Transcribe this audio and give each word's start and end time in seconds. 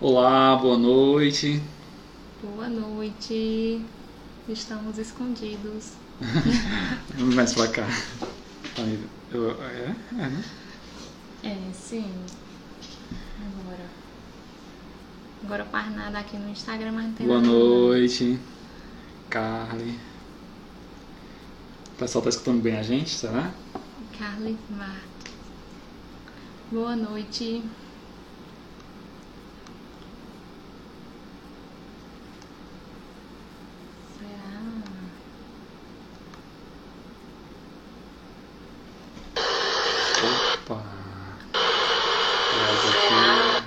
Olá, 0.00 0.56
boa 0.56 0.78
noite. 0.78 1.62
Boa 2.42 2.68
noite. 2.68 3.84
Estamos 4.48 4.96
escondidos. 4.98 5.92
Vamos 7.16 7.34
mais 7.34 7.52
pra 7.54 7.68
cá. 7.68 7.86
Eu- 9.32 9.50
é? 9.62 9.94
É, 10.12 10.14
né? 10.28 10.44
É, 11.42 11.56
sim. 11.74 12.10
Agora. 13.40 13.86
Agora 15.44 15.64
paro 15.64 15.90
nada 15.90 16.18
aqui 16.18 16.36
no 16.36 16.50
Instagram, 16.50 16.92
mas 16.92 17.04
não 17.06 17.12
tem 17.12 17.26
Boa 17.26 17.40
nada. 17.40 17.52
noite. 17.52 18.38
Carly. 19.28 19.98
O 21.94 21.98
pessoal 21.98 22.22
tá 22.22 22.28
escutando 22.30 22.62
bem 22.62 22.76
a 22.76 22.82
gente, 22.82 23.10
será? 23.10 23.50
Carly 24.18 24.56
Mar. 24.70 25.02
Boa 26.70 26.94
noite. 26.94 27.62
Será? 34.16 34.52
Opa. 40.64 40.82
Traz 41.52 42.80
aqui. 42.88 43.64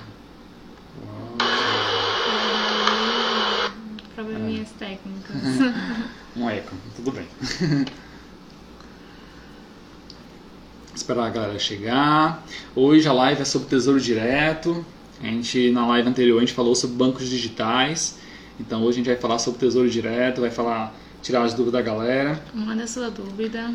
Uau. 1.02 1.36
Probleminhas 4.14 4.68
técnicas. 4.78 5.36
Um 6.36 6.48
eco, 6.50 6.74
tudo 6.96 7.12
bem. 7.12 7.26
Galera 11.52 11.58
chegar. 11.58 12.46
Hoje 12.74 13.06
a 13.06 13.12
live 13.12 13.42
é 13.42 13.44
sobre 13.44 13.68
Tesouro 13.68 14.00
Direto. 14.00 14.84
A 15.22 15.26
gente, 15.26 15.70
na 15.70 15.86
live 15.86 16.08
anterior, 16.08 16.38
a 16.38 16.40
gente 16.40 16.54
falou 16.54 16.74
sobre 16.74 16.96
bancos 16.96 17.28
digitais. 17.28 18.18
Então 18.58 18.82
hoje 18.82 18.92
a 18.92 18.96
gente 18.98 19.06
vai 19.06 19.16
falar 19.16 19.38
sobre 19.38 19.60
Tesouro 19.60 19.90
Direto, 19.90 20.40
vai 20.40 20.50
falar, 20.50 20.94
tirar 21.20 21.42
as 21.42 21.52
dúvidas 21.52 21.74
da 21.74 21.82
galera. 21.82 22.42
Manda 22.54 22.86
sua 22.86 23.10
dúvida. 23.10 23.70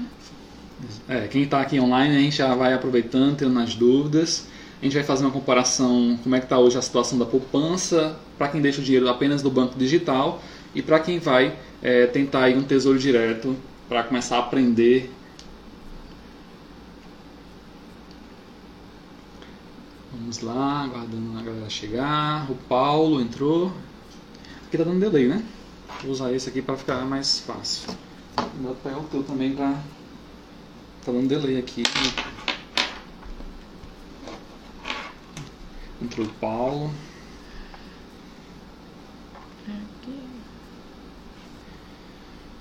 É, 1.07 1.27
quem 1.27 1.43
está 1.43 1.61
aqui 1.61 1.79
online, 1.79 2.15
a 2.15 2.19
gente 2.19 2.37
já 2.37 2.55
vai 2.55 2.73
aproveitando, 2.73 3.37
tirando 3.37 3.59
as 3.59 3.75
dúvidas. 3.75 4.47
A 4.81 4.85
gente 4.85 4.95
vai 4.95 5.03
fazer 5.03 5.25
uma 5.25 5.31
comparação 5.31 6.17
como 6.23 6.35
é 6.35 6.39
que 6.39 6.45
está 6.45 6.57
hoje 6.57 6.77
a 6.77 6.81
situação 6.81 7.19
da 7.19 7.25
poupança 7.25 8.15
para 8.39 8.47
quem 8.47 8.61
deixa 8.61 8.81
o 8.81 8.83
dinheiro 8.83 9.07
apenas 9.07 9.43
no 9.43 9.51
banco 9.51 9.77
digital 9.77 10.41
e 10.73 10.81
para 10.81 10.99
quem 10.99 11.19
vai 11.19 11.55
é, 11.81 12.07
tentar 12.07 12.45
aí 12.45 12.57
um 12.57 12.63
tesouro 12.63 12.97
direto 12.97 13.55
para 13.87 14.03
começar 14.03 14.37
a 14.37 14.39
aprender. 14.39 15.11
Vamos 20.27 20.41
lá, 20.41 20.83
aguardando 20.83 21.39
a 21.39 21.41
galera 21.41 21.69
chegar. 21.69 22.51
O 22.51 22.55
Paulo 22.55 23.21
entrou. 23.21 23.71
Aqui 24.67 24.77
tá 24.77 24.83
dando 24.83 24.99
delay, 24.99 25.25
né? 25.25 25.41
Vou 26.03 26.11
usar 26.11 26.33
esse 26.33 26.49
aqui 26.49 26.61
para 26.61 26.75
ficar 26.75 27.05
mais 27.05 27.39
fácil. 27.39 27.87
Vou 28.61 28.75
pegar 28.75 28.97
o 28.97 29.05
teu 29.05 29.23
também 29.23 29.55
para 29.55 29.71
Tá 31.05 31.13
dando 31.13 31.29
delay 31.29 31.57
aqui. 31.57 31.81
Entrou 36.01 36.27
o 36.27 36.29
Paulo. 36.41 36.91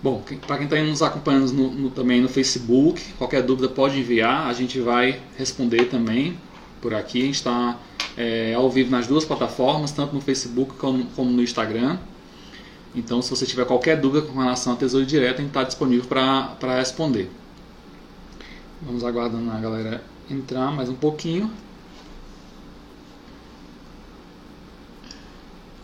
Bom, 0.00 0.22
para 0.47 0.59
quem 0.59 0.67
está 0.67 0.81
nos 0.84 1.03
acompanhando 1.03 1.53
no- 1.53 1.72
no- 1.72 1.91
também 1.91 2.20
no 2.20 2.28
Facebook, 2.28 3.03
qualquer 3.14 3.42
dúvida 3.42 3.69
pode 3.69 3.98
enviar, 3.98 4.47
a 4.47 4.53
gente 4.53 4.78
vai 4.78 5.20
responder 5.37 5.87
também 5.87 6.45
por 6.81 6.94
aqui. 6.94 7.22
A 7.22 7.25
gente 7.26 7.34
está 7.34 7.78
é, 8.16 8.54
ao 8.54 8.70
vivo 8.70 8.91
nas 8.91 9.06
duas 9.06 9.25
plataformas, 9.25 9.92
tanto 9.92 10.14
no 10.14 10.20
Facebook 10.20 10.75
como, 10.75 11.04
como 11.06 11.31
no 11.31 11.42
Instagram. 11.42 11.98
Então, 12.94 13.20
se 13.20 13.28
você 13.28 13.44
tiver 13.44 13.66
qualquer 13.66 14.00
dúvida 14.00 14.26
com 14.26 14.41
relação 14.41 14.72
a 14.72 14.76
Tesouro 14.76 15.04
Direto, 15.04 15.37
a 15.37 15.42
gente 15.42 15.48
está 15.48 15.62
disponível 15.62 16.06
para 16.06 16.78
responder. 16.78 17.31
Vamos 18.81 19.04
aguardando 19.04 19.50
a 19.50 19.60
galera 19.60 20.03
entrar 20.31 20.70
mais 20.70 20.88
um 20.88 20.94
pouquinho. 20.94 21.50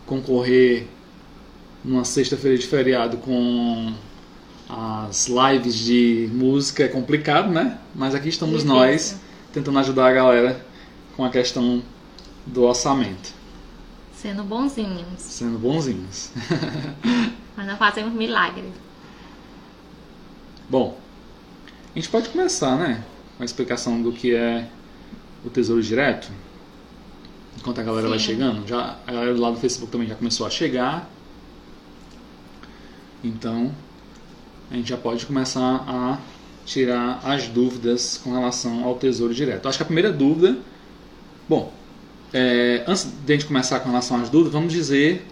Concorrer 0.05 0.87
numa 1.83 2.03
sexta-feira 2.03 2.57
de 2.57 2.65
feriado 2.65 3.17
com 3.17 3.93
as 4.67 5.27
lives 5.27 5.75
de 5.75 6.29
música 6.33 6.83
é 6.83 6.87
complicado, 6.87 7.51
né? 7.51 7.77
Mas 7.93 8.15
aqui 8.15 8.29
estamos 8.29 8.63
nós 8.63 9.19
tentando 9.51 9.77
ajudar 9.79 10.07
a 10.07 10.13
galera 10.13 10.65
com 11.15 11.23
a 11.23 11.29
questão 11.29 11.81
do 12.45 12.63
orçamento, 12.63 13.33
Sendo 14.15 14.43
bonzinhos. 14.43 15.19
sendo 15.19 15.57
bonzinhos. 15.59 16.31
Mas 17.57 17.67
não 17.67 17.77
fazemos 17.77 18.13
milagre. 18.13 18.71
Bom, 20.69 20.97
a 21.93 21.99
gente 21.99 22.09
pode 22.09 22.29
começar, 22.29 22.77
né? 22.77 23.03
Com 23.37 23.43
a 23.43 23.45
explicação 23.45 24.01
do 24.01 24.11
que 24.11 24.33
é 24.33 24.69
o 25.45 25.49
Tesouro 25.49 25.83
Direto. 25.83 26.31
Enquanto 27.57 27.79
a 27.79 27.83
galera 27.83 28.07
vai 28.07 28.17
Sim. 28.17 28.25
chegando. 28.25 28.67
Já, 28.67 28.97
a 29.05 29.11
galera 29.11 29.33
do 29.33 29.41
lado 29.41 29.55
do 29.55 29.59
Facebook 29.59 29.91
também 29.91 30.07
já 30.07 30.15
começou 30.15 30.47
a 30.47 30.49
chegar. 30.49 31.09
Então, 33.23 33.71
a 34.71 34.75
gente 34.75 34.89
já 34.89 34.97
pode 34.97 35.25
começar 35.25 35.83
a 35.87 36.17
tirar 36.65 37.19
as 37.23 37.47
dúvidas 37.47 38.19
com 38.23 38.31
relação 38.33 38.83
ao 38.83 38.95
Tesouro 38.95 39.33
Direto. 39.33 39.67
Acho 39.67 39.77
que 39.77 39.83
a 39.83 39.85
primeira 39.85 40.11
dúvida. 40.11 40.57
Bom, 41.53 41.71
é, 42.33 42.83
antes 42.87 43.07
de 43.25 43.31
a 43.31 43.35
gente 43.35 43.45
começar 43.45 43.79
com 43.81 43.89
relação 43.89 44.19
às 44.19 44.27
dúvidas, 44.29 44.53
vamos 44.53 44.73
dizer 44.73 45.23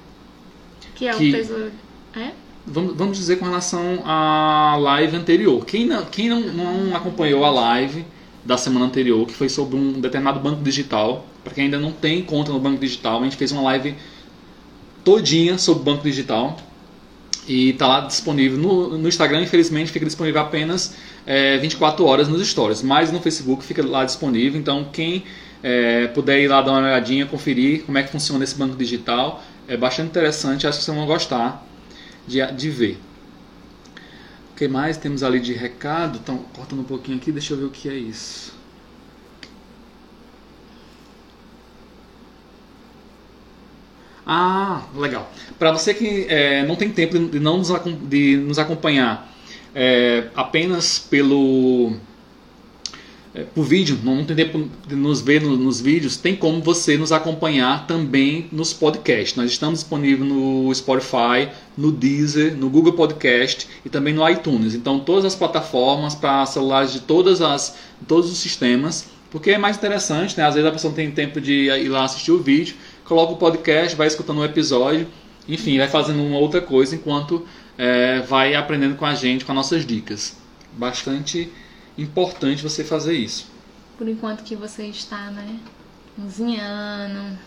Que 0.94 1.08
é 1.08 1.14
Que- 1.14 1.30
o 1.30 1.32
tesouro. 1.32 1.72
É? 2.16 2.30
Vamos, 2.68 2.96
vamos 2.96 3.18
dizer 3.18 3.38
com 3.40 3.46
relação 3.46 4.04
à 4.06 4.76
live 4.80 5.16
anterior. 5.18 5.66
Quem 5.66 5.88
não, 5.88 6.06
quem 6.06 6.30
não, 6.30 6.42
não 6.42 6.96
acompanhou 6.96 7.44
a 7.44 7.50
live 7.50 8.06
da 8.46 8.56
semana 8.56 8.86
anterior, 8.86 9.26
que 9.26 9.34
foi 9.34 9.50
sobre 9.50 9.76
um 9.76 9.94
determinado 10.00 10.40
banco 10.40 10.62
digital, 10.64 11.26
para 11.44 11.54
quem 11.56 11.64
ainda 11.66 11.80
não 11.80 11.92
tem 11.92 12.22
conta 12.22 12.52
no 12.52 12.60
banco 12.60 12.80
digital, 12.80 13.20
a 13.20 13.24
gente 13.24 13.36
fez 13.36 13.52
uma 13.52 13.64
live 13.64 13.96
todinha 15.04 15.58
sobre 15.58 15.84
banco 15.84 16.04
digital 16.04 16.56
e 17.48 17.72
está 17.72 17.88
lá 17.88 18.02
disponível 18.02 18.60
no, 18.60 18.98
no 18.98 19.08
Instagram. 19.08 19.42
Infelizmente, 19.42 19.92
fica 19.92 20.06
disponível 20.06 20.40
apenas 20.42 20.96
é, 21.26 21.58
24 21.58 22.06
horas 22.06 22.28
nos 22.28 22.48
stories, 22.48 22.84
mas 22.84 23.12
no 23.12 23.20
Facebook 23.20 23.64
fica 23.64 23.84
lá 23.84 24.06
disponível. 24.06 24.60
Então, 24.60 24.88
quem 24.94 25.24
é, 25.64 26.08
puder 26.08 26.40
ir 26.40 26.48
lá 26.48 26.62
dar 26.62 26.72
uma 26.72 26.82
olhadinha, 26.82 27.26
conferir 27.26 27.84
como 27.84 27.98
é 27.98 28.04
que 28.04 28.12
funciona 28.12 28.44
esse 28.44 28.56
banco 28.56 28.76
digital, 28.76 29.44
é 29.68 29.78
bastante 29.78 30.10
interessante. 30.10 30.68
Acho 30.68 30.80
que 30.80 30.86
vocês 30.86 30.98
vão 30.98 31.06
gostar 31.06 31.66
de, 32.28 32.46
de 32.54 32.70
ver. 32.70 33.00
O 34.52 34.56
que 34.56 34.68
mais 34.68 34.98
temos 34.98 35.24
ali 35.24 35.40
de 35.40 35.54
recado? 35.54 36.18
Estão 36.18 36.38
cortando 36.54 36.80
um 36.80 36.86
pouquinho 36.86 37.18
aqui, 37.18 37.32
deixa 37.32 37.54
eu 37.54 37.58
ver 37.58 37.66
o 37.66 37.70
que 37.70 37.90
é 37.90 37.96
isso. 37.96 38.54
Ah, 44.26 44.84
legal. 44.96 45.32
Para 45.58 45.72
você 45.72 45.94
que 45.94 46.26
é, 46.30 46.64
não 46.66 46.76
tem 46.76 46.90
tempo 46.92 47.18
de, 47.18 47.40
não 47.40 47.58
nos, 47.58 47.70
de 48.08 48.38
nos 48.38 48.60
acompanhar 48.60 49.30
é, 49.74 50.28
apenas 50.36 51.00
pelo 51.00 51.94
é, 53.34 53.44
por 53.44 53.64
vídeo, 53.64 53.98
não 54.04 54.26
tem 54.26 54.36
tempo 54.36 54.68
de 54.88 54.96
nos 54.96 55.22
ver 55.22 55.42
no- 55.42 55.56
nos 55.56 55.80
vídeos, 55.80 56.18
tem 56.18 56.36
como 56.36 56.62
você 56.62 56.98
nos 56.98 57.12
acompanhar 57.14 57.88
também 57.88 58.48
nos 58.52 58.74
podcasts. 58.74 59.36
Nós 59.38 59.52
estamos 59.52 59.80
disponíveis 59.80 60.30
no 60.30 60.74
Spotify, 60.76 61.50
no 61.78 61.92
Deezer, 61.92 62.56
no 62.58 62.70
Google 62.70 62.94
Podcast 62.94 63.68
e 63.86 63.90
também 63.90 64.14
no 64.14 64.28
iTunes. 64.30 64.76
Então 64.76 65.00
todas 65.00 65.24
as 65.24 65.36
plataformas 65.36 66.14
para 66.14 66.46
celulares 66.46 66.92
de 66.92 67.00
todas 67.02 67.42
as 67.42 67.76
todos 68.08 68.30
os 68.32 68.38
sistemas, 68.38 69.06
porque 69.30 69.52
é 69.52 69.58
mais 69.58 69.78
interessante, 69.78 70.38
né? 70.38 70.46
Às 70.46 70.56
vezes 70.56 70.68
a 70.68 70.72
pessoa 70.74 70.90
não 70.90 70.96
tem 70.96 71.10
tempo 71.12 71.40
de 71.40 71.70
ir 71.70 71.88
lá 71.88 72.04
assistir 72.04 72.32
o 72.32 72.40
vídeo, 72.40 72.76
coloca 73.06 73.32
o 73.34 73.38
podcast, 73.38 73.96
vai 73.96 74.08
escutando 74.08 74.40
um 74.40 74.46
episódio, 74.46 75.08
enfim, 75.48 75.78
vai 75.78 75.88
fazendo 75.88 76.22
uma 76.22 76.38
outra 76.38 76.60
coisa 76.60 76.96
enquanto 76.96 77.46
é, 77.78 78.20
vai 78.22 78.56
aprendendo 78.56 78.96
com 78.96 79.06
a 79.06 79.16
gente, 79.16 79.46
com 79.46 79.54
as 79.54 79.56
nossas 79.56 79.86
dicas. 79.86 80.36
Bastante 80.78 81.50
importante 81.98 82.64
você 82.64 82.84
fazer 82.84 83.14
isso. 83.14 83.50
Por 83.98 84.08
enquanto 84.08 84.44
que 84.44 84.56
você 84.56 84.84
está, 84.86 85.30
né? 85.32 85.60
Cozinhando. 86.16 87.38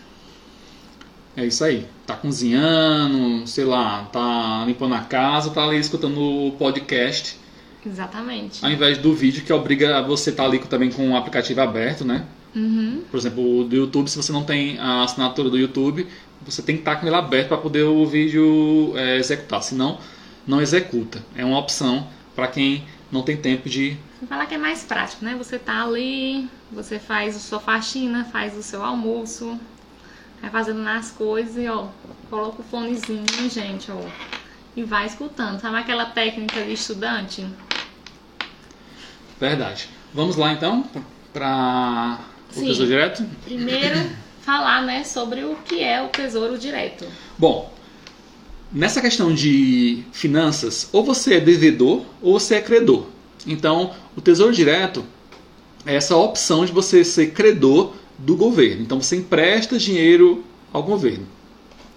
É 1.35 1.45
isso 1.45 1.63
aí. 1.63 1.85
Tá 2.05 2.15
cozinhando, 2.15 3.45
sei 3.45 3.65
lá, 3.65 4.03
tá 4.11 4.63
limpando 4.65 4.95
a 4.95 5.01
casa, 5.01 5.49
tá 5.49 5.63
ali 5.63 5.77
escutando 5.77 6.19
o 6.19 6.51
podcast, 6.53 7.37
Exatamente. 7.85 8.63
ao 8.63 8.71
invés 8.71 8.97
do 8.97 9.13
vídeo 9.13 9.43
que 9.43 9.51
obriga 9.51 10.01
você 10.01 10.29
estar 10.29 10.45
ali 10.45 10.59
também 10.59 10.89
com 10.89 11.11
o 11.11 11.17
aplicativo 11.17 11.59
aberto, 11.61 12.05
né? 12.05 12.25
Uhum. 12.55 13.03
Por 13.11 13.17
exemplo, 13.17 13.59
o 13.59 13.63
do 13.65 13.75
YouTube, 13.75 14.09
se 14.09 14.15
você 14.15 14.31
não 14.31 14.43
tem 14.43 14.79
a 14.79 15.03
assinatura 15.03 15.49
do 15.49 15.57
YouTube, 15.57 16.07
você 16.45 16.61
tem 16.61 16.75
que 16.75 16.81
estar 16.81 16.95
com 16.95 17.05
ele 17.05 17.15
aberto 17.15 17.49
para 17.49 17.57
poder 17.57 17.83
o 17.83 18.05
vídeo 18.05 18.93
é, 18.95 19.17
executar. 19.17 19.61
Senão, 19.61 19.99
não 20.47 20.61
executa. 20.61 21.21
É 21.35 21.43
uma 21.43 21.59
opção 21.59 22.07
para 22.33 22.47
quem 22.47 22.85
não 23.11 23.21
tem 23.21 23.37
tempo 23.37 23.69
de. 23.69 23.97
Vou 24.19 24.27
falar 24.27 24.45
que 24.45 24.55
é 24.55 24.57
mais 24.57 24.83
prático, 24.83 25.23
né? 25.23 25.35
Você 25.37 25.59
tá 25.59 25.83
ali, 25.83 26.49
você 26.71 26.99
faz 26.99 27.35
a 27.35 27.39
sua 27.39 27.59
faxina, 27.59 28.25
faz 28.25 28.57
o 28.57 28.63
seu 28.63 28.83
almoço, 28.83 29.59
vai 30.41 30.49
fazendo 30.49 30.81
nas 30.81 31.11
coisas 31.11 31.57
e 31.57 31.67
ó, 31.67 31.87
coloca 32.29 32.61
o 32.61 32.65
fonezinho, 32.65 33.25
gente, 33.49 33.91
ó. 33.91 34.01
E 34.75 34.83
vai 34.83 35.05
escutando. 35.05 35.59
Sabe 35.61 35.77
aquela 35.77 36.05
técnica 36.05 36.61
de 36.63 36.73
estudante? 36.73 37.45
Verdade. 39.39 39.89
Vamos 40.13 40.35
lá 40.35 40.53
então 40.53 40.83
para 41.33 42.19
o 42.51 42.53
Sim. 42.53 42.65
Tesouro 42.67 42.87
Direto? 42.87 43.25
Primeiro, 43.43 44.09
falar, 44.41 44.81
né, 44.81 45.03
sobre 45.03 45.43
o 45.43 45.55
que 45.55 45.83
é 45.83 46.01
o 46.01 46.07
Tesouro 46.07 46.57
Direto. 46.57 47.05
Bom, 47.37 47.73
nessa 48.75 48.99
questão 48.99 49.33
de 49.33 50.03
finanças, 50.11 50.89
ou 50.91 51.01
você 51.01 51.35
é 51.35 51.39
devedor 51.39 52.03
ou 52.21 52.37
você 52.37 52.55
é 52.55 52.61
credor. 52.61 53.05
Então, 53.47 53.91
o 54.17 54.21
Tesouro 54.21 54.51
Direto 54.51 55.05
é 55.85 55.95
essa 55.95 56.17
opção 56.17 56.65
de 56.65 56.73
você 56.73 57.03
ser 57.05 57.27
credor 57.27 57.93
do 58.19 58.35
governo. 58.35 58.81
Então, 58.81 59.01
você 59.01 59.15
empresta 59.15 59.77
dinheiro 59.77 60.43
ao 60.73 60.83
governo. 60.83 61.25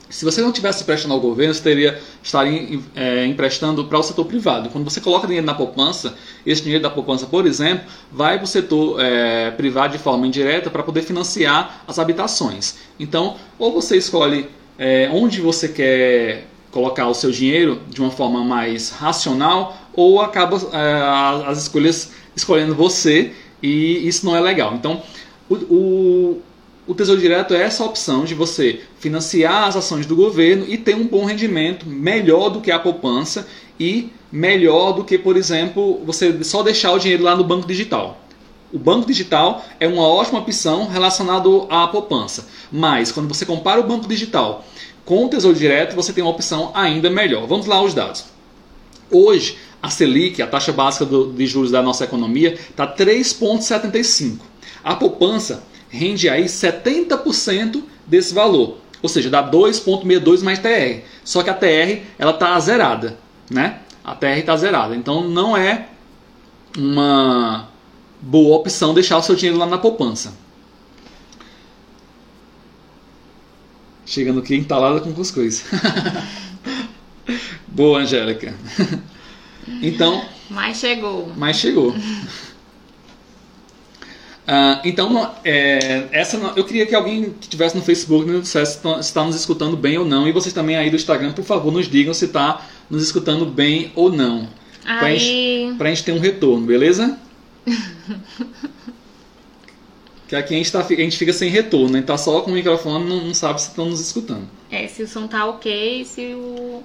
Se 0.09 0.25
você 0.25 0.41
não 0.41 0.53
tivesse 0.53 0.83
emprestando 0.83 1.13
ao 1.13 1.21
governo, 1.21 1.53
você 1.53 1.63
teria 1.63 2.01
estaria 2.23 2.81
é, 2.95 3.27
emprestando 3.27 3.85
para 3.85 3.99
o 3.99 4.03
setor 4.03 4.25
privado. 4.25 4.71
Quando 4.71 4.85
você 4.85 5.01
coloca 5.01 5.27
dinheiro 5.27 5.47
na 5.47 5.55
poupança, 5.55 6.15
esse 6.47 6.63
dinheiro 6.63 6.83
da 6.83 6.89
poupança, 6.89 7.27
por 7.27 7.45
exemplo, 7.45 7.87
vai 8.11 8.37
para 8.39 8.45
o 8.45 8.47
setor 8.47 9.01
é, 9.01 9.51
privado 9.51 9.93
de 9.93 9.99
forma 9.99 10.27
indireta 10.27 10.71
para 10.71 10.83
poder 10.83 11.03
financiar 11.03 11.83
as 11.87 11.99
habitações. 11.99 12.77
Então, 12.99 13.37
ou 13.59 13.71
você 13.71 13.99
escolhe 13.99 14.49
é, 14.79 15.11
onde 15.13 15.43
você 15.43 15.69
quer 15.69 16.47
colocar 16.71 17.09
o 17.09 17.15
seu 17.15 17.31
dinheiro 17.31 17.81
de 17.89 18.01
uma 18.01 18.11
forma 18.11 18.45
mais 18.45 18.91
racional, 18.91 19.77
ou 19.95 20.21
acaba 20.21 20.57
é, 20.73 21.47
as 21.47 21.63
escolhas 21.63 22.13
escolhendo 22.37 22.75
você 22.75 23.33
e 23.63 24.07
isso 24.07 24.25
não 24.25 24.37
é 24.37 24.41
legal. 24.41 24.75
Então, 24.75 25.03
o, 25.49 25.55
o 25.55 26.43
o 26.89 26.95
Tesouro 26.95 27.21
Direto 27.21 27.53
é 27.53 27.63
essa 27.63 27.85
opção 27.85 28.25
de 28.25 28.35
você 28.35 28.81
financiar 28.99 29.65
as 29.65 29.77
ações 29.77 30.07
do 30.07 30.17
governo 30.17 30.65
e 30.67 30.79
ter 30.79 30.97
um 30.97 31.07
bom 31.07 31.27
rendimento, 31.27 31.87
melhor 31.87 32.49
do 32.49 32.63
que 32.63 32.71
a 32.71 32.79
poupança 32.79 33.47
e 33.79 34.11
melhor 34.33 34.93
do 34.93 35.05
que, 35.05 35.19
por 35.19 35.37
exemplo, 35.37 36.01
você 36.07 36.43
só 36.43 36.63
deixar 36.63 36.93
o 36.93 36.99
dinheiro 36.99 37.23
lá 37.23 37.37
no 37.37 37.45
banco 37.45 37.69
digital. 37.69 38.19
O 38.73 38.79
banco 38.79 39.07
digital 39.07 39.63
é 39.79 39.87
uma 39.87 40.03
ótima 40.03 40.39
opção 40.39 40.89
relacionado 40.89 41.67
à 41.69 41.87
poupança, 41.89 42.49
mas 42.73 43.13
quando 43.13 43.29
você 43.29 43.45
compara 43.45 43.81
o 43.81 43.87
banco 43.87 44.09
digital 44.09 44.65
com 45.09 45.27
Tesouro 45.27 45.57
Direto, 45.57 45.97
você 45.97 46.13
tem 46.13 46.23
uma 46.23 46.33
opção 46.33 46.71
ainda 46.75 47.09
melhor. 47.09 47.47
Vamos 47.47 47.65
lá 47.65 47.81
os 47.81 47.95
dados. 47.95 48.27
Hoje, 49.11 49.57
a 49.83 49.89
Selic, 49.89 50.43
a 50.43 50.47
taxa 50.47 50.71
básica 50.71 51.07
do, 51.07 51.33
de 51.33 51.47
juros 51.47 51.71
da 51.71 51.81
nossa 51.81 52.05
economia, 52.05 52.53
está 52.53 52.87
3,75. 52.87 54.37
A 54.85 54.95
poupança 54.97 55.65
rende 55.89 56.29
aí 56.29 56.45
70% 56.45 57.83
desse 58.07 58.35
valor. 58.35 58.77
Ou 59.03 59.09
seja, 59.09 59.31
dá 59.31 59.43
2.62 59.43 60.43
mais 60.43 60.59
TR. 60.59 61.01
Só 61.25 61.43
que 61.43 61.49
a 61.49 61.55
TR 61.55 62.03
ela 62.19 62.33
está 62.33 62.61
zerada, 62.61 63.19
né? 63.49 63.79
A 64.05 64.15
TR 64.15 64.37
está 64.37 64.59
zerada. 64.59 64.95
Então 64.95 65.27
não 65.27 65.57
é 65.57 65.89
uma 66.77 67.67
boa 68.21 68.59
opção 68.59 68.93
deixar 68.93 69.17
o 69.17 69.23
seu 69.23 69.35
dinheiro 69.35 69.59
lá 69.59 69.65
na 69.65 69.79
poupança. 69.79 70.35
Chegando 74.09 74.41
aqui 74.41 74.57
entalada 74.57 75.01
com 75.01 75.13
cuscuz. 75.13 75.67
boa, 77.69 77.99
Angélica. 78.01 78.55
então. 79.83 80.25
Mas 80.49 80.79
chegou. 80.79 81.31
Mas 81.37 81.59
chegou. 81.59 81.91
Uh, 81.91 81.95
então, 84.83 85.31
é, 85.45 86.09
essa 86.11 86.39
eu 86.57 86.65
queria 86.65 86.87
que 86.87 86.95
alguém 86.95 87.35
que 87.35 87.43
estivesse 87.43 87.77
no 87.77 87.83
Facebook 87.83 88.27
nos 88.27 88.45
dissesse 88.45 88.81
se 88.81 88.89
está 89.01 89.23
nos 89.23 89.37
escutando 89.37 89.77
bem 89.77 89.99
ou 89.99 90.07
não. 90.07 90.27
E 90.27 90.33
vocês 90.33 90.55
também 90.55 90.75
aí 90.75 90.89
do 90.89 90.97
Instagram, 90.97 91.33
por 91.33 91.45
favor, 91.45 91.71
nos 91.71 91.87
digam 91.87 92.15
se 92.15 92.25
está 92.25 92.67
nos 92.89 93.03
escutando 93.03 93.45
bem 93.45 93.93
ou 93.95 94.11
não. 94.11 94.49
Para 95.77 95.89
a 95.89 95.91
gente 95.91 96.05
ter 96.05 96.13
um 96.13 96.19
retorno, 96.19 96.65
beleza? 96.67 97.19
que 100.29 100.37
aqui 100.37 100.55
a 100.55 100.59
gente, 100.59 100.71
tá, 100.71 100.81
a 100.81 100.83
gente 100.83 101.17
fica 101.17 101.33
sem 101.33 101.49
retorno, 101.51 101.89
né? 101.91 102.03
Tá 102.03 102.17
só 102.19 102.41
com 102.43 102.51
o 102.51 102.55
microfone 102.55 103.09
não, 103.09 103.25
não 103.25 103.35
sabe 103.35 103.61
se 103.61 103.69
estão 103.71 103.87
nos 103.87 103.99
escutando. 104.01 104.47
É, 104.71 104.87
se 104.87 105.03
o 105.03 105.09
som 105.09 105.27
tá 105.27 105.47
ok, 105.47 106.05
se 106.05 106.35
o. 106.35 106.83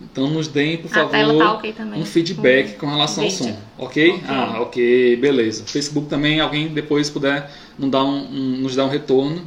Então 0.00 0.28
nos 0.28 0.46
deem, 0.48 0.76
por 0.78 0.90
A 0.90 0.94
favor, 0.94 1.10
tela 1.10 1.38
tá 1.38 1.52
ok 1.52 1.72
também. 1.72 2.00
um 2.02 2.04
feedback 2.04 2.74
Um 2.74 2.78
com 2.78 2.86
relação 2.86 3.24
ao 3.24 3.30
som, 3.30 3.56
ok? 3.78 4.10
Ok. 4.12 4.22
Ah, 4.28 4.58
ok, 4.60 5.16
beleza. 5.16 5.64
Facebook 5.66 6.08
também, 6.08 6.40
alguém 6.40 6.68
depois 6.68 7.08
puder 7.08 7.50
nos 7.78 7.90
dar 7.90 8.04
um, 8.04 8.16
um- 8.26 8.56
nos 8.58 8.74
dar 8.76 8.84
um 8.84 8.88
retorno, 8.90 9.42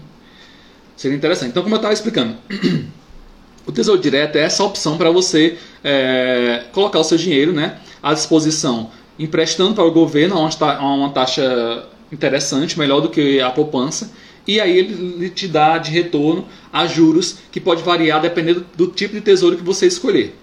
seria 0.96 1.16
interessante. 1.18 1.50
Então, 1.52 1.62
como 1.64 1.76
eu 1.76 1.78
estava 1.78 1.94
explicando, 1.94 2.36
o 3.66 3.72
Tesouro 3.72 4.02
Direto 4.02 4.38
é 4.38 4.42
essa 4.42 4.64
opção 4.64 4.98
para 4.98 5.12
você 5.12 5.58
é, 5.84 6.64
colocar 6.72 7.00
o 7.00 7.04
seu 7.04 7.18
dinheiro 7.18 7.54
né, 7.54 7.78
à 8.02 8.14
disposição, 8.14 8.90
emprestando 9.20 9.76
para 9.76 9.84
o 9.84 9.92
governo 9.92 10.36
a 10.38 10.74
a 10.78 10.94
uma 10.94 11.10
taxa 11.12 11.86
interessante, 12.12 12.78
melhor 12.78 13.02
do 13.02 13.10
que 13.10 13.40
a 13.42 13.50
poupança, 13.50 14.12
e 14.48 14.60
aí 14.60 14.78
ele 14.78 15.30
te 15.30 15.48
dá 15.48 15.78
de 15.78 15.92
retorno 15.92 16.48
a 16.74 16.88
juros 16.88 17.38
que 17.52 17.60
pode 17.60 17.84
variar 17.84 18.22
dependendo 18.22 18.66
do 18.76 18.88
tipo 18.88 19.14
de 19.14 19.22
tesouro 19.22 19.56
que 19.58 19.64
você 19.64 19.86
escolher. 19.88 20.36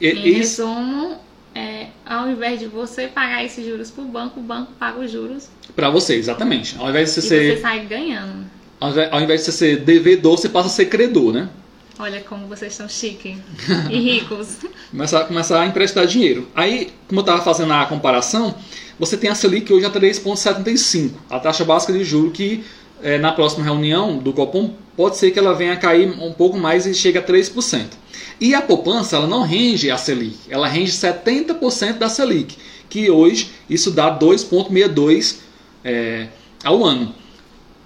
E- 0.00 0.08
Em 0.08 0.28
esse- 0.38 0.60
resumo, 0.62 1.16
é, 1.54 1.88
ao 2.06 2.28
invés 2.30 2.58
de 2.58 2.66
você 2.66 3.06
pagar 3.06 3.44
esses 3.44 3.64
juros 3.64 3.90
pro 3.90 4.04
banco, 4.04 4.40
o 4.40 4.42
banco 4.42 4.72
paga 4.78 4.98
os 5.00 5.10
juros 5.10 5.48
Para 5.76 5.90
você, 5.90 6.14
exatamente. 6.16 6.74
Ao 6.78 6.88
invés 6.88 7.08
de 7.14 7.20
você 7.20 7.20
e 7.20 7.28
ser, 7.28 7.56
você 7.56 7.60
sai 7.62 7.80
ganhando. 7.86 8.46
ao 8.80 8.90
invés, 8.90 9.12
ao 9.12 9.20
invés 9.20 9.40
de 9.40 9.46
você 9.46 9.52
ser 9.52 9.76
devedor, 9.78 10.38
você 10.38 10.48
passa 10.48 10.68
a 10.68 10.70
ser 10.70 10.86
credor, 10.86 11.32
né? 11.32 11.48
Olha 11.98 12.20
como 12.22 12.46
vocês 12.48 12.74
são 12.74 12.88
chiques 12.88 13.36
e 13.90 13.98
ricos. 13.98 14.56
Começar, 14.90 15.24
começar 15.24 15.62
a 15.62 15.66
emprestar 15.66 16.06
dinheiro. 16.06 16.48
Aí, 16.54 16.92
como 17.08 17.20
eu 17.20 17.22
estava 17.22 17.42
fazendo 17.42 17.72
a 17.72 17.86
comparação, 17.86 18.54
você 18.98 19.16
tem 19.16 19.30
a 19.30 19.34
Selic 19.34 19.72
hoje 19.72 19.86
a 19.86 19.90
3,75, 19.90 21.12
a 21.30 21.38
taxa 21.38 21.64
básica 21.64 21.92
de 21.92 22.04
juro 22.04 22.30
que 22.30 22.64
eh, 23.02 23.18
na 23.18 23.32
próxima 23.32 23.64
reunião 23.64 24.18
do 24.18 24.32
Copom 24.32 24.74
pode 24.96 25.16
ser 25.16 25.30
que 25.30 25.38
ela 25.38 25.54
venha 25.54 25.72
a 25.72 25.76
cair 25.76 26.08
um 26.20 26.32
pouco 26.32 26.56
mais 26.58 26.86
e 26.86 26.94
chegue 26.94 27.18
a 27.18 27.22
3%. 27.22 27.86
E 28.40 28.54
a 28.54 28.62
poupança 28.62 29.16
ela 29.16 29.26
não 29.26 29.42
rende 29.42 29.90
a 29.90 29.96
Selic, 29.96 30.36
ela 30.48 30.66
rende 30.66 30.90
70% 30.90 31.98
da 31.98 32.08
Selic, 32.08 32.56
que 32.88 33.10
hoje 33.10 33.50
isso 33.70 33.90
dá 33.90 34.16
2,62 34.18 35.36
eh, 35.84 36.26
ao 36.64 36.84
ano. 36.84 37.14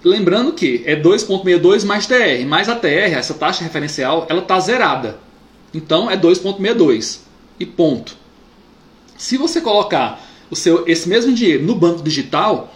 Lembrando 0.05 0.53
que 0.53 0.83
é 0.87 0.95
2,62 0.95 1.85
mais 1.85 2.07
TR, 2.07 2.47
mais 2.47 2.69
a 2.69 2.77
TR, 2.77 3.15
essa 3.17 3.35
taxa 3.35 3.65
referencial, 3.65 4.27
ela 4.29 4.41
está 4.41 4.59
zerada. 4.61 5.19
Então 5.75 6.11
é 6.11 6.17
2,62 6.17 7.21
e 7.59 7.67
ponto. 7.67 8.17
Se 9.17 9.37
você 9.37 9.61
colocar 9.61 10.25
o 10.51 10.57
seu, 10.57 10.87
esse 10.87 11.09
mesmo 11.09 11.33
dinheiro 11.33 11.65
no 11.65 11.75
banco 11.75 12.03
digital, 12.03 12.73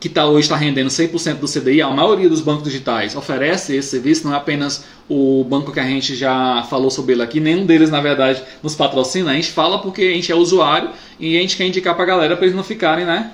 que 0.00 0.08
tá, 0.08 0.26
hoje 0.26 0.46
está 0.46 0.56
rendendo 0.56 0.88
100% 0.88 1.34
do 1.34 1.46
CDI, 1.46 1.80
a 1.80 1.88
maioria 1.88 2.28
dos 2.28 2.40
bancos 2.40 2.64
digitais 2.64 3.14
oferece 3.14 3.76
esse 3.76 3.90
serviço, 3.90 4.26
não 4.26 4.34
é 4.34 4.36
apenas 4.36 4.84
o 5.08 5.44
banco 5.44 5.70
que 5.70 5.78
a 5.78 5.84
gente 5.84 6.16
já 6.16 6.66
falou 6.68 6.90
sobre 6.90 7.12
ele 7.12 7.22
aqui, 7.22 7.38
nenhum 7.38 7.64
deles, 7.64 7.88
na 7.88 8.00
verdade, 8.00 8.42
nos 8.60 8.74
patrocina. 8.74 9.30
A 9.30 9.34
gente 9.34 9.52
fala 9.52 9.78
porque 9.78 10.02
a 10.02 10.12
gente 10.12 10.32
é 10.32 10.34
usuário 10.34 10.90
e 11.20 11.38
a 11.38 11.40
gente 11.40 11.56
quer 11.56 11.68
indicar 11.68 11.94
para 11.94 12.02
a 12.02 12.06
galera 12.06 12.36
para 12.36 12.46
eles 12.46 12.56
não 12.56 12.64
ficarem 12.64 13.04
né, 13.04 13.30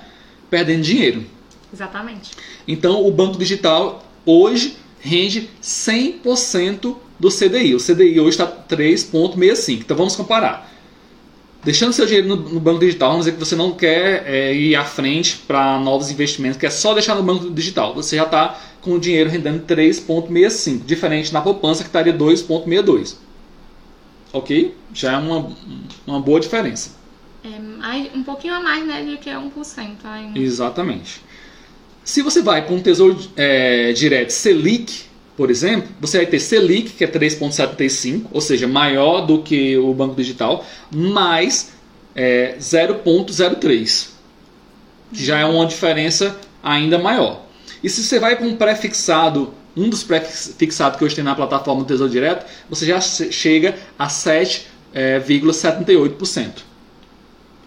perdendo 0.47 0.83
dinheiro. 0.83 1.25
Exatamente. 1.73 2.31
Então, 2.67 3.05
o 3.05 3.11
banco 3.11 3.37
digital 3.37 4.03
hoje 4.25 4.77
rende 4.99 5.49
100% 5.61 6.95
do 7.19 7.29
CDI. 7.29 7.75
O 7.75 7.79
CDI 7.79 8.19
hoje 8.19 8.41
está 8.41 8.47
3,65. 8.47 9.81
Então, 9.81 9.97
vamos 9.97 10.15
comparar. 10.15 10.69
Deixando 11.63 11.91
seu 11.91 12.05
dinheiro 12.05 12.27
no, 12.27 12.35
no 12.37 12.59
banco 12.59 12.79
digital, 12.79 13.09
vamos 13.09 13.25
dizer 13.25 13.37
que 13.37 13.45
você 13.45 13.55
não 13.55 13.71
quer 13.73 14.23
é, 14.25 14.55
ir 14.55 14.75
à 14.75 14.85
frente 14.85 15.37
para 15.45 15.77
novos 15.77 16.09
investimentos, 16.09 16.57
quer 16.57 16.71
só 16.71 16.93
deixar 16.93 17.15
no 17.15 17.23
banco 17.23 17.49
digital. 17.49 17.93
Você 17.95 18.15
já 18.15 18.23
está 18.23 18.57
com 18.81 18.93
o 18.93 18.99
dinheiro 18.99 19.29
rendendo 19.29 19.65
3,65, 19.65 20.85
diferente 20.85 21.33
na 21.33 21.41
poupança 21.41 21.83
que 21.83 21.89
estaria 21.89 22.13
2,62. 22.13 23.17
Ok? 24.31 24.73
Já 24.93 25.13
é 25.13 25.17
uma, 25.17 25.51
uma 26.07 26.21
boa 26.21 26.39
diferença. 26.39 26.97
É 27.43 28.17
um 28.17 28.23
pouquinho 28.23 28.53
a 28.53 28.59
mais, 28.61 28.85
né, 28.85 29.03
do 29.03 29.17
que 29.17 29.29
1% 29.29 29.95
ainda. 30.05 30.39
Exatamente. 30.39 31.21
Se 32.09 32.23
você 32.23 32.41
vai 32.41 32.65
para 32.65 32.73
um 32.73 32.81
tesouro 32.81 33.15
é, 33.37 33.93
direto 33.93 34.31
Selic, 34.31 35.03
por 35.37 35.51
exemplo, 35.51 35.87
você 36.01 36.17
vai 36.17 36.25
ter 36.25 36.39
Selic, 36.39 36.93
que 36.93 37.03
é 37.03 37.07
3,75, 37.07 38.25
ou 38.31 38.41
seja, 38.41 38.67
maior 38.67 39.27
do 39.27 39.43
que 39.43 39.77
o 39.77 39.93
banco 39.93 40.15
digital, 40.15 40.65
mais 40.91 41.71
é, 42.15 42.55
0,03, 42.59 44.07
que 45.13 45.23
já 45.23 45.37
é 45.37 45.45
uma 45.45 45.67
diferença 45.67 46.35
ainda 46.63 46.97
maior. 46.97 47.45
E 47.83 47.89
se 47.91 48.03
você 48.03 48.17
vai 48.17 48.35
para 48.35 48.47
um 48.47 48.55
pré-fixado, 48.55 49.53
um 49.77 49.87
dos 49.87 50.01
pré-fixados 50.01 50.97
que 50.97 51.05
hoje 51.05 51.13
tem 51.13 51.23
na 51.23 51.35
plataforma 51.35 51.83
do 51.83 51.87
Tesouro 51.87 52.11
Direto, 52.11 52.43
você 52.67 52.87
já 52.87 52.99
che- 52.99 53.31
chega 53.31 53.75
a 53.99 54.07
7,78%. 54.07 56.63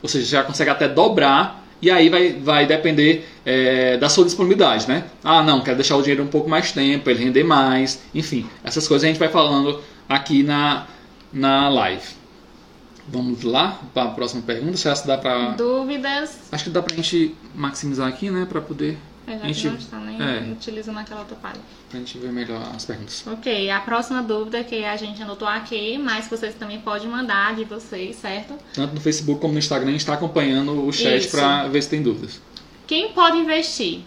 Ou 0.02 0.08
seja, 0.08 0.26
já 0.26 0.42
consegue 0.42 0.70
até 0.70 0.88
dobrar, 0.88 1.61
e 1.82 1.90
aí 1.90 2.08
vai, 2.08 2.32
vai 2.34 2.64
depender 2.64 3.28
é, 3.44 3.96
da 3.96 4.08
sua 4.08 4.24
disponibilidade, 4.24 4.88
né? 4.88 5.04
Ah, 5.24 5.42
não, 5.42 5.60
quero 5.60 5.76
deixar 5.76 5.96
o 5.96 6.00
dinheiro 6.00 6.22
um 6.22 6.28
pouco 6.28 6.48
mais 6.48 6.70
tempo, 6.70 7.10
ele 7.10 7.24
render 7.24 7.42
mais, 7.42 8.00
enfim, 8.14 8.48
essas 8.62 8.86
coisas 8.86 9.04
a 9.04 9.08
gente 9.08 9.18
vai 9.18 9.28
falando 9.28 9.80
aqui 10.08 10.44
na, 10.44 10.86
na 11.32 11.68
live. 11.68 12.22
Vamos 13.08 13.42
lá 13.42 13.80
para 13.92 14.04
a 14.04 14.10
próxima 14.12 14.42
pergunta. 14.42 14.76
Se 14.76 14.88
essa 14.88 15.06
dá 15.06 15.18
para. 15.18 15.50
Dúvidas? 15.50 16.38
Acho 16.52 16.64
que 16.64 16.70
dá 16.70 16.80
para 16.80 16.92
a 16.92 16.96
gente 16.96 17.34
maximizar 17.52 18.06
aqui, 18.08 18.30
né? 18.30 18.46
Para 18.48 18.60
poder. 18.60 18.96
Já 19.26 19.34
A 19.34 19.38
gente- 19.46 19.66
não 19.68 19.76
está 19.76 19.98
nem 19.98 20.20
é. 20.20 20.52
utilizando 20.52 20.98
aquela 20.98 21.20
outra 21.20 21.36
página. 21.36 21.62
Pra 21.88 21.98
gente 22.00 22.18
ver 22.18 22.32
melhor 22.32 22.60
as 22.74 22.84
perguntas. 22.84 23.24
Ok, 23.26 23.70
a 23.70 23.80
próxima 23.80 24.22
dúvida 24.22 24.64
que 24.64 24.84
a 24.84 24.96
gente 24.96 25.22
anotou 25.22 25.46
aqui, 25.46 25.96
mas 25.98 26.26
vocês 26.28 26.54
também 26.54 26.80
podem 26.80 27.08
mandar 27.08 27.54
de 27.54 27.64
vocês, 27.64 28.16
certo? 28.16 28.54
Tanto 28.74 28.94
no 28.94 29.00
Facebook 29.00 29.40
como 29.40 29.52
no 29.52 29.58
Instagram, 29.58 29.88
a 29.88 29.92
gente 29.92 30.00
está 30.00 30.14
acompanhando 30.14 30.84
o 30.86 30.92
chat 30.92 31.28
para 31.28 31.68
ver 31.68 31.82
se 31.82 31.88
tem 31.90 32.02
dúvidas. 32.02 32.40
Quem 32.86 33.12
pode 33.12 33.36
investir? 33.38 34.00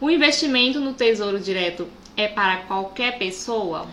O 0.00 0.10
investimento 0.10 0.78
no 0.80 0.92
Tesouro 0.92 1.40
Direto 1.40 1.88
é 2.16 2.28
para 2.28 2.58
qualquer 2.58 3.18
pessoa? 3.18 3.86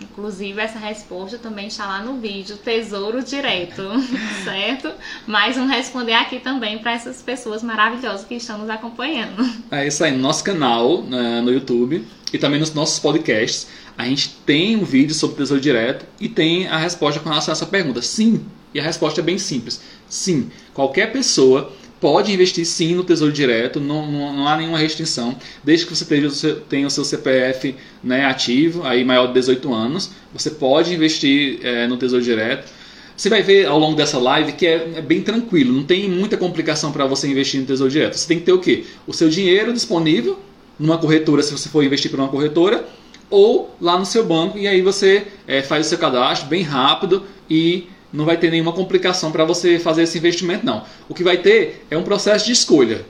Inclusive, 0.00 0.60
essa 0.60 0.78
resposta 0.78 1.38
também 1.38 1.68
está 1.68 1.86
lá 1.86 2.02
no 2.02 2.18
vídeo 2.18 2.56
Tesouro 2.56 3.22
Direto, 3.22 3.82
certo? 4.44 4.92
Mas 5.26 5.56
vamos 5.56 5.70
responder 5.70 6.12
aqui 6.12 6.38
também 6.38 6.78
para 6.78 6.92
essas 6.92 7.22
pessoas 7.22 7.62
maravilhosas 7.62 8.26
que 8.26 8.34
estão 8.34 8.58
nos 8.58 8.68
acompanhando. 8.68 9.48
É 9.70 9.86
isso 9.86 10.04
aí, 10.04 10.12
no 10.12 10.18
nosso 10.18 10.44
canal 10.44 11.02
né, 11.02 11.40
no 11.40 11.50
YouTube 11.50 12.06
e 12.32 12.38
também 12.38 12.60
nos 12.60 12.74
nossos 12.74 12.98
podcasts, 12.98 13.68
a 13.96 14.04
gente 14.04 14.36
tem 14.44 14.76
um 14.76 14.84
vídeo 14.84 15.14
sobre 15.14 15.36
Tesouro 15.36 15.62
Direto 15.62 16.04
e 16.20 16.28
tem 16.28 16.66
a 16.66 16.76
resposta 16.76 17.18
com 17.20 17.28
relação 17.28 17.52
a 17.52 17.56
essa 17.56 17.66
pergunta. 17.66 18.02
Sim, 18.02 18.44
e 18.74 18.80
a 18.80 18.82
resposta 18.82 19.20
é 19.20 19.24
bem 19.24 19.38
simples. 19.38 19.80
Sim, 20.08 20.50
qualquer 20.74 21.12
pessoa 21.12 21.72
pode 22.00 22.32
investir 22.32 22.64
sim 22.66 22.94
no 22.94 23.04
Tesouro 23.04 23.32
Direto, 23.32 23.80
não, 23.80 24.10
não, 24.10 24.36
não 24.36 24.48
há 24.48 24.56
nenhuma 24.56 24.78
restrição, 24.78 25.36
desde 25.64 25.86
que 25.86 25.94
você 25.94 26.04
tenha 26.04 26.26
o 26.26 26.30
seu, 26.30 26.60
tenha 26.60 26.86
o 26.86 26.90
seu 26.90 27.04
CPF 27.04 27.74
né, 28.02 28.26
ativo, 28.26 28.84
aí 28.84 29.04
maior 29.04 29.28
de 29.28 29.34
18 29.34 29.72
anos, 29.72 30.10
você 30.32 30.50
pode 30.50 30.94
investir 30.94 31.60
é, 31.62 31.86
no 31.86 31.96
Tesouro 31.96 32.24
Direto. 32.24 32.70
Você 33.16 33.30
vai 33.30 33.42
ver 33.42 33.66
ao 33.66 33.78
longo 33.78 33.96
dessa 33.96 34.18
live 34.18 34.52
que 34.52 34.66
é, 34.66 34.92
é 34.96 35.00
bem 35.00 35.22
tranquilo, 35.22 35.72
não 35.72 35.84
tem 35.84 36.08
muita 36.08 36.36
complicação 36.36 36.92
para 36.92 37.06
você 37.06 37.26
investir 37.26 37.60
no 37.60 37.66
Tesouro 37.66 37.90
Direto. 37.90 38.14
Você 38.14 38.28
tem 38.28 38.38
que 38.38 38.44
ter 38.44 38.52
o 38.52 38.58
quê? 38.58 38.84
O 39.06 39.12
seu 39.12 39.28
dinheiro 39.30 39.72
disponível 39.72 40.38
numa 40.78 40.98
corretora, 40.98 41.42
se 41.42 41.50
você 41.50 41.70
for 41.70 41.82
investir 41.82 42.10
por 42.10 42.20
uma 42.20 42.28
corretora, 42.28 42.86
ou 43.30 43.74
lá 43.80 43.98
no 43.98 44.06
seu 44.06 44.24
banco, 44.24 44.58
e 44.58 44.68
aí 44.68 44.82
você 44.82 45.26
é, 45.46 45.62
faz 45.62 45.86
o 45.86 45.88
seu 45.88 45.98
cadastro 45.98 46.48
bem 46.48 46.62
rápido 46.62 47.24
e 47.48 47.88
não 48.16 48.24
vai 48.24 48.36
ter 48.38 48.50
nenhuma 48.50 48.72
complicação 48.72 49.30
para 49.30 49.44
você 49.44 49.78
fazer 49.78 50.04
esse 50.04 50.16
investimento, 50.16 50.64
não. 50.64 50.84
O 51.08 51.14
que 51.14 51.22
vai 51.22 51.36
ter 51.36 51.86
é 51.90 51.96
um 51.96 52.02
processo 52.02 52.46
de 52.46 52.52
escolha. 52.52 53.04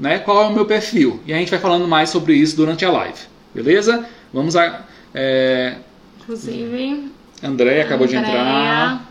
Né? 0.00 0.18
Qual 0.18 0.42
é 0.42 0.46
o 0.48 0.52
meu 0.52 0.66
perfil? 0.66 1.20
E 1.24 1.32
a 1.32 1.36
gente 1.36 1.50
vai 1.50 1.60
falando 1.60 1.86
mais 1.86 2.10
sobre 2.10 2.34
isso 2.34 2.56
durante 2.56 2.84
a 2.84 2.90
live. 2.90 3.18
Beleza? 3.54 4.04
Vamos 4.32 4.56
a. 4.56 4.84
É, 5.14 5.76
Inclusive, 6.20 7.12
André 7.42 7.82
acabou 7.82 8.06
de 8.06 8.16
entrar. 8.16 9.08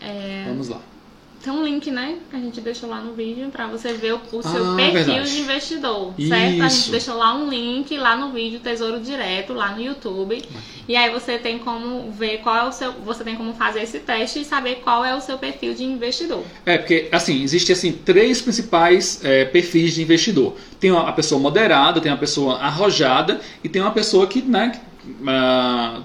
é, 0.00 0.44
Vamos 0.48 0.68
lá. 0.68 0.80
Tem 1.46 1.54
um 1.54 1.64
link, 1.64 1.92
né? 1.92 2.16
Que 2.28 2.34
a 2.34 2.40
gente 2.40 2.60
deixou 2.60 2.90
lá 2.90 3.00
no 3.00 3.12
vídeo 3.12 3.48
pra 3.50 3.68
você 3.68 3.92
ver 3.92 4.14
o, 4.14 4.20
o 4.32 4.42
seu 4.42 4.72
Ah, 4.72 4.74
perfil 4.74 5.04
verdade. 5.04 5.30
de 5.30 5.38
investidor, 5.38 6.12
certo? 6.18 6.60
A 6.60 6.68
gente 6.68 6.80
Isso. 6.80 6.90
deixou 6.90 7.16
lá 7.16 7.36
um 7.36 7.48
link 7.48 7.96
lá 7.96 8.16
no 8.16 8.32
vídeo 8.32 8.58
Tesouro 8.58 8.98
Direto, 8.98 9.52
lá 9.52 9.70
no 9.72 9.80
YouTube. 9.80 10.42
E 10.88 10.96
aí 10.96 11.08
você 11.12 11.38
tem 11.38 11.60
como 11.60 12.10
ver 12.10 12.38
qual 12.38 12.56
é 12.56 12.68
o 12.68 12.72
seu. 12.72 12.90
Você 13.04 13.22
tem 13.22 13.36
como 13.36 13.54
fazer 13.54 13.84
esse 13.84 14.00
teste 14.00 14.40
e 14.40 14.44
saber 14.44 14.80
qual 14.82 15.04
é 15.04 15.14
o 15.14 15.20
seu 15.20 15.38
perfil 15.38 15.72
de 15.72 15.84
investidor. 15.84 16.42
É, 16.64 16.78
porque 16.78 17.08
assim, 17.12 17.40
existe 17.44 17.70
assim 17.70 17.92
três 17.92 18.42
principais 18.42 19.24
é, 19.24 19.44
perfis 19.44 19.94
de 19.94 20.02
investidor. 20.02 20.56
Tem 20.80 20.90
a 20.90 21.12
pessoa 21.12 21.40
moderada, 21.40 22.00
tem 22.00 22.10
uma 22.10 22.18
pessoa 22.18 22.56
arrojada 22.56 23.40
e 23.62 23.68
tem 23.68 23.80
uma 23.80 23.92
pessoa 23.92 24.26
que, 24.26 24.42
né, 24.42 24.80
ah, 25.28 26.02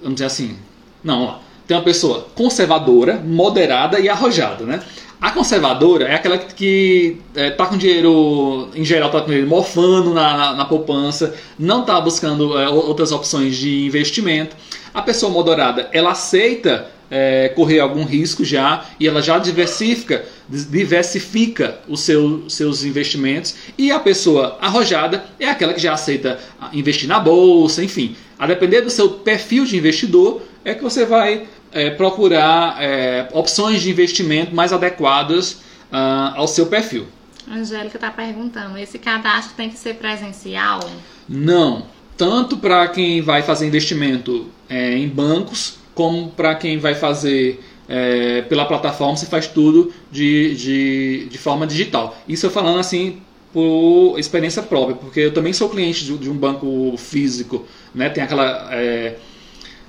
vamos 0.00 0.14
dizer 0.14 0.24
assim, 0.24 0.56
não, 1.04 1.22
ó, 1.22 1.45
tem 1.66 1.76
uma 1.76 1.82
pessoa 1.82 2.26
conservadora, 2.34 3.20
moderada 3.24 3.98
e 3.98 4.08
arrojada, 4.08 4.64
né? 4.64 4.80
A 5.20 5.30
conservadora 5.30 6.06
é 6.06 6.14
aquela 6.14 6.36
que, 6.36 6.54
que 6.54 7.16
é, 7.34 7.50
tá 7.50 7.66
com 7.66 7.76
dinheiro, 7.76 8.68
em 8.74 8.84
geral, 8.84 9.10
tá 9.10 9.20
com 9.20 9.26
dinheiro 9.26 9.48
morfando 9.48 10.12
na, 10.12 10.36
na, 10.36 10.54
na 10.54 10.64
poupança, 10.66 11.34
não 11.58 11.84
tá 11.84 11.98
buscando 12.00 12.58
é, 12.58 12.68
outras 12.68 13.12
opções 13.12 13.56
de 13.56 13.86
investimento. 13.86 14.54
A 14.92 15.00
pessoa 15.00 15.32
moderada, 15.32 15.88
ela 15.92 16.10
aceita 16.10 16.86
é, 17.10 17.48
correr 17.54 17.80
algum 17.80 18.04
risco 18.04 18.44
já 18.44 18.84
e 19.00 19.08
ela 19.08 19.22
já 19.22 19.38
diversifica, 19.38 20.24
diversifica 20.48 21.78
os 21.88 22.00
seu, 22.00 22.48
seus 22.50 22.84
investimentos. 22.84 23.54
E 23.78 23.90
a 23.90 23.98
pessoa 23.98 24.58
arrojada 24.60 25.24
é 25.40 25.48
aquela 25.48 25.72
que 25.72 25.80
já 25.80 25.94
aceita 25.94 26.38
investir 26.74 27.08
na 27.08 27.18
bolsa, 27.18 27.82
enfim. 27.82 28.14
A 28.38 28.46
depender 28.46 28.82
do 28.82 28.90
seu 28.90 29.08
perfil 29.08 29.64
de 29.64 29.78
investidor, 29.78 30.42
é 30.66 30.74
que 30.74 30.82
você 30.82 31.06
vai 31.06 31.46
é, 31.76 31.90
procurar 31.90 32.82
é, 32.82 33.28
opções 33.32 33.82
de 33.82 33.90
investimento 33.90 34.54
mais 34.54 34.72
adequadas 34.72 35.60
ah, 35.92 36.32
ao 36.34 36.48
seu 36.48 36.66
perfil. 36.66 37.06
A 37.48 37.54
Angélica 37.54 37.98
tá 37.98 38.10
perguntando: 38.10 38.78
esse 38.78 38.98
cadastro 38.98 39.54
tem 39.54 39.68
que 39.68 39.76
ser 39.76 39.96
presencial? 39.96 40.80
Não, 41.28 41.84
tanto 42.16 42.56
para 42.56 42.88
quem 42.88 43.20
vai 43.20 43.42
fazer 43.42 43.66
investimento 43.66 44.46
é, 44.70 44.96
em 44.96 45.06
bancos, 45.06 45.76
como 45.94 46.30
para 46.30 46.54
quem 46.54 46.78
vai 46.78 46.94
fazer 46.94 47.62
é, 47.86 48.40
pela 48.42 48.64
plataforma, 48.64 49.14
você 49.14 49.26
faz 49.26 49.46
tudo 49.46 49.92
de, 50.10 50.54
de, 50.54 51.28
de 51.30 51.38
forma 51.38 51.66
digital. 51.66 52.16
Isso 52.26 52.46
eu 52.46 52.50
falando 52.50 52.78
assim 52.78 53.20
por 53.52 54.18
experiência 54.18 54.62
própria, 54.62 54.96
porque 54.96 55.20
eu 55.20 55.34
também 55.34 55.52
sou 55.52 55.68
cliente 55.68 56.04
de, 56.04 56.16
de 56.16 56.30
um 56.30 56.36
banco 56.36 56.94
físico, 56.96 57.66
né? 57.94 58.08
Tem 58.08 58.24
aquela 58.24 58.68
é, 58.72 59.16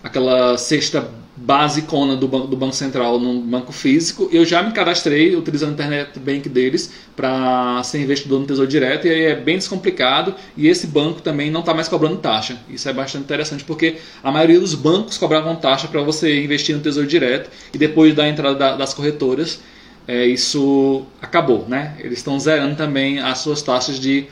aquela 0.04 0.58
cesta 0.58 1.10
basicona 1.38 2.16
do 2.16 2.28
banco, 2.28 2.48
do 2.48 2.58
banco 2.58 2.74
central 2.76 3.20
no 3.20 3.40
banco 3.42 3.72
físico. 3.72 4.28
Eu 4.32 4.44
já 4.44 4.64
me 4.64 4.72
cadastrei 4.72 5.36
utilizando 5.36 5.70
o 5.70 5.74
internet 5.74 6.18
bank 6.20 6.50
deles 6.50 6.92
para 7.16 7.82
ser 7.84 8.02
investidor 8.02 8.40
no 8.40 8.48
Tesouro 8.48 8.70
Direto 8.70 9.06
e 9.06 9.12
aí 9.12 9.22
é 9.26 9.36
bem 9.36 9.56
descomplicado 9.58 10.34
e 10.58 10.68
esse 10.68 10.88
banco 10.88 11.22
também 11.22 11.52
não 11.52 11.60
está 11.60 11.76
mais 11.76 11.88
cobrando 11.88 12.18
taxa. 12.18 12.58
Isso 12.68 12.90
é 12.90 12.94
bastante 12.94 13.24
interessante 13.24 13.64
porque 13.64 13.98
a 14.24 14.32
maioria 14.32 14.60
dos 14.60 14.74
bancos 14.74 15.18
cobravam 15.18 15.56
taxa 15.56 15.88
para 15.88 16.02
você 16.02 16.44
investir 16.44 16.76
no 16.76 16.82
Tesouro 16.82 17.08
Direto 17.08 17.52
e 17.72 17.78
depois 17.78 18.16
da 18.16 18.28
entrada 18.28 18.56
da- 18.56 18.76
das 18.76 18.94
corretoras 18.94 19.60
é, 20.08 20.26
isso 20.26 21.06
acabou, 21.22 21.68
né? 21.68 21.96
Eles 22.00 22.20
estão 22.20 22.40
zerando 22.40 22.76
também 22.76 23.20
as 23.20 23.40
suas 23.40 23.62
taxas 23.62 24.00
de, 24.00 24.26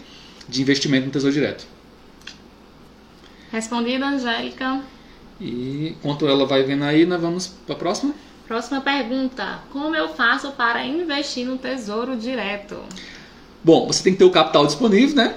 de 0.50 0.62
investimento 0.62 1.05
no 1.05 1.12
Tesouro 1.12 1.33
Direto. 1.33 1.65
Respondida, 3.51 4.05
Angélica. 4.07 4.81
E 5.39 5.89
enquanto 5.89 6.27
ela 6.27 6.46
vai 6.46 6.63
vendo 6.63 6.84
aí, 6.84 7.06
nós 7.06 7.22
vamos 7.22 7.48
para 7.65 7.75
a 7.75 7.77
próxima. 7.77 8.13
Próxima 8.48 8.82
pergunta: 8.82 9.60
Como 9.72 9.96
eu 9.96 10.10
faço 10.10 10.51
para 10.51 10.86
investir 10.86 11.46
no 11.46 11.58
Tesouro 11.58 12.15
Direto? 12.15 12.77
Bom, 13.63 13.88
você 13.88 14.04
tem 14.04 14.13
que 14.13 14.20
ter 14.20 14.25
o 14.25 14.30
capital 14.32 14.65
disponível, 14.65 15.15
né? 15.15 15.36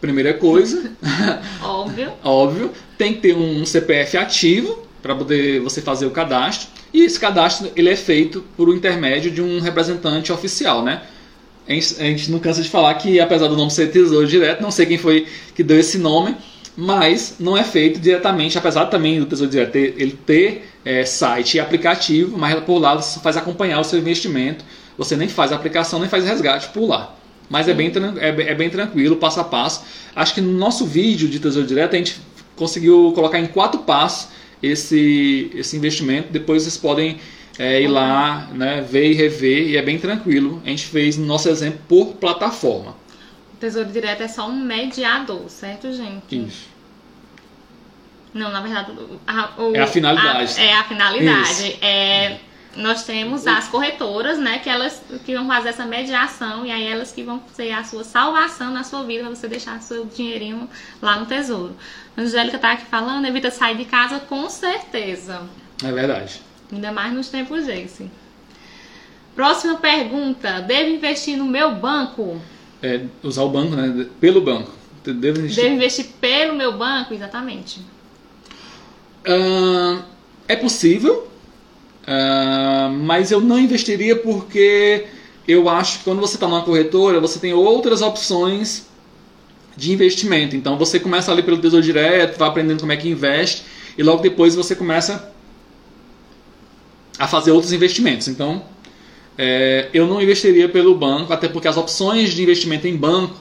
Primeira 0.00 0.34
coisa, 0.34 0.92
Óbvio. 1.62 2.12
óbvio. 2.22 2.70
Tem 2.98 3.14
que 3.14 3.20
ter 3.20 3.34
um 3.36 3.64
CPF 3.64 4.16
ativo 4.18 4.86
para 5.02 5.14
poder 5.14 5.60
você 5.60 5.80
fazer 5.80 6.06
o 6.06 6.10
cadastro. 6.10 6.68
E 6.92 7.02
esse 7.02 7.18
cadastro 7.18 7.70
ele 7.74 7.88
é 7.88 7.96
feito 7.96 8.44
por 8.56 8.72
intermédio 8.74 9.30
de 9.30 9.42
um 9.42 9.60
representante 9.60 10.30
oficial, 10.30 10.82
né? 10.84 11.02
A 11.66 11.72
gente, 11.72 11.94
a 11.98 12.04
gente 12.04 12.30
não 12.30 12.38
cansa 12.38 12.62
de 12.62 12.68
falar 12.68 12.94
que, 12.94 13.18
apesar 13.18 13.48
do 13.48 13.56
nome 13.56 13.70
ser 13.70 13.90
Tesouro 13.90 14.26
Direto, 14.26 14.62
não 14.62 14.70
sei 14.70 14.84
quem 14.86 14.98
foi 14.98 15.26
que 15.54 15.64
deu 15.64 15.80
esse 15.80 15.96
nome, 15.98 16.36
mas 16.76 17.36
não 17.38 17.56
é 17.56 17.62
feito 17.62 18.00
diretamente, 18.00 18.58
apesar 18.58 18.86
também 18.86 19.20
do 19.20 19.26
Tesouro 19.26 19.50
Direto 19.50 19.72
ter, 19.72 19.94
ele 19.96 20.18
ter 20.26 20.68
é, 20.84 21.04
site 21.04 21.56
e 21.56 21.60
aplicativo, 21.60 22.36
mas 22.36 22.58
por 22.64 22.78
lá 22.78 22.94
você 22.96 23.20
faz 23.20 23.36
acompanhar 23.36 23.80
o 23.80 23.84
seu 23.84 23.98
investimento, 23.98 24.64
você 24.98 25.16
nem 25.16 25.28
faz 25.28 25.52
a 25.52 25.56
aplicação, 25.56 26.00
nem 26.00 26.08
faz 26.08 26.24
resgate 26.24 26.68
por 26.68 26.86
lá. 26.86 27.14
Mas 27.48 27.68
é 27.68 27.74
bem, 27.74 27.92
é, 28.18 28.28
é 28.28 28.54
bem 28.54 28.70
tranquilo, 28.70 29.16
passo 29.16 29.40
a 29.40 29.44
passo. 29.44 29.84
Acho 30.16 30.34
que 30.34 30.40
no 30.40 30.52
nosso 30.52 30.86
vídeo 30.86 31.28
de 31.28 31.38
Tesouro 31.38 31.66
Direto 31.66 31.94
a 31.94 31.98
gente 31.98 32.20
conseguiu 32.56 33.12
colocar 33.14 33.38
em 33.38 33.46
quatro 33.46 33.80
passos 33.80 34.28
esse, 34.62 35.50
esse 35.54 35.76
investimento. 35.76 36.32
Depois 36.32 36.62
vocês 36.62 36.76
podem 36.76 37.18
é, 37.58 37.82
ir 37.82 37.88
lá, 37.88 38.48
né, 38.52 38.84
ver 38.88 39.10
e 39.10 39.14
rever, 39.14 39.68
e 39.68 39.76
é 39.76 39.82
bem 39.82 39.98
tranquilo. 39.98 40.60
A 40.64 40.70
gente 40.70 40.86
fez 40.86 41.16
no 41.16 41.26
nosso 41.26 41.48
exemplo 41.48 41.80
por 41.88 42.14
plataforma. 42.14 42.96
Tesouro 43.64 43.88
Direto 43.90 44.22
é 44.22 44.28
só 44.28 44.46
um 44.46 44.54
mediador, 44.60 45.48
certo, 45.48 45.90
gente? 45.90 46.36
Isso. 46.48 46.66
Não, 48.34 48.50
na 48.50 48.60
verdade, 48.60 48.92
a, 49.26 49.50
o- 49.62 49.74
É 49.74 49.80
a 49.80 49.86
finalidade. 49.86 50.60
a- 50.60 50.62
é 50.62 50.72
a 50.74 50.84
finalidade. 50.84 51.50
Isso. 51.68 51.78
É, 51.80 52.38
nós 52.76 53.04
temos 53.04 53.46
as 53.46 53.68
corretoras, 53.68 54.38
né, 54.38 54.58
que 54.58 54.68
elas 54.68 55.00
que 55.24 55.34
vão 55.34 55.46
fazer 55.46 55.70
essa 55.70 55.86
mediação 55.86 56.66
e 56.66 56.70
aí 56.70 56.86
elas 56.86 57.10
que 57.10 57.22
vão 57.22 57.42
ser 57.54 57.70
a 57.72 57.82
sua 57.84 58.04
salvação 58.04 58.70
na 58.70 58.84
sua 58.84 59.02
vida, 59.04 59.20
pra 59.24 59.30
você 59.34 59.48
deixar 59.48 59.80
seu 59.80 60.04
dinheirinho 60.04 60.68
lá 61.00 61.18
no 61.18 61.24
tesouro. 61.24 61.74
A 62.16 62.20
Angélica 62.20 62.58
tá 62.58 62.72
aqui 62.72 62.84
falando, 62.84 63.24
evita 63.26 63.50
sair 63.50 63.76
de 63.78 63.84
casa 63.86 64.20
com 64.20 64.50
certeza. 64.50 65.42
É 65.82 65.90
verdade. 65.90 66.42
Ainda 66.70 66.92
mais 66.92 67.14
nos 67.14 67.28
tempos 67.28 67.64
desse. 67.64 68.10
Próxima 69.34 69.76
pergunta: 69.76 70.60
devo 70.60 70.90
investir 70.90 71.36
no 71.36 71.44
meu 71.46 71.74
banco? 71.76 72.40
É, 72.84 73.00
usar 73.22 73.42
o 73.42 73.48
banco, 73.48 73.74
né? 73.74 74.06
Pelo 74.20 74.42
banco. 74.42 74.70
Devo 75.02 75.38
investir. 75.38 75.62
Devo 75.62 75.74
investir 75.76 76.06
pelo 76.20 76.54
meu 76.54 76.76
banco? 76.76 77.14
Exatamente. 77.14 77.80
Ah, 79.26 80.02
é 80.46 80.54
possível, 80.54 81.26
ah, 82.06 82.90
mas 82.92 83.30
eu 83.30 83.40
não 83.40 83.58
investiria 83.58 84.16
porque 84.16 85.06
eu 85.48 85.68
acho 85.68 85.98
que 85.98 86.04
quando 86.04 86.20
você 86.20 86.34
está 86.34 86.46
numa 86.46 86.62
corretora, 86.62 87.20
você 87.20 87.38
tem 87.38 87.54
outras 87.54 88.02
opções 88.02 88.86
de 89.74 89.90
investimento. 89.90 90.54
Então 90.54 90.76
você 90.76 91.00
começa 91.00 91.32
ali 91.32 91.42
pelo 91.42 91.58
Tesouro 91.58 91.84
Direto, 91.84 92.38
vai 92.38 92.48
aprendendo 92.48 92.80
como 92.80 92.92
é 92.92 92.96
que 92.96 93.08
investe 93.08 93.64
e 93.96 94.02
logo 94.02 94.22
depois 94.22 94.54
você 94.54 94.74
começa 94.74 95.32
a 97.18 97.26
fazer 97.26 97.50
outros 97.50 97.72
investimentos. 97.72 98.28
Então 98.28 98.62
é, 99.36 99.88
eu 99.92 100.06
não 100.06 100.20
investiria 100.20 100.68
pelo 100.68 100.94
banco, 100.94 101.32
até 101.32 101.48
porque 101.48 101.68
as 101.68 101.76
opções 101.76 102.32
de 102.34 102.42
investimento 102.42 102.86
em 102.86 102.96
banco, 102.96 103.36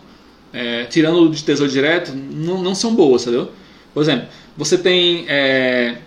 é, 0.52 0.86
tirando 0.86 1.22
o 1.22 1.30
de 1.30 1.44
Tesouro 1.44 1.72
Direto, 1.72 2.12
não, 2.14 2.62
não 2.62 2.76
são 2.76 2.96
boas, 2.96 3.24
entendeu? 3.24 3.52
Por 3.94 4.02
exemplo, 4.02 4.28
você 4.58 4.78
tem 4.78 5.26
é, 5.28 5.98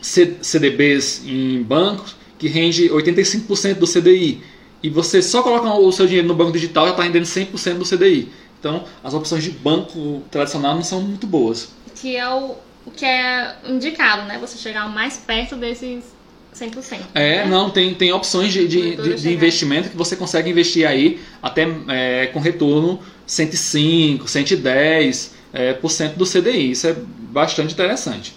CDBs 0.00 1.22
em 1.26 1.62
bancos 1.62 2.16
que 2.38 2.48
rende 2.48 2.88
85% 2.88 3.74
do 3.74 3.86
CDI 3.86 4.42
e 4.82 4.90
você 4.90 5.22
só 5.22 5.42
coloca 5.42 5.72
o 5.74 5.90
seu 5.90 6.06
dinheiro 6.06 6.28
no 6.28 6.34
banco 6.34 6.52
digital 6.52 6.84
já 6.84 6.90
está 6.92 7.02
rendendo 7.02 7.24
100% 7.24 7.78
do 7.78 7.84
CDI. 7.84 8.28
Então, 8.60 8.84
as 9.02 9.12
opções 9.14 9.42
de 9.42 9.50
banco 9.50 10.22
tradicional 10.30 10.74
não 10.74 10.82
são 10.82 11.00
muito 11.00 11.26
boas. 11.26 11.70
Que 11.94 12.16
é 12.16 12.28
o, 12.28 12.54
o 12.86 12.90
que 12.90 13.04
é 13.04 13.56
indicado, 13.66 14.22
né? 14.26 14.38
Você 14.38 14.58
chegar 14.58 14.88
mais 14.88 15.16
perto 15.16 15.56
desses 15.56 16.13
100%. 16.54 17.00
É, 17.14 17.38
né? 17.38 17.46
não, 17.46 17.68
tem, 17.70 17.94
tem 17.94 18.12
opções 18.12 18.52
de, 18.52 18.66
de, 18.68 18.96
de- 18.96 19.14
de 19.14 19.32
investimento 19.32 19.88
que 19.90 19.96
você 19.96 20.14
consegue 20.16 20.50
investir 20.50 20.86
aí 20.86 21.20
até 21.42 21.66
é, 21.88 22.26
com 22.28 22.38
retorno 22.40 23.00
105, 23.26 24.28
110 24.28 25.34
é, 25.52 25.72
por 25.72 25.90
cento 25.90 26.16
do 26.16 26.24
CDI. 26.24 26.70
Isso 26.70 26.86
é 26.86 26.92
bastante 26.94 27.72
interessante. 27.74 28.36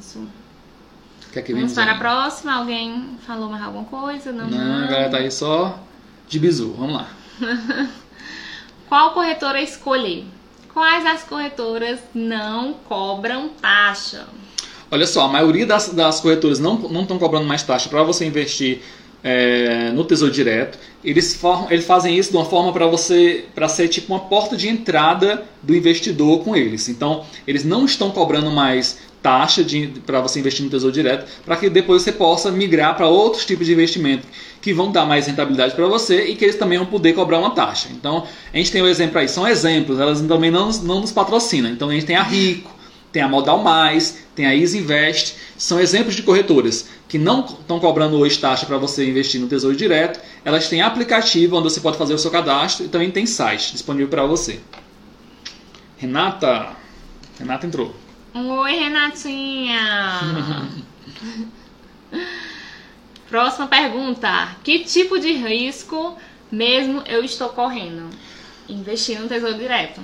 Isso. 0.00 0.26
Quer 1.32 1.42
que 1.42 1.52
Vamos 1.54 1.72
para 1.74 1.92
a 1.92 1.98
próxima. 1.98 2.54
Alguém 2.54 3.16
falou 3.26 3.48
mais 3.48 3.62
alguma 3.62 3.84
coisa? 3.84 4.32
Não, 4.32 4.48
Não, 4.48 4.84
a 4.84 4.86
galera 4.86 5.10
tá 5.10 5.16
aí 5.18 5.30
só 5.30 5.78
de 6.28 6.38
bizu. 6.38 6.72
Vamos 6.76 6.96
lá. 6.96 7.08
Qual 8.88 9.12
corretora 9.12 9.60
escolher? 9.62 10.24
Quais 10.72 11.04
as 11.06 11.22
corretoras 11.22 12.00
não 12.14 12.74
cobram 12.74 13.48
taxa? 13.60 14.26
Olha 14.90 15.06
só, 15.06 15.22
a 15.22 15.28
maioria 15.28 15.64
das, 15.64 15.90
das 15.90 16.20
corretoras 16.20 16.58
não 16.58 17.02
estão 17.02 17.18
cobrando 17.18 17.46
mais 17.46 17.62
taxa 17.62 17.88
para 17.88 18.02
você 18.02 18.24
investir 18.24 18.80
é, 19.22 19.90
no 19.92 20.04
Tesouro 20.04 20.32
Direto. 20.32 20.78
Eles, 21.04 21.34
formam, 21.34 21.70
eles 21.70 21.84
fazem 21.84 22.16
isso 22.18 22.30
de 22.30 22.36
uma 22.36 22.44
forma 22.44 22.72
para 22.72 22.86
você 22.86 23.44
para 23.54 23.68
ser 23.68 23.88
tipo 23.88 24.12
uma 24.12 24.20
porta 24.20 24.56
de 24.56 24.68
entrada 24.68 25.44
do 25.62 25.74
investidor 25.74 26.42
com 26.42 26.56
eles. 26.56 26.88
Então, 26.88 27.24
eles 27.46 27.64
não 27.64 27.84
estão 27.84 28.10
cobrando 28.10 28.50
mais 28.50 28.98
taxa 29.22 29.62
para 30.06 30.20
você 30.20 30.40
investir 30.40 30.64
no 30.64 30.70
Tesouro 30.70 30.92
Direto, 30.92 31.30
para 31.44 31.54
que 31.54 31.68
depois 31.68 32.02
você 32.02 32.10
possa 32.10 32.50
migrar 32.50 32.96
para 32.96 33.06
outros 33.06 33.44
tipos 33.44 33.66
de 33.66 33.72
investimento 33.72 34.26
que 34.62 34.72
vão 34.72 34.90
dar 34.90 35.04
mais 35.04 35.26
rentabilidade 35.26 35.74
para 35.74 35.86
você 35.86 36.24
e 36.24 36.36
que 36.36 36.44
eles 36.44 36.56
também 36.56 36.78
vão 36.78 36.86
poder 36.86 37.12
cobrar 37.12 37.38
uma 37.38 37.50
taxa. 37.50 37.88
Então, 37.92 38.26
a 38.52 38.56
gente 38.56 38.72
tem 38.72 38.80
o 38.80 38.88
exemplo 38.88 39.18
aí, 39.18 39.28
são 39.28 39.46
exemplos, 39.46 40.00
elas 40.00 40.22
também 40.22 40.50
não, 40.50 40.70
não 40.70 41.00
nos 41.00 41.12
patrocinam. 41.12 41.70
Então, 41.70 41.90
a 41.90 41.92
gente 41.92 42.06
tem 42.06 42.16
a 42.16 42.22
Rico, 42.22 42.74
tem 43.12 43.22
a 43.22 43.28
Modal 43.28 43.58
Mais, 43.62 44.24
tem 44.34 44.46
a 44.46 44.54
Easy 44.54 44.78
Invest, 44.78 45.36
são 45.56 45.80
exemplos 45.80 46.14
de 46.14 46.22
corretoras 46.22 46.88
que 47.08 47.18
não 47.18 47.44
estão 47.44 47.80
cobrando 47.80 48.18
hoje 48.18 48.38
taxa 48.38 48.66
para 48.66 48.78
você 48.78 49.08
investir 49.08 49.40
no 49.40 49.48
Tesouro 49.48 49.76
Direto. 49.76 50.20
Elas 50.44 50.68
têm 50.68 50.80
aplicativo 50.80 51.56
onde 51.56 51.64
você 51.64 51.80
pode 51.80 51.98
fazer 51.98 52.14
o 52.14 52.18
seu 52.18 52.30
cadastro 52.30 52.86
e 52.86 52.88
também 52.88 53.10
tem 53.10 53.26
site 53.26 53.72
disponível 53.72 54.08
para 54.08 54.24
você. 54.24 54.60
Renata, 55.98 56.70
Renata 57.38 57.66
entrou. 57.66 57.94
Oi, 58.32 58.72
Renatinha! 58.72 60.20
Próxima 63.28 63.66
pergunta. 63.66 64.56
Que 64.62 64.80
tipo 64.80 65.18
de 65.18 65.32
risco 65.32 66.16
mesmo 66.50 67.02
eu 67.06 67.24
estou 67.24 67.48
correndo? 67.50 68.08
Investir 68.68 69.20
no 69.20 69.28
Tesouro 69.28 69.58
Direto. 69.58 70.00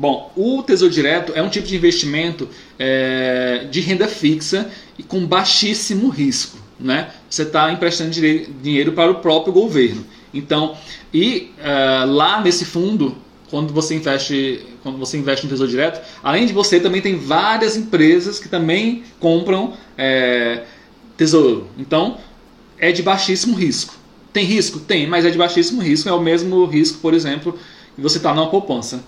Bom, 0.00 0.32
o 0.34 0.62
Tesouro 0.62 0.90
Direto 0.90 1.30
é 1.34 1.42
um 1.42 1.50
tipo 1.50 1.66
de 1.66 1.76
investimento 1.76 2.48
é, 2.78 3.66
de 3.70 3.82
renda 3.82 4.08
fixa 4.08 4.70
e 4.96 5.02
com 5.02 5.26
baixíssimo 5.26 6.08
risco. 6.08 6.56
Né? 6.80 7.10
Você 7.28 7.42
está 7.42 7.70
emprestando 7.70 8.10
dinheiro 8.10 8.92
para 8.92 9.10
o 9.10 9.16
próprio 9.16 9.52
governo. 9.52 10.02
Então, 10.32 10.74
e 11.12 11.50
é, 11.58 12.06
lá 12.06 12.40
nesse 12.40 12.64
fundo, 12.64 13.14
quando 13.50 13.74
você 13.74 13.94
investe, 13.94 14.64
quando 14.82 14.96
você 14.96 15.18
investe 15.18 15.44
no 15.44 15.50
Tesouro 15.50 15.70
Direto, 15.70 16.00
além 16.22 16.46
de 16.46 16.54
você, 16.54 16.80
também 16.80 17.02
tem 17.02 17.16
várias 17.16 17.76
empresas 17.76 18.38
que 18.38 18.48
também 18.48 19.02
compram 19.18 19.74
é, 19.98 20.62
tesouro. 21.14 21.68
Então, 21.76 22.16
é 22.78 22.90
de 22.90 23.02
baixíssimo 23.02 23.54
risco. 23.54 23.92
Tem 24.32 24.46
risco? 24.46 24.78
Tem, 24.78 25.06
mas 25.06 25.26
é 25.26 25.30
de 25.30 25.36
baixíssimo 25.36 25.82
risco. 25.82 26.08
É 26.08 26.12
o 26.12 26.22
mesmo 26.22 26.64
risco, 26.64 27.00
por 27.00 27.12
exemplo, 27.12 27.58
que 27.94 28.00
você 28.00 28.16
está 28.16 28.32
numa 28.32 28.48
poupança 28.48 29.04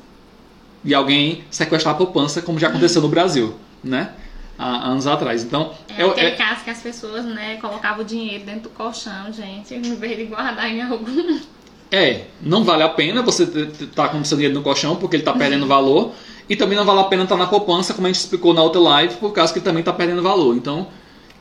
e 0.84 0.94
alguém 0.94 1.44
sequestrar 1.50 1.94
a 1.94 1.98
poupança, 1.98 2.42
como 2.42 2.58
já 2.58 2.68
aconteceu 2.68 3.00
no 3.02 3.08
Brasil, 3.08 3.54
né? 3.82 4.10
Há 4.58 4.88
anos 4.88 5.06
atrás. 5.06 5.42
Então, 5.42 5.72
É 5.88 6.02
é- 6.02 6.06
aquele 6.06 6.26
é- 6.28 6.30
caso 6.36 6.62
que 6.64 6.70
as 6.70 6.80
pessoas, 6.80 7.24
né, 7.24 7.56
colocavam 7.60 8.02
o 8.02 8.04
dinheiro 8.04 8.44
dentro 8.44 8.62
do 8.62 8.68
colchão, 8.70 9.32
gente, 9.32 9.74
em 9.74 9.94
vez 9.96 10.16
de 10.16 10.24
guardar 10.26 10.68
em 10.70 10.82
algum. 10.82 11.40
É, 11.94 12.24
não 12.40 12.64
vale 12.64 12.82
a 12.82 12.88
pena 12.88 13.20
você 13.20 13.42
estar 13.42 14.08
com 14.08 14.18
o 14.18 14.24
seu 14.24 14.38
dinheiro 14.38 14.54
no 14.54 14.62
colchão 14.62 14.96
porque 14.96 15.14
ele 15.14 15.20
está 15.20 15.34
perdendo 15.34 15.66
valor. 15.66 16.12
E 16.48 16.56
também 16.56 16.74
não 16.74 16.86
vale 16.86 17.00
a 17.00 17.04
pena 17.04 17.24
estar 17.24 17.36
na 17.36 17.46
poupança, 17.46 17.92
como 17.92 18.06
a 18.06 18.10
gente 18.10 18.18
explicou 18.18 18.54
na 18.54 18.62
outra 18.62 18.80
live, 18.80 19.16
por 19.16 19.30
causa 19.30 19.52
que 19.52 19.58
ele 19.58 19.64
também 19.66 19.80
está 19.80 19.92
perdendo 19.92 20.22
valor. 20.22 20.56
Então, 20.56 20.88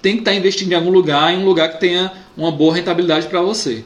tem 0.01 0.15
que 0.15 0.19
estar 0.19 0.34
investindo 0.34 0.69
em 0.73 0.75
algum 0.75 0.91
lugar, 0.91 1.34
em 1.34 1.38
um 1.38 1.45
lugar 1.45 1.69
que 1.71 1.80
tenha 1.80 2.12
uma 2.36 2.51
boa 2.51 2.75
rentabilidade 2.75 3.27
para 3.27 3.41
você. 3.41 3.86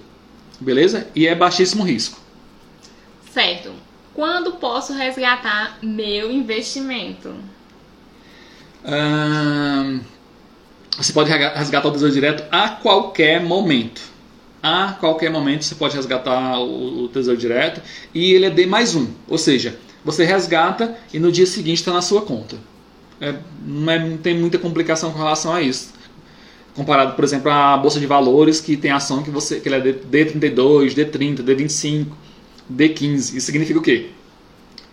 Beleza? 0.59 1.07
E 1.13 1.27
é 1.27 1.35
baixíssimo 1.35 1.83
risco. 1.83 2.17
Certo. 3.31 3.71
Quando 4.15 4.53
posso 4.53 4.93
resgatar 4.93 5.77
meu 5.83 6.31
investimento? 6.31 7.35
Você 10.97 11.11
pode 11.11 11.29
resgatar 11.29 11.87
o 11.87 11.91
Tesouro 11.91 12.13
Direto 12.13 12.43
a 12.49 12.69
qualquer 12.69 13.41
momento. 13.43 14.01
A 14.63 14.93
qualquer 14.93 15.29
momento 15.29 15.63
você 15.65 15.75
pode 15.75 15.95
resgatar 15.95 16.59
o, 16.59 17.09
Tesouro 17.09 17.37
Direto 17.37 17.81
e 18.13 18.33
ele 18.33 18.45
é 18.45 18.49
D 18.49 18.65
mais 18.65 18.95
um. 18.95 19.07
Ou 19.27 19.37
seja, 19.37 19.77
você 20.03 20.23
resgata 20.23 20.97
e 21.13 21.19
no 21.19 21.31
dia 21.31 21.45
seguinte 21.45 21.79
está 21.79 21.91
na 21.91 22.01
sua 22.01 22.21
conta. 22.21 22.55
É, 23.19 23.35
não, 23.65 23.91
é- 23.91 23.99
não 23.99 24.17
tem 24.17 24.35
muita 24.37 24.57
complicação 24.57 25.11
com 25.11 25.17
relação 25.17 25.53
a 25.53 25.61
isso. 25.61 25.93
Comparado, 26.73 27.15
por 27.15 27.23
exemplo, 27.23 27.51
à 27.51 27.77
Bolsa 27.77 27.99
de 27.99 28.05
Valores, 28.05 28.59
que 28.59 28.75
tem 28.75 28.91
ação 28.91 29.23
que, 29.23 29.29
você, 29.29 29.59
que 29.59 29.69
é 29.69 29.79
D- 29.79 29.93
D32, 29.93 30.93
D30, 30.93 31.41
D25, 31.43 32.07
D15. 32.71 33.35
Isso 33.35 33.41
significa 33.41 33.79
o 33.79 33.81
quê? 33.81 34.09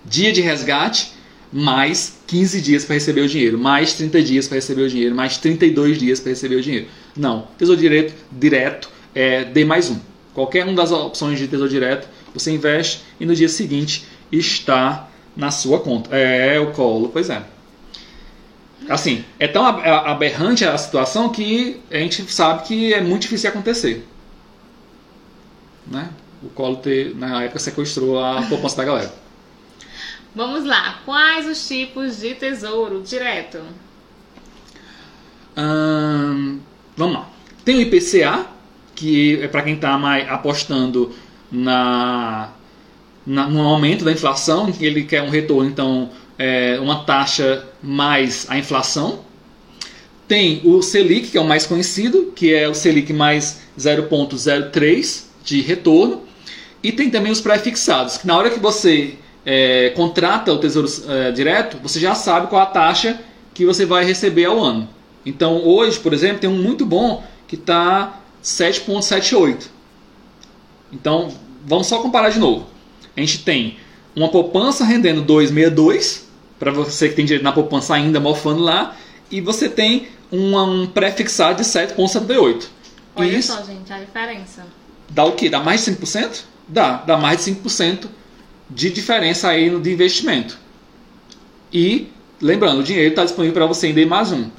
dia 0.04 0.32
de 0.32 0.40
resgate, 0.40 1.12
mais 1.52 2.18
15 2.26 2.60
dias 2.60 2.84
para 2.84 2.94
receber 2.94 3.20
o 3.20 3.28
dinheiro, 3.28 3.56
mais 3.58 3.92
30 3.94 4.22
dias 4.22 4.48
para 4.48 4.56
receber 4.56 4.82
o 4.82 4.88
dinheiro, 4.88 5.14
mais 5.14 5.36
32 5.36 5.98
dias 5.98 6.18
para 6.18 6.30
receber 6.30 6.56
o 6.56 6.62
dinheiro. 6.62 6.88
Não, 7.16 7.46
Tesouro 7.58 7.80
Direto 7.80 8.12
direto 8.32 8.90
é 9.14 9.44
D 9.44 9.64
mais 9.64 9.90
um. 9.90 9.98
Qualquer 10.34 10.64
uma 10.64 10.74
das 10.74 10.90
opções 10.90 11.38
de 11.38 11.46
Tesouro 11.46 11.70
Direto, 11.70 12.08
você 12.34 12.50
investe 12.50 13.02
e 13.20 13.26
no 13.26 13.34
dia 13.34 13.48
seguinte 13.48 14.04
está 14.32 15.08
na 15.36 15.50
sua 15.50 15.78
conta. 15.80 16.16
É, 16.16 16.58
o 16.58 16.72
colo, 16.72 17.10
pois 17.10 17.30
é. 17.30 17.42
Assim, 18.88 19.24
é 19.38 19.46
tão 19.46 19.64
ab- 19.64 19.86
aberrante 19.86 20.64
a 20.64 20.76
situação 20.76 21.28
que 21.28 21.80
a 21.90 21.98
gente 21.98 22.24
sabe 22.32 22.64
que 22.66 22.92
é 22.92 23.00
muito 23.00 23.22
difícil 23.22 23.48
acontecer. 23.50 24.04
Né? 25.86 26.08
O 26.42 26.48
colo 26.50 26.76
ter, 26.76 27.14
na 27.14 27.44
época 27.44 27.58
sequestrou 27.58 28.22
a 28.22 28.42
poupança 28.42 28.76
da 28.76 28.84
galera. 28.84 29.14
Vamos 30.34 30.64
lá. 30.64 31.00
Quais 31.04 31.46
os 31.46 31.66
tipos 31.68 32.20
de 32.20 32.34
tesouro 32.34 33.02
direto? 33.02 33.58
Ahn, 35.56 36.58
vamos 36.96 37.14
lá. 37.14 37.28
Tem 37.64 37.76
o 37.76 37.80
IPCA, 37.82 38.46
que 38.94 39.40
é 39.42 39.48
para 39.48 39.62
quem 39.62 39.74
está 39.74 39.94
apostando 40.30 41.12
na, 41.50 42.50
na, 43.26 43.48
no 43.48 43.60
aumento 43.60 44.04
da 44.04 44.12
inflação, 44.12 44.72
que 44.72 44.84
ele 44.84 45.04
quer 45.04 45.22
um 45.22 45.28
retorno, 45.28 45.68
então, 45.68 46.10
é, 46.38 46.78
uma 46.80 47.04
taxa 47.04 47.68
mais 47.82 48.46
a 48.48 48.58
inflação. 48.58 49.20
Tem 50.26 50.62
o 50.64 50.80
Selic, 50.80 51.30
que 51.30 51.38
é 51.38 51.40
o 51.40 51.44
mais 51.44 51.66
conhecido, 51.66 52.32
que 52.34 52.54
é 52.54 52.68
o 52.68 52.74
Selic 52.74 53.12
mais 53.12 53.60
0,03 53.78 55.24
de 55.44 55.60
retorno. 55.60 56.22
E 56.82 56.90
tem 56.92 57.10
também 57.10 57.30
os 57.30 57.40
pré-fixados, 57.40 58.18
que 58.18 58.26
na 58.26 58.36
hora 58.36 58.50
que 58.50 58.58
você 58.58 59.14
é, 59.46 59.90
contrata 59.90 60.52
o 60.52 60.58
Tesouro 60.58 60.88
é, 61.08 61.30
Direto, 61.30 61.78
você 61.82 62.00
já 62.00 62.14
sabe 62.14 62.48
qual 62.48 62.62
a 62.62 62.66
taxa 62.66 63.20
que 63.54 63.64
você 63.64 63.84
vai 63.84 64.04
receber 64.04 64.46
ao 64.46 64.58
ano. 64.62 64.88
Então 65.24 65.64
hoje, 65.64 65.98
por 66.00 66.12
exemplo, 66.12 66.38
tem 66.38 66.50
um 66.50 66.60
muito 66.60 66.84
bom 66.84 67.22
que 67.46 67.54
está 67.54 68.20
7,78. 68.42 69.66
Então 70.92 71.28
vamos 71.64 71.86
só 71.86 72.00
comparar 72.00 72.30
de 72.30 72.38
novo. 72.38 72.66
a 73.16 73.20
gente 73.20 73.38
tem 73.44 73.76
uma 74.14 74.28
poupança 74.28 74.84
rendendo 74.84 75.24
2,62 75.24 76.22
para 76.58 76.70
você 76.70 77.08
que 77.08 77.16
tem 77.16 77.24
direito 77.24 77.42
na 77.42 77.50
poupança 77.50 77.92
ainda 77.92 78.20
mofando 78.20 78.62
lá, 78.62 78.94
e 79.28 79.40
você 79.40 79.68
tem 79.68 80.06
um, 80.30 80.56
um 80.56 80.86
pré-fixado 80.86 81.60
de 81.60 81.68
7,78. 81.68 82.66
Olha 83.16 83.26
Isso 83.26 83.52
só, 83.52 83.64
gente, 83.64 83.92
a 83.92 83.98
diferença. 83.98 84.64
dá 85.10 85.24
o 85.24 85.32
quê? 85.32 85.50
Dá 85.50 85.58
mais 85.58 85.84
de 85.84 85.90
5%? 85.90 86.44
Dá, 86.72 86.96
dá 86.96 87.18
mais 87.18 87.44
de 87.44 87.52
5% 87.52 88.06
de 88.70 88.90
diferença 88.90 89.48
aí 89.50 89.68
no 89.68 89.78
de 89.80 89.92
investimento. 89.92 90.58
E, 91.70 92.08
lembrando, 92.40 92.80
o 92.80 92.82
dinheiro 92.82 93.10
está 93.10 93.24
disponível 93.24 93.52
para 93.54 93.66
você 93.66 93.88
ainda 93.88 94.00
em 94.00 94.06
mais 94.06 94.32
um. 94.32 94.50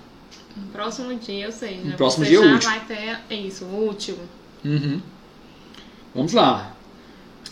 No 0.55 0.67
próximo 0.71 1.15
dia, 1.15 1.47
ou 1.47 1.51
seja, 1.51 1.81
No 1.83 1.93
próximo 1.97 2.23
você 2.23 2.29
dia 2.31 2.39
já 2.47 2.55
útil. 2.55 2.69
vai 2.69 2.79
ter 3.27 3.35
isso, 3.35 3.65
o 3.65 3.89
útil. 3.89 4.17
Uhum. 4.63 5.01
Vamos 6.13 6.33
lá. 6.33 6.75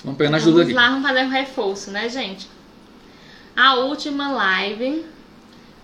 Vamos 0.03 0.17
pegar 0.19 0.29
nas 0.29 0.43
Vamos 0.43 0.59
dúvidas 0.59 0.67
aqui. 0.77 0.87
lá, 0.87 0.89
vamos 0.93 1.07
fazer 1.09 1.25
um 1.25 1.29
reforço, 1.29 1.89
né, 1.91 2.07
gente? 2.07 2.47
A 3.55 3.75
última 3.77 4.31
live 4.31 5.03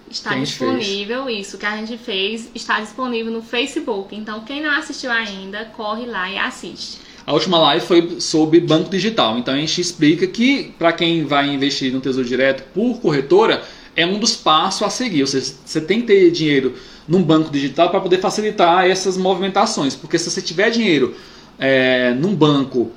está 0.10 0.36
disponível, 0.36 1.28
isso 1.28 1.58
que 1.58 1.66
a 1.66 1.76
gente 1.78 1.98
fez, 1.98 2.50
está 2.54 2.80
disponível 2.80 3.32
no 3.32 3.42
Facebook. 3.42 4.16
Então, 4.16 4.42
quem 4.42 4.62
não 4.62 4.72
assistiu 4.72 5.12
ainda, 5.12 5.66
corre 5.76 6.06
lá 6.06 6.30
e 6.30 6.38
assiste. 6.38 7.00
A 7.28 7.34
última 7.34 7.60
live 7.60 7.86
foi 7.86 8.22
sobre 8.22 8.62
banco 8.62 8.90
digital. 8.90 9.38
Então 9.38 9.54
a 9.54 9.58
gente 9.58 9.82
explica 9.82 10.26
que 10.26 10.74
para 10.80 10.94
quem 10.94 11.26
vai 11.26 11.50
investir 11.50 11.92
no 11.92 12.00
Tesouro 12.00 12.26
Direto 12.26 12.64
por 12.74 13.02
corretora 13.02 13.64
é 13.98 14.06
um 14.06 14.18
dos 14.18 14.34
passos 14.34 14.82
a 14.84 14.90
seguir. 14.90 15.24
Ou 15.24 15.28
seja, 15.28 15.54
você 15.66 15.82
tem 15.82 16.00
que 16.00 16.08
ter 16.08 16.32
dinheiro 16.32 16.76
num 17.06 17.22
banco 17.22 17.52
digital 17.52 17.90
para 17.90 18.00
poder 18.00 18.20
facilitar 18.20 18.90
essas 18.90 19.18
movimentações. 19.18 19.94
Porque 19.94 20.18
se 20.18 20.32
você 20.32 20.42
tiver 20.42 20.70
dinheiro 20.70 21.16
é, 21.60 22.14
num 22.14 22.34
banco 22.34 22.94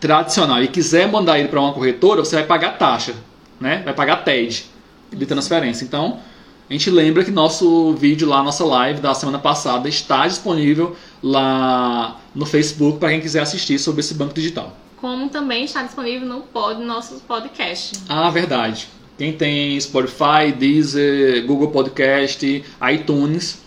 tradicional 0.00 0.60
e 0.60 0.66
quiser 0.66 1.06
mandar 1.06 1.38
ele 1.38 1.46
para 1.46 1.60
uma 1.60 1.72
corretora, 1.72 2.24
você 2.24 2.34
vai 2.34 2.46
pagar 2.46 2.76
taxa, 2.78 3.14
né? 3.60 3.80
Vai 3.84 3.94
pagar 3.94 4.24
TED 4.24 4.64
de 5.12 5.24
transferência. 5.24 5.84
Então 5.84 6.18
a 6.68 6.72
gente 6.72 6.90
lembra 6.90 7.24
que 7.24 7.30
nosso 7.30 7.92
vídeo 7.94 8.28
lá, 8.28 8.42
nossa 8.42 8.64
live 8.64 9.00
da 9.00 9.14
semana 9.14 9.38
passada 9.38 9.88
está 9.88 10.26
disponível 10.26 10.96
lá 11.22 12.20
no 12.34 12.44
Facebook 12.44 12.98
para 12.98 13.10
quem 13.10 13.20
quiser 13.20 13.40
assistir 13.40 13.78
sobre 13.78 14.00
esse 14.00 14.14
banco 14.14 14.34
digital. 14.34 14.76
Como 14.96 15.28
também 15.28 15.64
está 15.64 15.82
disponível 15.84 16.26
no 16.26 16.40
pod, 16.40 16.82
nosso 16.82 17.20
podcast. 17.20 18.00
Ah, 18.08 18.30
verdade. 18.30 18.88
Quem 19.16 19.32
tem 19.32 19.78
Spotify, 19.80 20.52
Deezer, 20.56 21.46
Google 21.46 21.70
Podcast, 21.70 22.64
iTunes, 22.92 23.62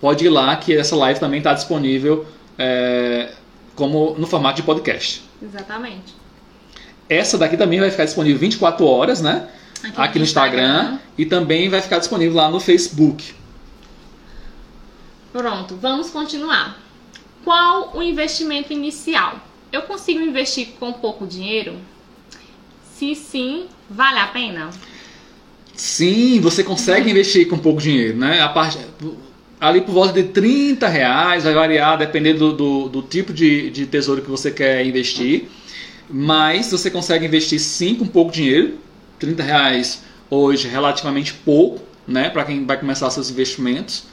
pode 0.00 0.26
ir 0.26 0.28
lá 0.28 0.54
que 0.56 0.76
essa 0.76 0.94
live 0.96 1.18
também 1.18 1.38
está 1.38 1.54
disponível 1.54 2.26
é, 2.58 3.32
como 3.74 4.14
no 4.18 4.26
formato 4.26 4.56
de 4.56 4.62
podcast. 4.62 5.22
Exatamente. 5.42 6.14
Essa 7.08 7.38
daqui 7.38 7.56
também 7.56 7.80
vai 7.80 7.90
ficar 7.90 8.04
disponível 8.04 8.38
24 8.38 8.86
horas, 8.86 9.22
né? 9.22 9.48
Aqui, 9.84 10.00
Aqui 10.00 10.18
no 10.18 10.24
Instagram 10.24 10.98
e 11.16 11.26
também 11.26 11.68
vai 11.68 11.80
ficar 11.80 11.98
disponível 11.98 12.36
lá 12.36 12.50
no 12.50 12.58
Facebook. 12.60 13.34
Pronto, 15.32 15.76
vamos 15.76 16.10
continuar. 16.10 16.80
Qual 17.44 17.92
o 17.94 18.02
investimento 18.02 18.72
inicial? 18.72 19.40
Eu 19.70 19.82
consigo 19.82 20.20
investir 20.20 20.68
com 20.78 20.92
pouco 20.92 21.26
dinheiro? 21.26 21.76
Se 22.96 23.14
sim, 23.14 23.66
vale 23.90 24.20
a 24.20 24.28
pena? 24.28 24.70
Sim, 25.74 26.40
você 26.40 26.62
consegue 26.62 27.10
investir 27.10 27.48
com 27.48 27.58
pouco 27.58 27.80
dinheiro, 27.80 28.16
né? 28.16 28.40
A 28.40 28.48
parte, 28.48 28.78
ali 29.60 29.80
por 29.80 29.92
volta 29.92 30.12
de 30.12 30.28
30 30.28 30.86
reais, 30.86 31.44
vai 31.44 31.52
variar 31.52 31.98
dependendo 31.98 32.52
do, 32.52 32.56
do, 32.56 32.88
do 32.88 33.02
tipo 33.02 33.32
de, 33.32 33.70
de 33.70 33.86
tesouro 33.86 34.22
que 34.22 34.30
você 34.30 34.50
quer 34.50 34.86
investir. 34.86 35.48
Mas 36.08 36.70
você 36.70 36.90
consegue 36.90 37.26
investir 37.26 37.58
sim 37.58 37.96
com 37.96 38.06
pouco 38.06 38.30
dinheiro. 38.30 38.78
30 39.24 39.42
reais 39.42 40.02
hoje 40.30 40.68
relativamente 40.68 41.32
pouco, 41.32 41.80
né? 42.06 42.28
Para 42.28 42.44
quem 42.44 42.64
vai 42.64 42.78
começar 42.78 43.10
seus 43.10 43.30
investimentos. 43.30 44.04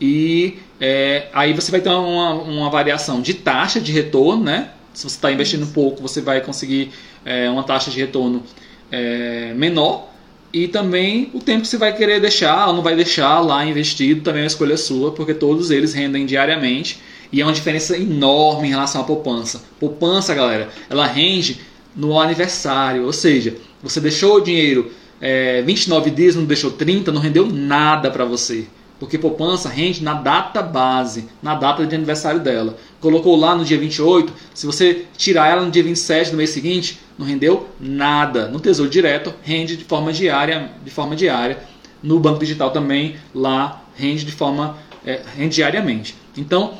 E 0.00 0.58
é, 0.80 1.28
aí 1.32 1.52
você 1.52 1.70
vai 1.70 1.80
ter 1.80 1.88
uma, 1.90 2.34
uma 2.34 2.70
variação 2.70 3.20
de 3.20 3.34
taxa 3.34 3.80
de 3.80 3.92
retorno, 3.92 4.44
né? 4.44 4.70
Se 4.92 5.04
você 5.04 5.16
está 5.16 5.32
investindo 5.32 5.66
pouco, 5.68 6.02
você 6.02 6.20
vai 6.20 6.40
conseguir 6.40 6.90
é, 7.24 7.48
uma 7.48 7.62
taxa 7.62 7.90
de 7.90 7.98
retorno 7.98 8.42
é, 8.90 9.52
menor. 9.54 10.10
E 10.52 10.68
também 10.68 11.30
o 11.32 11.40
tempo 11.40 11.62
que 11.62 11.68
você 11.68 11.78
vai 11.78 11.96
querer 11.96 12.20
deixar 12.20 12.68
ou 12.68 12.74
não 12.74 12.82
vai 12.82 12.94
deixar 12.94 13.40
lá 13.40 13.64
investido 13.64 14.20
também 14.20 14.40
é 14.40 14.44
uma 14.44 14.48
escolha 14.48 14.76
sua, 14.76 15.12
porque 15.12 15.32
todos 15.32 15.70
eles 15.70 15.94
rendem 15.94 16.26
diariamente 16.26 17.00
e 17.32 17.40
é 17.40 17.44
uma 17.44 17.52
diferença 17.52 17.96
enorme 17.96 18.68
em 18.68 18.70
relação 18.70 19.00
à 19.00 19.04
poupança. 19.04 19.62
Poupança, 19.80 20.34
galera, 20.34 20.68
ela 20.90 21.06
rende 21.06 21.58
no 21.94 22.18
aniversário, 22.18 23.04
ou 23.04 23.12
seja, 23.12 23.56
você 23.82 24.00
deixou 24.00 24.36
o 24.36 24.40
dinheiro 24.40 24.90
é, 25.20 25.62
29 25.62 26.10
dias, 26.10 26.34
não 26.34 26.44
deixou 26.44 26.70
30, 26.70 27.12
não 27.12 27.20
rendeu 27.20 27.46
nada 27.46 28.10
para 28.10 28.24
você. 28.24 28.66
Porque 28.98 29.18
poupança 29.18 29.68
rende 29.68 30.02
na 30.02 30.14
data 30.14 30.62
base, 30.62 31.26
na 31.42 31.56
data 31.56 31.84
de 31.84 31.94
aniversário 31.94 32.40
dela. 32.40 32.76
Colocou 33.00 33.36
lá 33.36 33.54
no 33.54 33.64
dia 33.64 33.78
28, 33.78 34.32
se 34.54 34.64
você 34.64 35.06
tirar 35.16 35.48
ela 35.48 35.62
no 35.62 35.70
dia 35.70 35.82
27 35.82 36.30
do 36.30 36.36
mês 36.36 36.50
seguinte, 36.50 37.00
não 37.18 37.26
rendeu 37.26 37.68
nada. 37.80 38.48
No 38.48 38.60
Tesouro 38.60 38.90
Direto 38.90 39.34
rende 39.42 39.76
de 39.76 39.84
forma 39.84 40.12
diária, 40.12 40.70
de 40.84 40.90
forma 40.90 41.16
diária. 41.16 41.58
No 42.00 42.20
Banco 42.20 42.40
Digital 42.40 42.70
também 42.70 43.16
lá 43.34 43.82
rende 43.96 44.24
de 44.24 44.32
forma 44.32 44.76
é, 45.04 45.20
rende 45.36 45.56
diariamente. 45.56 46.14
Então, 46.36 46.74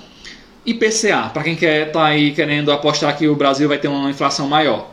IPCA, 0.65 1.31
para 1.33 1.43
quem 1.43 1.57
quer 1.57 1.91
tá 1.91 2.05
aí 2.05 2.33
querendo 2.33 2.71
apostar 2.71 3.17
que 3.17 3.27
o 3.27 3.35
Brasil 3.35 3.69
vai 3.69 3.79
ter 3.79 3.89
uma 3.89 4.11
inflação 4.11 4.49
maior, 4.49 4.92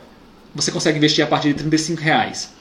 você 0.54 0.70
consegue 0.70 0.98
investir 0.98 1.24
a 1.24 1.26
partir 1.26 1.48
de 1.48 1.54
35 1.54 2.00
reais. 2.00 2.54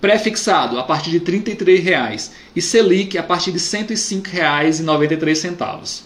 Pré-fixado 0.00 0.78
a 0.78 0.82
partir 0.82 1.10
de 1.10 1.20
33 1.20 1.82
reais 1.82 2.34
e 2.54 2.60
Selic 2.60 3.16
a 3.16 3.22
partir 3.22 3.52
de 3.52 3.58
R$ 3.58 3.64
105,93. 3.64 6.02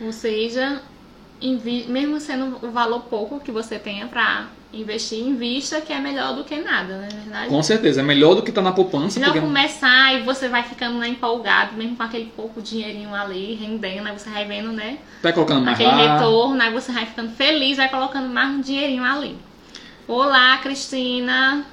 Ou 0.00 0.12
seja, 0.12 0.80
mesmo 1.88 2.18
sendo 2.20 2.66
o 2.66 2.70
valor 2.70 3.00
pouco 3.00 3.40
que 3.40 3.52
você 3.52 3.78
tenha 3.78 4.06
para 4.06 4.48
investir, 4.72 5.18
invista 5.18 5.80
que 5.80 5.92
é 5.92 5.98
melhor 5.98 6.34
do 6.34 6.44
que 6.44 6.56
nada, 6.56 6.96
não 6.96 7.04
é 7.04 7.08
verdade? 7.08 7.48
Com 7.48 7.62
certeza, 7.62 8.00
é 8.00 8.04
melhor 8.04 8.34
do 8.34 8.42
que 8.42 8.50
estar 8.50 8.62
na 8.62 8.72
poupança. 8.72 9.18
Melhor 9.18 9.32
Porque... 9.32 9.46
começar 9.46 10.14
e 10.14 10.22
você 10.22 10.48
vai 10.48 10.62
ficando 10.62 10.98
né, 10.98 11.08
empolgado, 11.08 11.76
mesmo 11.76 11.96
com 11.96 12.02
aquele 12.02 12.32
pouco 12.36 12.62
dinheirinho 12.62 13.14
ali, 13.14 13.54
rendendo, 13.54 14.06
aí 14.06 14.16
você 14.16 14.30
vai 14.30 14.46
vendo, 14.46 14.72
né? 14.72 14.98
Vai 15.22 15.32
colocando 15.32 15.62
mais 15.62 15.78
aquele 15.78 15.90
lá. 15.90 16.16
retorno, 16.16 16.62
aí 16.62 16.72
você 16.72 16.92
vai 16.92 17.04
ficando 17.04 17.32
feliz, 17.32 17.76
vai 17.76 17.88
colocando 17.88 18.28
mais 18.28 18.50
um 18.50 18.60
dinheirinho 18.60 19.04
ali. 19.04 19.36
Olá, 20.10 20.58
Cristina. 20.58 21.64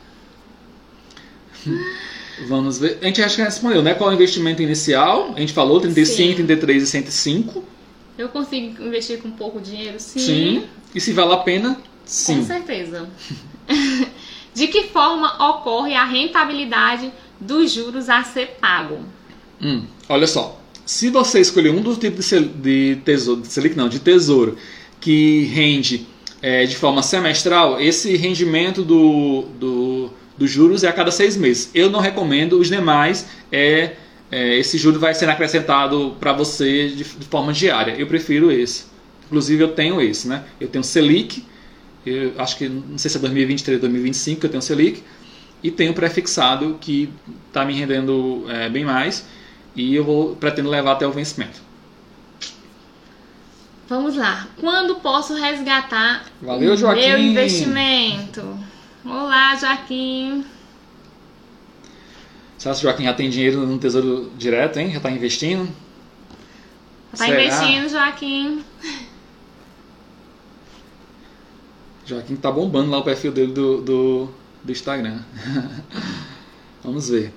Vamos 2.48 2.78
ver. 2.78 3.00
A 3.02 3.06
gente 3.06 3.20
acha 3.24 3.36
que 3.36 3.42
respondeu, 3.42 3.82
né? 3.82 3.96
Qual 3.96 4.12
é 4.12 4.14
o 4.14 4.16
investimento 4.16 4.62
inicial? 4.62 5.34
A 5.36 5.40
gente 5.40 5.54
falou 5.54 5.82
35, 5.82 6.16
Sim. 6.16 6.36
33 6.36 6.84
e 6.84 6.86
105. 6.86 7.64
Eu 8.16 8.30
consigo 8.30 8.84
investir 8.84 9.20
com 9.24 9.32
pouco 9.32 9.60
dinheiro? 9.60 10.00
Sim. 10.00 10.20
Sim. 10.20 10.64
E 10.94 11.02
se 11.02 11.14
vale 11.14 11.34
a 11.34 11.38
pena? 11.38 11.74
Com 11.74 11.82
Sim. 12.06 12.46
certeza. 12.46 13.10
De 14.54 14.68
que 14.68 14.84
forma 14.84 15.50
ocorre 15.50 15.96
a 15.96 16.06
rentabilidade 16.06 17.12
dos 17.42 17.72
juros 17.72 18.08
a 18.08 18.24
ser 18.24 18.58
pago? 18.62 19.00
Hum, 19.60 19.84
olha 20.08 20.28
só. 20.28 20.62
Se 20.86 21.10
você 21.10 21.40
escolher 21.40 21.72
um 21.72 21.82
dos 21.82 21.98
tipos 21.98 22.30
de, 22.30 22.40
de 22.40 23.02
tesouro, 23.04 23.42
de 23.42 23.48
Selic 23.48 23.76
não, 23.76 23.90
de 23.90 23.98
tesouro, 24.00 24.56
que 25.02 25.46
rende 25.46 26.06
é, 26.48 26.66
de 26.66 26.78
forma 26.78 27.04
semestral, 27.04 27.78
esse 27.78 28.16
rendimento 28.16 28.82
do, 28.82 29.42
do, 29.60 30.10
dos 30.38 30.50
juros 30.50 30.82
é 30.82 30.88
a 30.88 30.94
cada 30.94 31.12
seis 31.12 31.36
meses. 31.36 31.70
Eu 31.76 31.90
não 31.90 32.00
recomendo, 32.00 32.58
os 32.58 32.70
demais, 32.70 33.28
é, 33.52 33.98
é, 34.32 34.58
esse 34.58 34.78
juro 34.78 34.98
vai 34.98 35.14
ser 35.14 35.28
acrescentado 35.28 36.16
para 36.22 36.32
você 36.32 36.88
de, 36.88 37.04
de 37.04 37.26
forma 37.26 37.52
diária. 37.52 37.96
Eu 37.98 38.08
prefiro 38.08 38.50
esse. 38.50 38.86
Inclusive 39.26 39.62
eu 39.62 39.74
tenho 39.74 40.00
esse, 40.00 40.26
né? 40.26 40.46
Eu 40.58 40.70
tenho 40.70 40.86
Selic, 40.86 41.44
eu 42.06 42.32
acho 42.38 42.58
que 42.58 42.70
não 42.70 42.98
sei 42.98 43.12
se 43.12 43.18
é 43.18 43.20
2023 43.20 43.76
ou 43.76 43.82
2025 43.82 44.40
que 44.40 44.46
eu 44.46 44.50
tenho 44.50 44.62
Selic, 44.62 45.04
e 45.62 45.70
tenho 45.70 45.94
prefixado 45.94 46.78
que 46.80 47.10
está 47.50 47.66
me 47.66 47.74
rendendo 47.74 48.46
é, 48.48 48.70
bem 48.70 48.86
mais 48.86 49.26
e 49.76 49.94
eu 49.94 50.06
vou 50.06 50.34
pretendo 50.38 50.70
levar 50.70 50.94
até 50.94 51.06
o 51.06 51.12
vencimento. 51.12 51.67
Vamos 53.88 54.18
lá. 54.18 54.48
Quando 54.60 54.96
posso 54.96 55.34
resgatar 55.36 56.26
Valeu, 56.42 56.76
Joaquim. 56.76 57.08
meu 57.08 57.20
investimento? 57.20 58.60
Olá, 59.06 59.56
Joaquim. 59.56 60.44
Será 62.58 62.74
que 62.74 62.80
o 62.80 62.84
Joaquim 62.84 63.04
já 63.06 63.14
tem 63.14 63.30
dinheiro 63.30 63.66
no 63.66 63.78
Tesouro 63.78 64.30
Direto, 64.38 64.78
hein? 64.78 64.92
Já 64.92 64.98
está 64.98 65.10
investindo? 65.10 65.74
Tá 67.12 67.26
Será? 67.26 67.42
investindo, 67.42 67.90
Joaquim? 67.90 68.64
Joaquim 72.06 72.36
tá 72.36 72.52
bombando 72.52 72.92
lá 72.92 72.98
o 72.98 73.04
perfil 73.04 73.32
dele 73.32 73.54
do, 73.54 73.82
do, 73.82 74.30
do 74.64 74.72
Instagram. 74.72 75.20
Vamos 76.84 77.10
ver. 77.10 77.34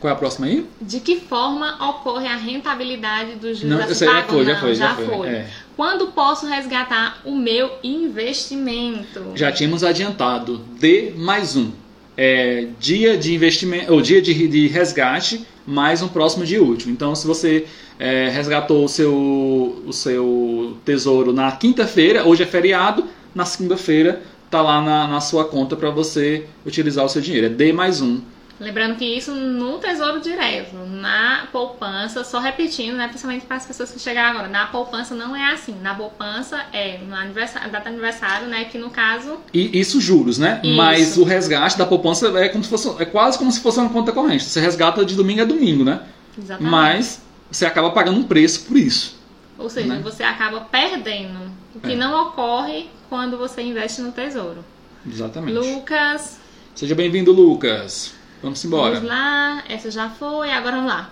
Qual 0.00 0.10
é 0.10 0.14
a 0.14 0.18
próxima 0.18 0.46
aí? 0.46 0.68
De 0.80 1.00
que 1.00 1.20
forma 1.20 1.88
ocorre 1.88 2.26
a 2.26 2.36
rentabilidade 2.36 3.36
dos 3.36 3.58
juros 3.58 3.78
Não, 3.78 3.94
já 3.94 4.24
foi, 4.24 4.44
já 4.44 4.60
foi, 4.60 4.74
já 4.74 4.94
foi, 4.94 5.28
é. 5.28 5.50
Quando 5.76 6.06
posso 6.06 6.46
resgatar 6.46 7.20
o 7.22 7.36
meu 7.36 7.70
investimento? 7.84 9.32
Já 9.34 9.52
tínhamos 9.52 9.84
adiantado 9.84 10.56
D 10.80 11.12
mais 11.14 11.54
um. 11.54 11.70
É, 12.16 12.68
dia 12.80 13.18
de 13.18 13.34
investimento, 13.34 13.92
ou 13.92 14.00
dia 14.00 14.22
de, 14.22 14.48
de 14.48 14.68
resgate 14.68 15.46
mais 15.66 16.00
um 16.00 16.08
próximo 16.08 16.46
dia 16.46 16.62
útil. 16.64 16.90
Então, 16.90 17.14
se 17.14 17.26
você 17.26 17.66
é, 17.98 18.30
resgatou 18.30 18.86
o 18.86 18.88
seu, 18.88 19.82
o 19.86 19.92
seu 19.92 20.78
tesouro 20.82 21.30
na 21.30 21.52
quinta-feira, 21.52 22.26
hoje 22.26 22.42
é 22.42 22.46
feriado, 22.46 23.04
na 23.34 23.44
segunda-feira 23.44 24.22
está 24.46 24.62
lá 24.62 24.80
na, 24.80 25.06
na 25.06 25.20
sua 25.20 25.44
conta 25.44 25.76
para 25.76 25.90
você 25.90 26.46
utilizar 26.64 27.04
o 27.04 27.08
seu 27.10 27.20
dinheiro. 27.20 27.48
É 27.48 27.50
D 27.50 27.74
mais 27.74 28.00
um. 28.00 28.22
Lembrando 28.58 28.96
que 28.96 29.04
isso 29.04 29.32
no 29.34 29.78
Tesouro 29.78 30.20
Direto, 30.20 30.76
na 30.76 31.46
poupança, 31.52 32.24
só 32.24 32.38
repetindo, 32.38 32.96
né, 32.96 33.06
principalmente 33.06 33.44
para 33.44 33.58
as 33.58 33.66
pessoas 33.66 33.90
que 33.90 33.98
chegaram 33.98 34.30
agora, 34.30 34.48
na 34.48 34.66
poupança 34.66 35.14
não 35.14 35.36
é 35.36 35.52
assim. 35.52 35.74
Na 35.82 35.94
poupança 35.94 36.64
é 36.72 36.98
no 36.98 37.14
aniversário, 37.14 37.70
data 37.70 37.88
aniversário, 37.90 38.48
né, 38.48 38.64
que 38.64 38.78
no 38.78 38.88
caso... 38.88 39.38
E 39.52 39.78
isso 39.78 40.00
juros, 40.00 40.38
né? 40.38 40.60
Isso. 40.64 40.74
Mas 40.74 41.16
o 41.18 41.24
resgate 41.24 41.76
da 41.76 41.84
poupança 41.84 42.28
é, 42.38 42.48
como 42.48 42.64
se 42.64 42.70
fosse, 42.70 43.02
é 43.02 43.04
quase 43.04 43.36
como 43.36 43.52
se 43.52 43.60
fosse 43.60 43.78
uma 43.78 43.90
conta 43.90 44.10
corrente. 44.10 44.44
Você 44.44 44.58
resgata 44.58 45.04
de 45.04 45.14
domingo 45.14 45.42
a 45.42 45.44
domingo, 45.44 45.84
né? 45.84 46.00
Exatamente. 46.38 46.70
Mas 46.70 47.22
você 47.50 47.66
acaba 47.66 47.90
pagando 47.90 48.18
um 48.18 48.24
preço 48.24 48.64
por 48.64 48.78
isso. 48.78 49.20
Ou 49.58 49.68
seja, 49.68 49.86
né? 49.94 50.00
você 50.02 50.22
acaba 50.22 50.60
perdendo, 50.60 51.50
o 51.74 51.80
que 51.80 51.92
É. 51.92 51.96
não 51.96 52.28
ocorre 52.28 52.88
quando 53.10 53.36
você 53.36 53.60
investe 53.60 54.00
no 54.00 54.12
Tesouro. 54.12 54.64
Exatamente. 55.06 55.56
Lucas, 55.56 56.40
Seja 56.76 56.94
bem-vindo, 56.94 57.32
Lucas. 57.32 58.12
Vamos 58.42 58.64
embora. 58.64 58.94
vamos 58.94 59.08
lá, 59.08 59.64
essa 59.68 59.90
já 59.90 60.08
foi, 60.10 60.50
agora 60.50 60.76
vamos 60.76 60.90
lá. 60.90 61.10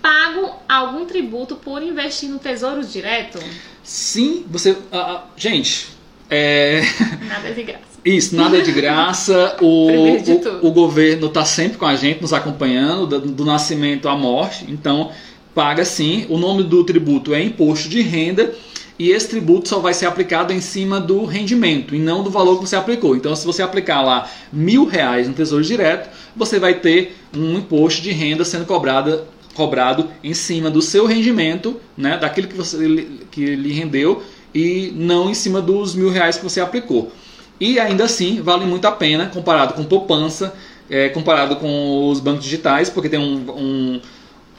Pago 0.00 0.50
algum 0.68 1.04
tributo 1.04 1.56
por 1.56 1.82
investir 1.82 2.28
no 2.28 2.38
Tesouro 2.38 2.84
Direto? 2.84 3.38
Sim, 3.82 4.46
você. 4.48 4.76
ah, 4.92 5.24
gente, 5.36 5.88
é. 6.30 6.82
Nada 7.28 7.48
é 7.48 7.52
de 7.52 7.62
graça. 7.64 7.90
Isso, 8.02 8.34
nada 8.34 8.56
é 8.56 8.60
de 8.62 8.72
graça. 8.72 9.56
O, 9.60 10.16
de 10.22 10.32
o, 10.32 10.68
o 10.68 10.70
governo 10.70 11.26
está 11.26 11.44
sempre 11.44 11.76
com 11.76 11.84
a 11.84 11.96
gente, 11.96 12.22
nos 12.22 12.32
acompanhando, 12.32 13.06
do, 13.06 13.20
do 13.32 13.44
nascimento 13.44 14.08
à 14.08 14.16
morte. 14.16 14.64
Então, 14.68 15.10
paga 15.54 15.84
sim. 15.84 16.24
O 16.30 16.38
nome 16.38 16.62
do 16.62 16.82
tributo 16.84 17.34
é 17.34 17.42
imposto 17.42 17.88
de 17.88 18.00
renda. 18.00 18.54
E 19.00 19.12
esse 19.12 19.28
tributo 19.30 19.66
só 19.66 19.78
vai 19.78 19.94
ser 19.94 20.04
aplicado 20.04 20.52
em 20.52 20.60
cima 20.60 21.00
do 21.00 21.24
rendimento 21.24 21.94
e 21.94 21.98
não 21.98 22.22
do 22.22 22.28
valor 22.28 22.56
que 22.58 22.68
você 22.68 22.76
aplicou. 22.76 23.16
Então, 23.16 23.34
se 23.34 23.46
você 23.46 23.62
aplicar 23.62 24.02
lá 24.02 24.28
mil 24.52 24.84
reais 24.84 25.26
no 25.26 25.32
Tesouro 25.32 25.64
Direto, 25.64 26.10
você 26.36 26.58
vai 26.58 26.74
ter 26.74 27.16
um 27.34 27.54
imposto 27.56 28.02
de 28.02 28.10
renda 28.12 28.44
sendo 28.44 28.66
cobrado, 28.66 29.22
cobrado 29.54 30.10
em 30.22 30.34
cima 30.34 30.70
do 30.70 30.82
seu 30.82 31.06
rendimento, 31.06 31.80
né, 31.96 32.18
daquilo 32.18 32.46
que, 32.46 32.54
você, 32.54 33.06
que 33.30 33.56
lhe 33.56 33.72
rendeu, 33.72 34.22
e 34.54 34.92
não 34.94 35.30
em 35.30 35.34
cima 35.34 35.62
dos 35.62 35.94
mil 35.94 36.10
reais 36.10 36.36
que 36.36 36.44
você 36.44 36.60
aplicou. 36.60 37.10
E 37.58 37.80
ainda 37.80 38.04
assim, 38.04 38.42
vale 38.42 38.66
muito 38.66 38.84
a 38.84 38.92
pena 38.92 39.28
comparado 39.32 39.72
com 39.72 39.82
poupança, 39.82 40.52
é, 40.90 41.08
comparado 41.08 41.56
com 41.56 42.10
os 42.10 42.20
bancos 42.20 42.44
digitais, 42.44 42.90
porque 42.90 43.08
tem 43.08 43.18
um, 43.18 43.50
um- 43.50 44.00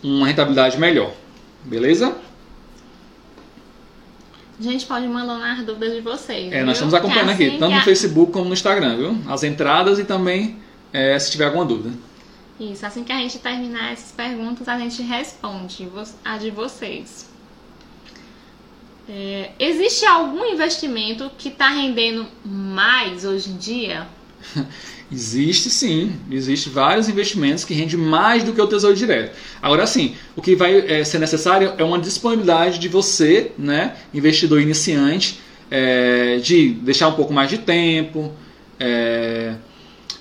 uma 0.02 0.26
rentabilidade 0.26 0.80
melhor. 0.80 1.12
Beleza? 1.64 2.16
A 4.68 4.72
gente 4.72 4.86
pode 4.86 5.08
mandar 5.08 5.54
as 5.54 5.66
dúvidas 5.66 5.94
de 5.94 6.02
vocês. 6.02 6.52
É, 6.54 6.58
viu? 6.58 6.66
nós 6.66 6.76
estamos 6.76 6.94
acompanhando 6.94 7.32
é 7.32 7.34
aqui, 7.34 7.48
assim 7.48 7.58
tanto 7.58 7.72
que 7.72 7.78
no 7.78 7.84
Facebook 7.84 8.32
como 8.32 8.46
no 8.46 8.54
Instagram, 8.54 8.96
viu? 8.96 9.18
As 9.28 9.44
entradas 9.44 9.98
e 9.98 10.04
também 10.04 10.58
é, 10.94 11.18
se 11.18 11.32
tiver 11.32 11.46
alguma 11.46 11.66
dúvida. 11.66 11.92
Isso, 12.60 12.86
assim 12.86 13.04
que 13.04 13.12
a 13.12 13.18
gente 13.18 13.40
terminar 13.40 13.92
essas 13.92 14.12
perguntas, 14.12 14.68
a 14.68 14.78
gente 14.78 15.02
responde 15.02 15.90
a 16.24 16.38
de 16.38 16.52
vocês. 16.52 17.28
É, 19.10 19.52
existe 19.58 20.06
algum 20.06 20.46
investimento 20.46 21.32
que 21.38 21.50
está 21.50 21.70
rendendo 21.70 22.28
mais 22.46 23.26
hoje 23.26 23.50
em 23.50 23.58
dia? 23.58 24.08
Existe 25.12 25.70
sim, 25.70 26.14
existe 26.32 26.70
vários 26.70 27.10
investimentos 27.10 27.66
que 27.66 27.74
rendem 27.74 27.98
mais 27.98 28.44
do 28.46 28.54
que 28.54 28.62
o 28.62 28.68
Tesouro 28.68 28.96
Direto. 28.96 29.36
Agora 29.62 29.86
sim, 29.86 30.16
o 30.38 30.42
que 30.42 30.56
vai 30.56 30.80
é, 30.80 31.04
ser 31.04 31.20
necessário 31.20 31.74
é 31.78 31.84
uma 31.84 32.00
disponibilidade 32.00 32.80
de 32.80 32.88
você, 32.88 33.52
né, 33.58 33.96
investidor 34.14 34.62
iniciante, 34.62 35.42
é, 35.70 36.38
de 36.38 36.70
deixar 36.70 37.10
um 37.10 37.14
pouco 37.14 37.34
mais 37.34 37.50
de 37.50 37.58
tempo, 37.58 38.32
é, 38.80 39.56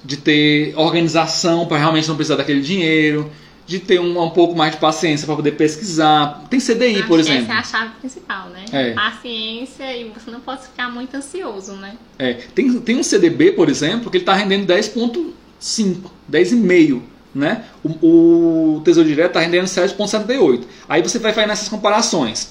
de 0.04 0.16
ter 0.16 0.74
organização 0.76 1.66
para 1.66 1.78
realmente 1.78 2.08
não 2.08 2.16
precisar 2.16 2.36
daquele 2.36 2.60
dinheiro, 2.60 3.30
de 3.70 3.78
ter 3.78 4.00
um, 4.00 4.20
um 4.20 4.30
pouco 4.30 4.56
mais 4.56 4.72
de 4.72 4.80
paciência 4.80 5.24
para 5.24 5.36
poder 5.36 5.52
pesquisar. 5.52 6.42
Tem 6.50 6.58
CDI, 6.58 6.96
Acho 6.96 7.06
por 7.06 7.20
exemplo. 7.20 7.44
Essa 7.44 7.52
é 7.52 7.56
a 7.56 7.62
chave 7.62 7.94
principal, 8.00 8.48
né? 8.48 8.64
É. 8.72 8.94
Paciência 8.94 9.96
e 9.96 10.10
você 10.10 10.28
não 10.28 10.40
pode 10.40 10.62
ficar 10.62 10.90
muito 10.90 11.16
ansioso, 11.16 11.74
né? 11.74 11.96
É, 12.18 12.34
tem, 12.52 12.80
tem 12.80 12.96
um 12.96 13.02
CDB, 13.04 13.52
por 13.52 13.68
exemplo, 13.68 14.10
que 14.10 14.16
ele 14.16 14.22
está 14.22 14.34
rendendo 14.34 14.66
10,5, 14.66 16.00
10,5. 16.28 17.00
Né? 17.32 17.64
O, 17.84 18.76
o 18.76 18.80
Tesouro 18.80 19.08
Direto 19.08 19.28
está 19.28 19.40
rendendo 19.40 19.66
7,78. 19.66 20.64
Aí 20.88 21.00
você 21.00 21.20
vai 21.20 21.32
fazer 21.32 21.48
essas 21.52 21.68
comparações. 21.68 22.50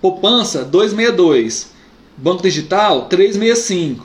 Poupança, 0.00 0.64
2,62. 0.64 1.66
Banco 2.16 2.42
Digital, 2.42 3.06
3,65. 3.10 4.00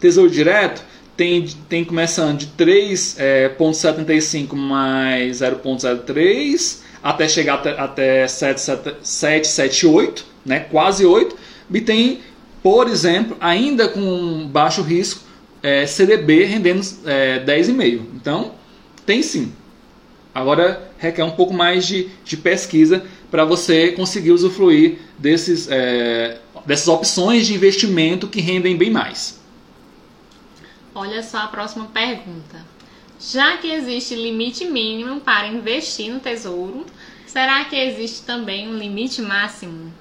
Tesouro 0.00 0.30
Direto 0.30 0.87
tem, 1.18 1.46
tem 1.68 1.84
começando 1.84 2.38
de 2.38 2.46
3,75 2.46 4.54
mais 4.54 5.40
0,03 5.40 6.78
até 7.02 7.28
chegar 7.28 7.56
até, 7.56 7.78
até 7.78 8.24
7,78, 8.24 10.22
né? 10.46 10.60
quase 10.60 11.04
8. 11.04 11.36
E 11.70 11.82
tem 11.82 12.22
por 12.62 12.88
exemplo, 12.88 13.36
ainda 13.40 13.88
com 13.88 14.46
baixo 14.48 14.82
risco, 14.82 15.22
é, 15.62 15.86
CDB 15.86 16.44
rendendo 16.44 16.84
é, 17.04 17.44
10,5. 17.44 18.00
Então, 18.14 18.52
tem 19.06 19.22
sim. 19.22 19.52
Agora 20.34 20.90
requer 20.98 21.24
um 21.24 21.30
pouco 21.30 21.54
mais 21.54 21.86
de, 21.86 22.08
de 22.24 22.36
pesquisa 22.36 23.04
para 23.30 23.44
você 23.44 23.92
conseguir 23.92 24.32
usufruir 24.32 24.98
desses, 25.18 25.68
é, 25.70 26.38
dessas 26.66 26.88
opções 26.88 27.46
de 27.46 27.54
investimento 27.54 28.26
que 28.28 28.40
rendem 28.40 28.76
bem 28.76 28.90
mais. 28.90 29.37
Olha 30.98 31.22
só 31.22 31.38
a 31.38 31.46
próxima 31.46 31.84
pergunta. 31.84 32.58
Já 33.20 33.56
que 33.58 33.70
existe 33.70 34.16
limite 34.16 34.64
mínimo 34.64 35.20
para 35.20 35.46
investir 35.46 36.12
no 36.12 36.18
tesouro, 36.18 36.84
será 37.24 37.64
que 37.66 37.76
existe 37.76 38.22
também 38.22 38.68
um 38.68 38.76
limite 38.76 39.22
máximo? 39.22 39.92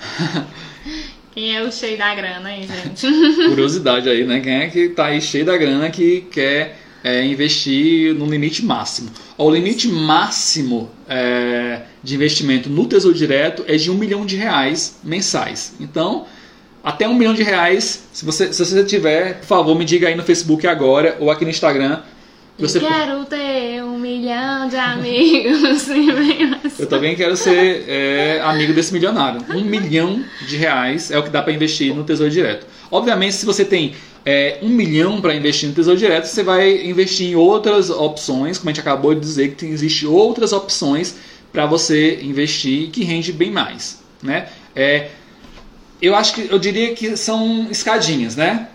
Quem 1.32 1.54
é 1.54 1.62
o 1.62 1.70
cheio 1.70 1.96
da 1.96 2.12
grana 2.16 2.48
aí, 2.48 2.66
gente? 2.66 3.06
Curiosidade 3.48 4.08
aí, 4.08 4.24
né? 4.24 4.40
Quem 4.40 4.54
é 4.54 4.68
que 4.68 4.88
tá 4.88 5.06
aí 5.06 5.20
cheio 5.20 5.44
da 5.44 5.56
grana 5.56 5.88
que 5.88 6.22
quer 6.22 6.80
é, 7.04 7.24
investir 7.24 8.12
no 8.12 8.26
limite 8.26 8.64
máximo? 8.64 9.08
Ó, 9.38 9.46
o 9.46 9.50
limite 9.54 9.86
máximo 9.86 10.90
é, 11.08 11.82
de 12.02 12.16
investimento 12.16 12.68
no 12.68 12.86
Tesouro 12.86 13.16
Direto 13.16 13.64
é 13.68 13.76
de 13.76 13.88
um 13.88 13.94
milhão 13.94 14.26
de 14.26 14.34
reais 14.34 14.98
mensais. 15.04 15.76
Então, 15.78 16.26
até 16.82 17.06
um 17.06 17.14
milhão 17.14 17.34
de 17.34 17.42
reais, 17.42 18.04
se 18.12 18.24
você, 18.24 18.52
se 18.52 18.64
você 18.64 18.84
tiver, 18.84 19.38
por 19.40 19.46
favor, 19.46 19.76
me 19.76 19.84
diga 19.84 20.08
aí 20.08 20.16
no 20.16 20.22
Facebook 20.22 20.66
agora 20.66 21.16
ou 21.20 21.30
aqui 21.30 21.44
no 21.44 21.50
Instagram. 21.50 22.00
Você, 22.58 22.78
Eu 22.78 22.82
quero 22.82 23.24
ter 23.24 23.82
um 23.82 23.98
milhão 23.98 24.68
de 24.68 24.76
amigos. 24.76 25.86
bem 25.88 26.60
eu 26.78 26.86
também 26.86 27.16
quero 27.16 27.36
ser 27.36 27.84
é, 27.88 28.40
amigo 28.42 28.72
desse 28.72 28.92
milionário. 28.92 29.40
Um 29.50 29.64
milhão 29.64 30.22
de 30.46 30.56
reais 30.56 31.10
é 31.10 31.18
o 31.18 31.22
que 31.22 31.30
dá 31.30 31.42
para 31.42 31.52
investir 31.52 31.94
no 31.94 32.04
Tesouro 32.04 32.30
Direto. 32.30 32.66
Obviamente, 32.90 33.34
se 33.34 33.46
você 33.46 33.64
tem 33.64 33.94
é, 34.24 34.58
um 34.62 34.68
milhão 34.68 35.20
para 35.20 35.34
investir 35.34 35.68
no 35.68 35.74
Tesouro 35.74 35.98
Direto, 35.98 36.26
você 36.26 36.42
vai 36.42 36.84
investir 36.86 37.28
em 37.28 37.34
outras 37.34 37.90
opções, 37.90 38.58
como 38.58 38.70
a 38.70 38.72
gente 38.72 38.80
acabou 38.80 39.14
de 39.14 39.20
dizer, 39.20 39.48
que 39.50 39.54
tem, 39.56 39.70
existe 39.70 40.06
outras 40.06 40.52
opções 40.52 41.16
para 41.52 41.64
você 41.64 42.20
investir 42.22 42.90
que 42.90 43.02
rende 43.02 43.32
bem 43.32 43.50
mais, 43.50 44.00
né? 44.22 44.48
É, 44.74 45.08
eu 46.02 46.14
acho 46.14 46.34
que 46.34 46.48
eu 46.50 46.58
diria 46.58 46.94
que 46.94 47.16
são 47.16 47.68
escadinhas, 47.70 48.36
né? 48.36 48.68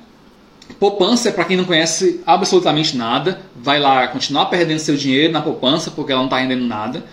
Poupança, 0.80 1.32
para 1.32 1.46
quem 1.46 1.56
não 1.58 1.64
conhece 1.66 2.22
absolutamente 2.26 2.96
nada, 2.98 3.42
vai 3.56 3.80
lá 3.80 4.08
continuar 4.08 4.48
perdendo 4.48 4.80
seu 4.80 4.96
dinheiro 4.96 5.32
na 5.34 5.42
poupança 5.42 5.92
porque 5.92 6.12
ela 6.12 6.22
não 6.22 6.28
está 6.28 6.38
rendendo 6.40 6.66
nada. 6.66 7.04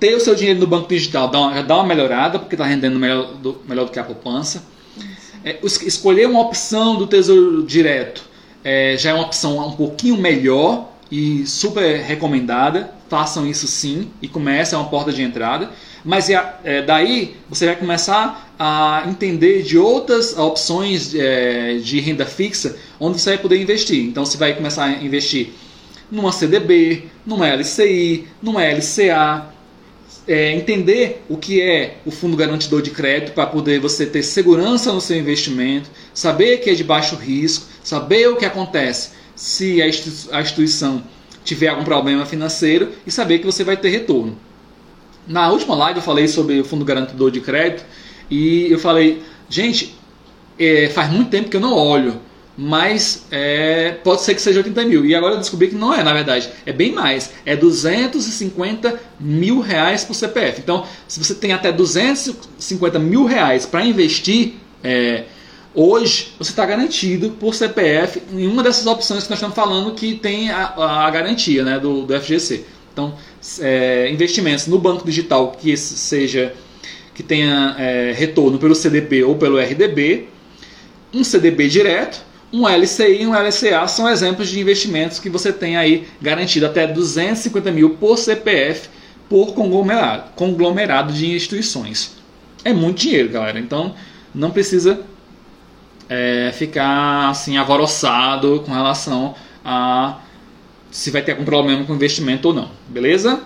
Ter 0.00 0.14
o 0.14 0.20
seu 0.20 0.34
dinheiro 0.34 0.60
no 0.60 0.66
banco 0.66 0.88
digital 0.88 1.28
dá 1.28 1.40
uma, 1.40 1.62
dá 1.62 1.74
uma 1.76 1.84
melhorada 1.86 2.38
porque 2.38 2.54
está 2.54 2.64
rendendo 2.64 2.98
melhor 2.98 3.34
do, 3.34 3.60
melhor 3.68 3.84
do 3.86 3.90
que 3.92 3.98
a 3.98 4.04
poupança. 4.04 4.62
É, 5.44 5.58
es- 5.62 5.82
escolher 5.82 6.26
uma 6.26 6.40
opção 6.40 6.96
do 6.96 7.06
Tesouro 7.06 7.62
Direto 7.64 8.22
é, 8.64 8.96
já 8.98 9.10
é 9.10 9.14
uma 9.14 9.24
opção 9.24 9.58
um 9.68 9.72
pouquinho 9.72 10.16
melhor 10.16 10.88
e 11.10 11.46
super 11.46 12.00
recomendada. 12.02 12.90
Façam 13.08 13.46
isso 13.46 13.66
sim 13.68 14.10
e 14.20 14.26
comece, 14.26 14.74
é 14.74 14.78
uma 14.78 14.88
porta 14.88 15.12
de 15.12 15.22
entrada. 15.22 15.70
Mas 16.04 16.28
é, 16.28 16.54
é, 16.64 16.82
daí 16.82 17.36
você 17.48 17.66
vai 17.66 17.76
começar 17.76 18.45
a 18.58 19.04
entender 19.06 19.62
de 19.62 19.76
outras 19.76 20.36
opções 20.36 21.14
é, 21.14 21.74
de 21.76 22.00
renda 22.00 22.24
fixa 22.24 22.76
onde 22.98 23.20
você 23.20 23.30
vai 23.30 23.38
poder 23.38 23.60
investir. 23.60 24.04
Então 24.04 24.24
você 24.24 24.38
vai 24.38 24.54
começar 24.54 24.84
a 24.84 24.92
investir 24.92 25.50
numa 26.10 26.32
CDB, 26.32 27.04
numa 27.24 27.46
LCI, 27.48 28.26
numa 28.42 28.62
LCA. 28.64 29.54
É, 30.28 30.52
entender 30.52 31.22
o 31.28 31.36
que 31.36 31.60
é 31.60 31.98
o 32.04 32.10
fundo 32.10 32.36
garantidor 32.36 32.82
de 32.82 32.90
crédito 32.90 33.32
para 33.32 33.46
poder 33.46 33.78
você 33.78 34.04
ter 34.04 34.24
segurança 34.24 34.92
no 34.92 35.00
seu 35.00 35.16
investimento, 35.16 35.88
saber 36.12 36.56
que 36.58 36.68
é 36.68 36.74
de 36.74 36.82
baixo 36.82 37.14
risco, 37.14 37.66
saber 37.84 38.28
o 38.28 38.34
que 38.34 38.44
acontece 38.44 39.10
se 39.36 39.80
a 39.80 40.40
instituição 40.40 41.04
tiver 41.44 41.68
algum 41.68 41.84
problema 41.84 42.26
financeiro 42.26 42.90
e 43.06 43.10
saber 43.12 43.38
que 43.38 43.46
você 43.46 43.62
vai 43.62 43.76
ter 43.76 43.90
retorno. 43.90 44.36
Na 45.28 45.48
última 45.48 45.76
live 45.76 46.00
eu 46.00 46.04
falei 46.04 46.26
sobre 46.26 46.58
o 46.58 46.64
fundo 46.64 46.84
garantidor 46.84 47.30
de 47.30 47.40
crédito 47.40 47.84
e 48.30 48.70
eu 48.70 48.78
falei, 48.78 49.22
gente, 49.48 49.94
é, 50.58 50.88
faz 50.88 51.10
muito 51.10 51.30
tempo 51.30 51.48
que 51.48 51.56
eu 51.56 51.60
não 51.60 51.72
olho 51.72 52.20
mas 52.56 53.26
é, 53.30 53.92
pode 54.02 54.22
ser 54.22 54.34
que 54.34 54.40
seja 54.40 54.60
80 54.60 54.84
mil. 54.84 55.04
E 55.04 55.14
agora 55.14 55.34
eu 55.34 55.38
descobri 55.38 55.68
que 55.68 55.74
não 55.74 55.92
é, 55.92 56.02
na 56.02 56.14
verdade. 56.14 56.48
É 56.64 56.72
bem 56.72 56.92
mais. 56.92 57.32
É 57.44 57.54
250 57.54 58.98
mil 59.20 59.60
reais 59.60 60.04
por 60.04 60.14
CPF. 60.14 60.60
Então, 60.60 60.86
se 61.06 61.22
você 61.22 61.34
tem 61.34 61.52
até 61.52 61.70
250 61.70 62.98
mil 62.98 63.26
reais 63.26 63.66
para 63.66 63.84
investir, 63.84 64.54
é, 64.82 65.24
hoje 65.74 66.32
você 66.38 66.50
está 66.50 66.64
garantido 66.64 67.30
por 67.32 67.54
CPF 67.54 68.22
em 68.32 68.46
uma 68.46 68.62
dessas 68.62 68.86
opções 68.86 69.24
que 69.24 69.30
nós 69.30 69.38
estamos 69.38 69.54
falando 69.54 69.92
que 69.92 70.14
tem 70.14 70.50
a, 70.50 71.06
a 71.06 71.10
garantia 71.10 71.62
né, 71.62 71.78
do, 71.78 72.06
do 72.06 72.18
FGC. 72.18 72.64
Então, 72.90 73.14
é, 73.60 74.10
investimentos 74.10 74.66
no 74.66 74.78
banco 74.78 75.04
digital 75.04 75.52
que 75.52 75.76
seja 75.76 76.54
que 77.16 77.22
tenha 77.24 77.74
é, 77.78 78.12
retorno 78.14 78.58
pelo 78.58 78.76
CDB 78.76 79.24
ou 79.24 79.34
pelo 79.34 79.58
RDB, 79.58 80.28
um 81.12 81.24
CDB 81.24 81.66
direto 81.68 82.24
um 82.52 82.66
LCI 82.66 83.22
e 83.22 83.26
um 83.26 83.32
LCA 83.34 83.88
são 83.88 84.08
exemplos 84.08 84.48
de 84.48 84.60
investimentos 84.60 85.18
que 85.18 85.28
você 85.28 85.52
tem 85.52 85.76
aí 85.76 86.06
garantido 86.22 86.66
até 86.66 86.86
250 86.86 87.70
mil 87.72 87.90
por 87.96 88.16
CPF 88.16 88.88
por 89.28 89.52
conglomerado, 89.54 90.30
conglomerado 90.36 91.12
de 91.12 91.34
instituições. 91.34 92.16
É 92.64 92.72
muito 92.72 92.98
dinheiro, 92.98 93.28
galera. 93.28 93.58
Então 93.58 93.94
não 94.32 94.50
precisa 94.50 95.00
é, 96.08 96.52
ficar 96.54 97.30
assim 97.30 97.56
alvoroçado 97.56 98.62
com 98.64 98.72
relação 98.72 99.34
a 99.64 100.20
se 100.90 101.10
vai 101.10 101.22
ter 101.22 101.32
algum 101.32 101.44
problema 101.44 101.84
com 101.84 101.94
investimento 101.94 102.48
ou 102.48 102.54
não. 102.54 102.70
Beleza? 102.88 103.42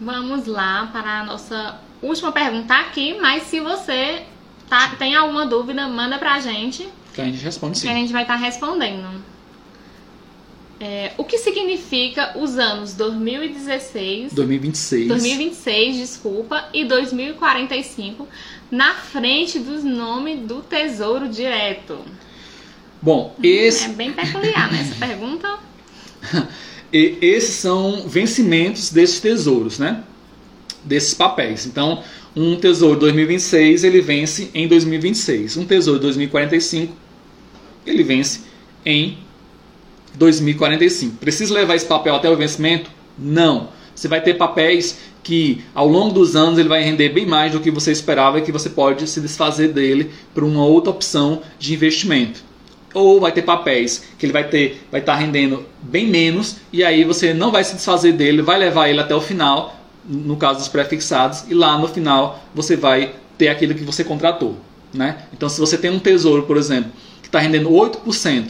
Vamos 0.00 0.46
lá 0.46 0.88
para 0.92 1.20
a 1.20 1.24
nossa 1.24 1.78
última 2.00 2.32
pergunta 2.32 2.74
aqui, 2.74 3.18
mas 3.20 3.44
se 3.44 3.60
você 3.60 4.22
tá, 4.68 4.94
tem 4.98 5.14
alguma 5.14 5.46
dúvida, 5.46 5.86
manda 5.88 6.18
pra 6.18 6.40
gente 6.40 6.88
que 7.12 7.20
a 7.20 7.24
gente 7.24 7.42
responde 7.42 7.78
sim. 7.78 7.86
Que 7.86 7.92
a 7.92 7.96
gente 7.96 8.12
vai 8.12 8.22
estar 8.22 8.38
tá 8.38 8.40
respondendo. 8.40 9.22
É, 10.78 11.12
o 11.18 11.24
que 11.24 11.36
significa 11.36 12.38
os 12.38 12.56
anos 12.56 12.94
2016, 12.94 14.32
2026, 14.32 15.08
2026, 15.08 15.96
desculpa, 15.96 16.70
e 16.72 16.86
2045 16.86 18.26
na 18.70 18.94
frente 18.94 19.58
dos 19.58 19.84
nomes 19.84 20.40
do 20.46 20.62
Tesouro 20.62 21.28
Direto? 21.28 21.98
Bom, 23.02 23.34
esse 23.42 23.84
é 23.84 23.88
bem 23.88 24.12
peculiar, 24.12 24.72
né, 24.72 24.80
essa 24.80 24.94
pergunta. 25.06 25.58
e 26.92 27.18
esses 27.20 27.54
são 27.54 28.08
vencimentos 28.08 28.90
desses 28.90 29.20
tesouros, 29.20 29.78
né? 29.78 30.02
Desses 30.84 31.14
papéis. 31.14 31.66
Então, 31.66 32.02
um 32.34 32.56
tesouro 32.56 32.98
2026 32.98 33.84
ele 33.84 34.00
vence 34.00 34.50
em 34.54 34.66
2026. 34.66 35.56
Um 35.56 35.64
tesouro 35.64 35.98
2045 36.00 36.92
ele 37.86 38.02
vence 38.02 38.40
em 38.84 39.18
2045. 40.14 41.16
Precisa 41.16 41.54
levar 41.54 41.76
esse 41.76 41.86
papel 41.86 42.14
até 42.14 42.30
o 42.30 42.36
vencimento? 42.36 42.90
Não. 43.18 43.68
Você 43.94 44.08
vai 44.08 44.20
ter 44.22 44.34
papéis 44.34 44.98
que 45.22 45.62
ao 45.74 45.86
longo 45.86 46.14
dos 46.14 46.34
anos 46.34 46.58
ele 46.58 46.68
vai 46.68 46.82
render 46.82 47.10
bem 47.10 47.26
mais 47.26 47.52
do 47.52 47.60
que 47.60 47.70
você 47.70 47.92
esperava 47.92 48.38
e 48.38 48.42
que 48.42 48.52
você 48.52 48.70
pode 48.70 49.06
se 49.06 49.20
desfazer 49.20 49.68
dele 49.68 50.10
por 50.34 50.42
uma 50.42 50.64
outra 50.64 50.90
opção 50.90 51.42
de 51.58 51.74
investimento. 51.74 52.49
Ou 52.92 53.20
vai 53.20 53.32
ter 53.32 53.42
papéis 53.42 54.04
que 54.18 54.26
ele 54.26 54.32
vai 54.32 54.44
ter, 54.48 54.82
vai 54.90 55.00
estar 55.00 55.14
rendendo 55.14 55.64
bem 55.80 56.08
menos 56.08 56.56
e 56.72 56.82
aí 56.82 57.04
você 57.04 57.32
não 57.32 57.52
vai 57.52 57.62
se 57.62 57.74
desfazer 57.74 58.12
dele, 58.12 58.42
vai 58.42 58.58
levar 58.58 58.88
ele 58.88 59.00
até 59.00 59.14
o 59.14 59.20
final 59.20 59.80
no 60.04 60.36
caso 60.36 60.58
dos 60.58 60.68
prefixados, 60.68 61.44
e 61.48 61.54
lá 61.54 61.78
no 61.78 61.86
final 61.88 62.42
você 62.54 62.76
vai 62.76 63.14
ter 63.38 63.48
aquilo 63.48 63.74
que 63.74 63.84
você 63.84 64.02
contratou. 64.02 64.56
Né? 64.92 65.18
Então, 65.32 65.48
se 65.48 65.60
você 65.60 65.78
tem 65.78 65.90
um 65.90 65.98
tesouro, 65.98 66.42
por 66.44 66.56
exemplo, 66.56 66.90
que 67.22 67.28
está 67.28 67.38
rendendo 67.38 67.70
8%, 67.70 68.48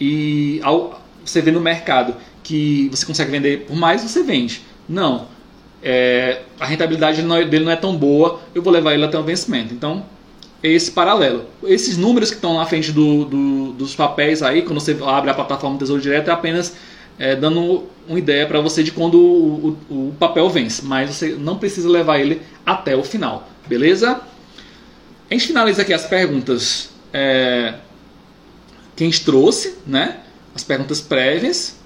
e 0.00 0.58
ao, 0.62 1.00
você 1.24 1.40
vê 1.40 1.50
no 1.50 1.60
mercado 1.60 2.16
que 2.42 2.88
você 2.90 3.04
consegue 3.04 3.30
vender 3.30 3.66
por 3.66 3.76
mais, 3.76 4.02
você 4.02 4.22
vende. 4.22 4.62
Não. 4.88 5.28
É, 5.82 6.40
a 6.58 6.66
rentabilidade 6.66 7.20
é, 7.20 7.44
dele 7.44 7.64
não 7.64 7.72
é 7.72 7.76
tão 7.76 7.96
boa, 7.96 8.40
eu 8.54 8.62
vou 8.62 8.72
levar 8.72 8.94
ele 8.94 9.04
até 9.04 9.18
o 9.18 9.22
vencimento. 9.22 9.74
Então, 9.74 9.98
é 9.98 10.02
esse 10.62 10.90
paralelo. 10.90 11.44
Esses 11.64 11.96
números 11.96 12.30
que 12.30 12.36
estão 12.36 12.54
na 12.56 12.66
frente 12.66 12.92
do, 12.92 13.24
do, 13.24 13.72
dos 13.72 13.94
papéis 13.94 14.42
aí, 14.42 14.62
quando 14.62 14.80
você 14.80 14.96
abre 15.04 15.30
a 15.30 15.34
plataforma 15.34 15.78
Tesouro 15.78 16.00
Direto, 16.00 16.28
é 16.28 16.32
apenas 16.32 16.76
é, 17.18 17.34
dando 17.34 17.84
uma 18.08 18.18
ideia 18.18 18.46
para 18.46 18.60
você 18.60 18.82
de 18.82 18.92
quando 18.92 19.18
o, 19.18 19.78
o, 19.90 20.08
o, 20.08 20.14
papel 20.18 20.48
vence, 20.48 20.84
mas 20.84 21.14
você 21.14 21.30
não 21.38 21.58
precisa 21.58 21.88
levar 21.88 22.18
ele 22.18 22.42
até 22.64 22.96
o 22.96 23.02
final, 23.02 23.48
beleza? 23.66 24.20
A 25.30 25.34
gente 25.34 25.46
finaliza 25.46 25.82
aqui 25.82 25.92
as 25.92 26.06
perguntas 26.06 26.90
é, 27.12 27.74
que 28.94 29.04
a 29.04 29.06
gente 29.06 29.24
trouxe, 29.24 29.78
né? 29.86 30.18
As 30.54 30.62
perguntas 30.62 31.00
prévias. 31.00 31.80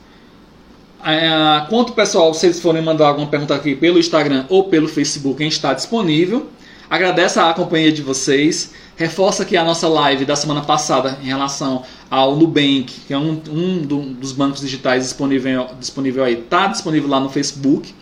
É, 1.04 1.66
quanto 1.68 1.92
pessoal, 1.92 2.34
se 2.34 2.46
eles 2.46 2.60
forem 2.60 2.82
mandar 2.82 3.08
alguma 3.08 3.28
pergunta 3.28 3.54
aqui 3.54 3.76
pelo 3.76 3.98
Instagram 3.98 4.46
ou 4.48 4.64
pelo 4.64 4.88
Facebook, 4.88 5.40
a 5.40 5.44
gente 5.44 5.52
está 5.52 5.72
disponível. 5.72 6.48
Agradeço 6.88 7.40
a 7.40 7.52
companhia 7.52 7.90
de 7.90 8.00
vocês. 8.00 8.72
Reforça 8.96 9.42
aqui 9.42 9.56
a 9.56 9.64
nossa 9.64 9.88
live 9.88 10.24
da 10.24 10.36
semana 10.36 10.62
passada 10.62 11.18
em 11.20 11.26
relação 11.26 11.82
ao 12.08 12.36
Nubank, 12.36 12.86
que 13.06 13.12
é 13.12 13.18
um, 13.18 13.40
um 13.50 13.78
dos 13.82 14.30
bancos 14.30 14.60
digitais 14.60 15.02
disponível, 15.02 15.66
disponível 15.80 16.22
aí. 16.22 16.34
Está 16.34 16.68
disponível 16.68 17.08
lá 17.10 17.18
no 17.18 17.28
Facebook 17.28 17.92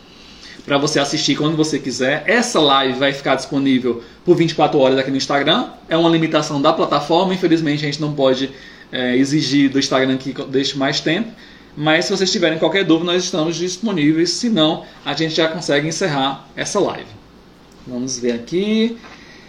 para 0.67 0.77
você 0.77 0.99
assistir 0.99 1.35
quando 1.35 1.57
você 1.57 1.79
quiser. 1.79 2.25
Essa 2.27 2.61
live 2.61 2.99
vai 2.99 3.15
ficar 3.15 3.37
disponível 3.37 4.05
por 4.23 4.37
24 4.37 4.79
horas 4.79 4.99
aqui 4.99 5.11
no 5.11 5.17
Instagram. 5.17 5.69
É 5.89 5.97
uma 5.97 6.11
limitação 6.11 6.61
da 6.61 6.73
plataforma, 6.73 7.33
infelizmente 7.33 7.83
a 7.85 7.87
gente 7.87 8.03
não 8.03 8.13
pode 8.13 8.51
é, 8.93 9.17
exigir 9.17 9.71
do 9.71 9.79
Instagram 9.79 10.19
que 10.19 10.35
deixe 10.45 10.77
mais 10.77 11.01
tempo. 11.01 11.31
Mas 11.75 12.05
se 12.05 12.11
vocês 12.13 12.31
tiverem 12.31 12.59
qualquer 12.59 12.85
dúvida, 12.85 13.13
nós 13.13 13.25
estamos 13.25 13.57
disponíveis. 13.57 14.31
Se 14.31 14.51
não, 14.51 14.85
a 15.05 15.15
gente 15.15 15.35
já 15.35 15.49
consegue 15.49 15.89
encerrar 15.89 16.47
essa 16.55 16.79
live. 16.79 17.24
Vamos 17.87 18.19
ver 18.19 18.33
aqui. 18.33 18.97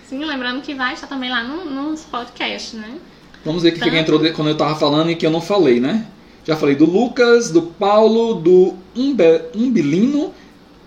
Sim, 0.08 0.24
lembrando 0.24 0.62
que 0.62 0.76
vai 0.76 0.94
estar 0.94 1.08
também 1.08 1.30
lá 1.30 1.44
no, 1.44 1.66
nos 1.66 2.02
podcasts, 2.02 2.74
né? 2.74 2.96
Vamos 3.44 3.64
ver 3.64 3.70
o 3.70 3.74
que, 3.74 3.80
que 3.80 3.98
entrou 3.98 4.20
quando 4.34 4.48
eu 4.48 4.54
estava 4.54 4.76
falando 4.76 5.12
e 5.12 5.16
que 5.16 5.26
eu 5.26 5.32
não 5.32 5.42
falei, 5.42 5.80
né? 5.80 6.06
Já 6.44 6.56
falei 6.56 6.76
do 6.76 6.86
Lucas, 6.86 7.50
do 7.50 7.62
Paulo, 7.62 8.36
do 8.36 8.76
Umbe, 8.96 9.42
Umbilino 9.56 10.34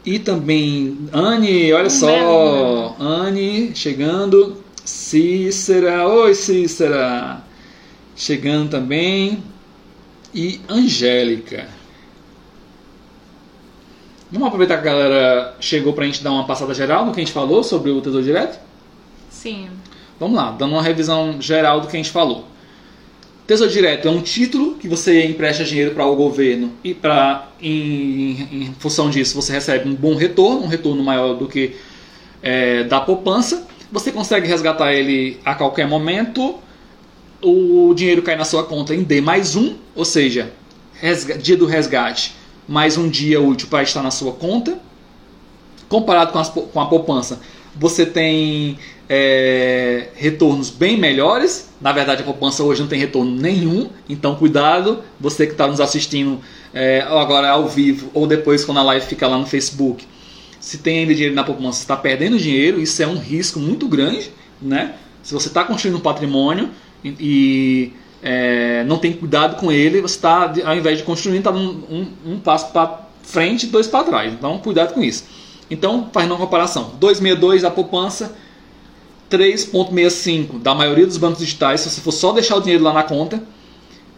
e 0.05 0.19
também 0.19 0.97
Anne, 1.13 1.73
olha 1.73 1.91
só, 1.91 2.97
Anne 2.99 3.73
chegando, 3.75 4.63
Cícera, 4.85 6.07
oi 6.07 6.35
Cícera, 6.35 7.43
chegando 8.15 8.71
também 8.71 9.43
e 10.35 10.61
Angélica. 10.69 11.78
Vamos 14.31 14.49
aproveitar 14.49 14.83
que 14.83 14.87
a 14.87 14.93
galera 14.93 15.55
chegou 15.59 15.95
para 15.95 16.05
a 16.05 16.07
gente 16.07 16.23
dar 16.23 16.33
uma 16.33 16.45
passada 16.45 16.75
geral 16.75 17.07
no 17.07 17.13
que 17.13 17.21
a 17.21 17.25
gente 17.25 17.33
falou 17.33 17.63
sobre 17.65 17.91
o 17.91 18.01
Tesouro 18.03 18.23
Direto? 18.23 18.59
Sim. 19.31 19.71
Vamos 20.21 20.37
lá, 20.37 20.51
dando 20.51 20.73
uma 20.73 20.83
revisão 20.83 21.41
geral 21.41 21.81
do 21.81 21.89
que 21.89 21.97
a 21.97 21.99
gente 21.99 22.11
falou. 22.11 22.45
Tesouro 23.47 23.73
Direto 23.73 24.07
é 24.07 24.11
um 24.11 24.21
título 24.21 24.75
que 24.75 24.87
você 24.87 25.25
empresta 25.25 25.65
dinheiro 25.65 25.95
para 25.95 26.05
o 26.05 26.15
governo 26.15 26.75
e 26.85 26.93
para 26.93 27.49
em, 27.59 28.49
em, 28.53 28.75
função 28.79 29.09
disso 29.09 29.35
você 29.35 29.51
recebe 29.51 29.89
um 29.89 29.95
bom 29.95 30.15
retorno, 30.15 30.65
um 30.65 30.67
retorno 30.67 31.03
maior 31.03 31.33
do 31.33 31.49
que 31.49 31.77
é, 32.43 32.85
da 32.85 33.01
poupança. 33.01 33.67
Você 33.91 34.13
consegue 34.13 34.47
resgatar 34.47 34.93
ele 34.93 35.41
a 35.43 35.55
qualquer 35.55 35.89
momento. 35.89 36.57
O 37.41 37.95
dinheiro 37.95 38.21
cai 38.21 38.37
na 38.37 38.45
sua 38.45 38.65
conta 38.65 38.95
em 38.95 39.03
D 39.03 39.23
mais 39.23 39.57
um, 39.57 39.77
ou 39.95 40.05
seja, 40.05 40.53
dia 41.41 41.57
do 41.57 41.65
resgate 41.65 42.37
mais 42.69 42.99
um 42.99 43.09
dia 43.09 43.41
útil 43.41 43.67
para 43.69 43.83
estar 43.83 44.03
na 44.03 44.11
sua 44.11 44.33
conta. 44.33 44.79
Comparado 45.89 46.33
com, 46.33 46.39
as, 46.39 46.51
com 46.51 46.81
a 46.81 46.87
poupança, 46.87 47.41
você 47.75 48.05
tem 48.05 48.79
é, 49.09 50.09
retornos 50.15 50.69
bem 50.69 50.99
melhores. 50.99 51.71
Na 51.81 51.93
verdade, 51.93 52.21
a 52.21 52.25
poupança 52.27 52.63
hoje 52.63 52.83
não 52.83 52.89
tem 52.89 52.99
retorno 52.99 53.35
nenhum, 53.35 53.89
então 54.07 54.35
cuidado, 54.35 55.03
você 55.19 55.47
que 55.47 55.53
está 55.53 55.67
nos 55.67 55.81
assistindo 55.81 56.41
é, 56.75 57.01
agora 57.01 57.49
ao 57.49 57.67
vivo 57.67 58.11
ou 58.13 58.27
depois 58.27 58.67
quando 58.67 58.79
a 58.79 58.83
live 58.83 59.07
fica 59.07 59.27
lá 59.27 59.39
no 59.39 59.47
Facebook. 59.47 60.07
Se 60.61 60.79
tem 60.79 60.99
ainda 60.99 61.15
dinheiro 61.15 61.35
na 61.35 61.45
poupança, 61.45 61.81
está 61.81 61.97
perdendo 61.97 62.37
dinheiro, 62.37 62.83
isso 62.83 63.03
é 63.03 63.07
um 63.07 63.17
risco 63.17 63.59
muito 63.59 63.89
grande, 63.89 64.31
né? 64.61 64.97
Se 65.23 65.33
você 65.33 65.49
está 65.49 65.65
construindo 65.65 65.97
um 65.97 66.01
patrimônio 66.01 66.69
e, 67.03 67.09
e 67.19 67.93
é, 68.23 68.85
não 68.85 68.99
tem 68.99 69.13
cuidado 69.13 69.57
com 69.57 69.71
ele, 69.71 70.01
você 70.01 70.17
está, 70.17 70.53
ao 70.65 70.77
invés 70.77 70.99
de 70.99 71.05
construir, 71.05 71.39
está 71.39 71.51
um, 71.51 71.69
um, 71.91 72.33
um 72.33 72.41
passo 72.41 72.73
para 72.73 73.07
frente 73.23 73.65
e 73.65 73.69
dois 73.69 73.87
para 73.87 74.05
trás. 74.05 74.33
Então, 74.33 74.59
cuidado 74.59 74.95
com 74.95 75.03
isso. 75.03 75.25
Então, 75.71 76.09
fazendo 76.13 76.33
uma 76.33 76.39
comparação: 76.39 76.93
2,62 77.01 77.65
a 77.65 77.71
poupança, 77.71 78.35
3,65 79.31 80.61
da 80.61 80.75
maioria 80.75 81.07
dos 81.07 81.17
bancos 81.17 81.39
digitais, 81.39 81.81
se 81.81 81.91
você 81.91 82.01
for 82.01 82.13
só 82.13 82.33
deixar 82.33 82.57
o 82.57 82.61
dinheiro 82.61 82.83
lá 82.83 82.93
na 82.93 83.03
conta, 83.03 83.43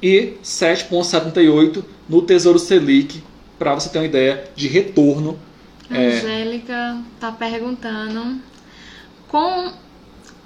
e 0.03 0.35
7,78 0.43 1.85
no 2.09 2.23
Tesouro 2.23 2.59
Selic, 2.59 3.23
para 3.59 3.75
você 3.75 3.89
ter 3.91 3.99
uma 3.99 4.07
ideia 4.07 4.45
de 4.57 4.69
retorno. 4.69 5.39
É, 5.91 6.07
Angélica 6.07 6.99
está 7.15 7.29
é... 7.29 7.33
perguntando 7.33 8.41
com 9.29 9.73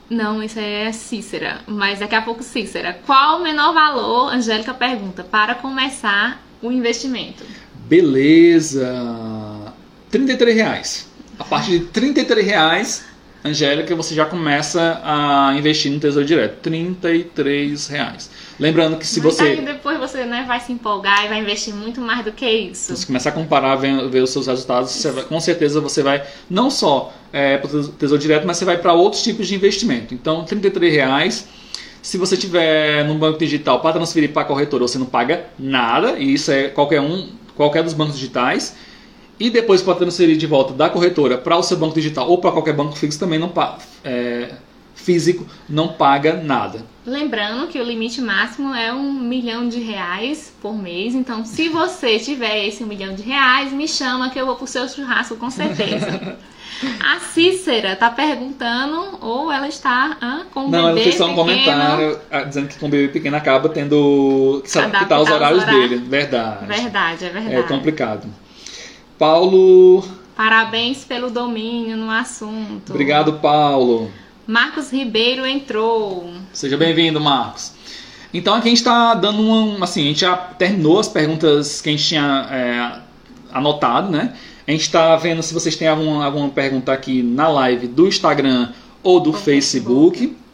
não, 0.09 0.43
isso 0.43 0.59
é 0.59 0.93
Cícera, 0.93 1.61
mas 1.67 2.01
daqui 2.01 2.15
a 2.15 2.23
pouco 2.23 2.43
Cícera. 2.43 2.99
Qual 3.07 3.41
o 3.41 3.43
menor 3.43 3.73
valor, 3.73 4.33
Angélica 4.33 4.75
pergunta, 4.75 5.25
para 5.25 5.55
começar 5.55 6.43
o 6.63 6.71
investimento? 6.71 7.45
Beleza. 7.87 8.93
33 10.11 10.57
reais. 10.57 11.09
A 11.39 11.45
partir 11.45 11.79
de 11.79 11.87
33 11.87 12.47
reais, 12.47 13.05
Angélica, 13.45 13.95
você 13.97 14.15
já 14.15 14.25
começa 14.25 15.01
a 15.05 15.55
investir 15.57 15.91
no 15.91 15.99
Tesouro 15.99 16.27
Direto. 16.27 16.61
33 16.63 17.89
reais. 17.89 18.31
Lembrando 18.59 18.97
que 18.97 19.07
se 19.07 19.21
Mas 19.21 19.35
você. 19.35 19.43
Aí 19.45 19.61
depois 19.61 19.99
você 19.99 20.25
né, 20.25 20.45
vai 20.47 20.61
se 20.61 20.73
empolgar 20.73 21.25
e 21.25 21.29
vai 21.29 21.41
investir 21.41 21.75
muito 21.75 22.01
mais 22.01 22.25
do 22.25 22.33
que 22.33 22.49
isso. 22.49 22.87
Se 22.87 22.97
você 22.97 23.07
começar 23.07 23.31
a 23.31 23.33
comparar, 23.33 23.75
ver, 23.77 24.09
ver 24.09 24.23
os 24.23 24.31
seus 24.31 24.47
resultados, 24.47 25.03
vai, 25.03 25.25
com 25.25 25.41
certeza 25.41 25.81
você 25.81 26.03
vai 26.03 26.23
não 26.49 26.71
só 26.71 27.13
é, 27.33 27.59
para 27.59 27.77
o 27.77 27.89
Tesouro 27.89 28.21
Direto, 28.21 28.47
mas 28.47 28.57
você 28.57 28.65
vai 28.65 28.79
para 28.79 28.93
outros 28.93 29.23
tipos 29.23 29.49
de 29.49 29.55
investimento. 29.55 30.15
Então, 30.15 30.45
R$ 30.45 30.91
reais. 30.91 31.49
Se 32.01 32.19
você 32.19 32.37
tiver 32.37 33.03
no 33.07 33.15
banco 33.15 33.39
digital 33.39 33.81
para 33.81 33.95
transferir 33.95 34.31
para 34.31 34.43
a 34.43 34.45
corretora, 34.45 34.87
você 34.87 34.99
não 34.99 35.07
paga 35.07 35.47
nada, 35.59 36.19
e 36.19 36.35
isso 36.35 36.51
é 36.51 36.69
qualquer 36.69 37.01
um, 37.01 37.31
qualquer 37.57 37.83
dos 37.83 37.95
bancos 37.95 38.17
digitais. 38.17 38.77
E 39.41 39.51
depois 39.51 39.83
para 39.83 39.95
transferir 39.95 40.37
de 40.37 40.47
volta 40.47 40.75
da 40.75 40.89
corretora 40.89 41.39
para 41.39 41.57
o 41.57 41.63
seu 41.63 41.77
banco 41.77 41.95
digital 41.95 42.29
ou 42.29 42.39
para 42.39 42.53
qualquer 42.53 42.75
banco 42.75 42.95
fixo 42.97 43.19
também 43.19 43.39
não 43.39 43.53
é, 44.05 44.51
físico 45.05 45.47
não 45.69 45.89
paga 45.89 46.35
nada. 46.43 46.85
Lembrando 47.07 47.69
que 47.69 47.79
o 47.79 47.85
limite 47.85 48.21
máximo 48.21 48.75
é 48.75 48.93
um 48.93 49.13
milhão 49.13 49.69
de 49.69 49.79
reais 49.79 50.53
por 50.63 50.75
mês. 50.75 51.15
Então, 51.15 51.45
se 51.45 51.69
você 51.69 52.19
tiver 52.21 52.67
esse 52.67 52.83
um 52.83 52.87
milhão 52.87 53.15
de 53.15 53.23
reais, 53.23 53.73
me 53.73 53.87
chama 53.87 54.31
que 54.31 54.41
eu 54.41 54.47
vou 54.47 54.57
pro 54.57 54.67
seu 54.67 54.89
churrasco 54.89 55.37
com 55.37 55.51
certeza. 55.51 56.37
A 57.01 57.21
Cícera 57.21 57.95
tá 57.95 58.11
perguntando, 58.11 59.19
ou 59.21 59.51
ela 59.51 59.69
está 59.69 60.17
ah, 60.21 60.43
com 60.53 60.65
um 60.65 60.71
Não, 60.71 60.89
bebê 60.89 60.91
ela 60.91 61.01
fez 61.03 61.15
só 61.15 61.27
um 61.27 61.29
pequeno. 61.29 61.47
comentário 61.47 62.21
ah, 62.31 62.43
dizendo 62.43 62.69
que 62.69 62.79
com 62.79 62.87
o 62.87 62.89
bebê 62.89 63.09
pequeno 63.13 63.37
acaba 63.37 63.69
tendo 63.69 64.61
que 64.65 64.79
adaptar 64.79 65.21
os 65.21 65.31
horários 65.31 65.63
os 65.63 65.69
horários. 65.69 65.91
dele. 65.91 66.05
Verdade. 66.05 66.67
Verdade, 66.67 67.25
é 67.27 67.31
verdade. 67.31 67.57
É 67.57 67.63
complicado. 67.63 68.27
Paulo. 69.17 70.05
Parabéns 70.37 71.05
pelo 71.05 71.31
domínio 71.31 71.97
no 71.97 72.11
assunto. 72.11 72.91
Obrigado, 72.91 73.35
Paulo. 73.35 74.11
Marcos 74.47 74.93
Ribeiro 74.93 75.47
entrou. 75.47 76.31
Seja 76.53 76.77
bem-vindo, 76.77 77.19
Marcos. 77.19 77.73
Então 78.33 78.55
aqui 78.55 78.67
a 78.67 78.71
gente 78.71 78.79
está 78.79 79.15
dando 79.15 79.41
um. 79.41 79.83
Assim, 79.83 80.03
a 80.03 80.09
gente 80.09 80.21
já 80.21 80.37
terminou 80.37 80.99
as 80.99 81.09
perguntas 81.09 81.81
que 81.81 81.89
a 81.89 81.93
gente 81.93 82.05
tinha 82.05 82.49
é, 82.51 83.01
anotado, 83.53 84.11
né? 84.11 84.35
A 84.67 84.71
gente 84.71 84.83
está 84.83 85.17
vendo 85.17 85.43
se 85.43 85.55
vocês 85.55 85.77
têm 85.77 85.89
alguma, 85.89 86.25
alguma 86.25 86.49
pergunta 86.51 86.93
aqui 86.93 87.23
na 87.23 87.49
live 87.49 87.87
do 87.87 88.07
Instagram 88.07 88.71
ou 89.03 89.21
do 89.21 89.33
Facebook, 89.33 90.19
Facebook. 90.19 90.45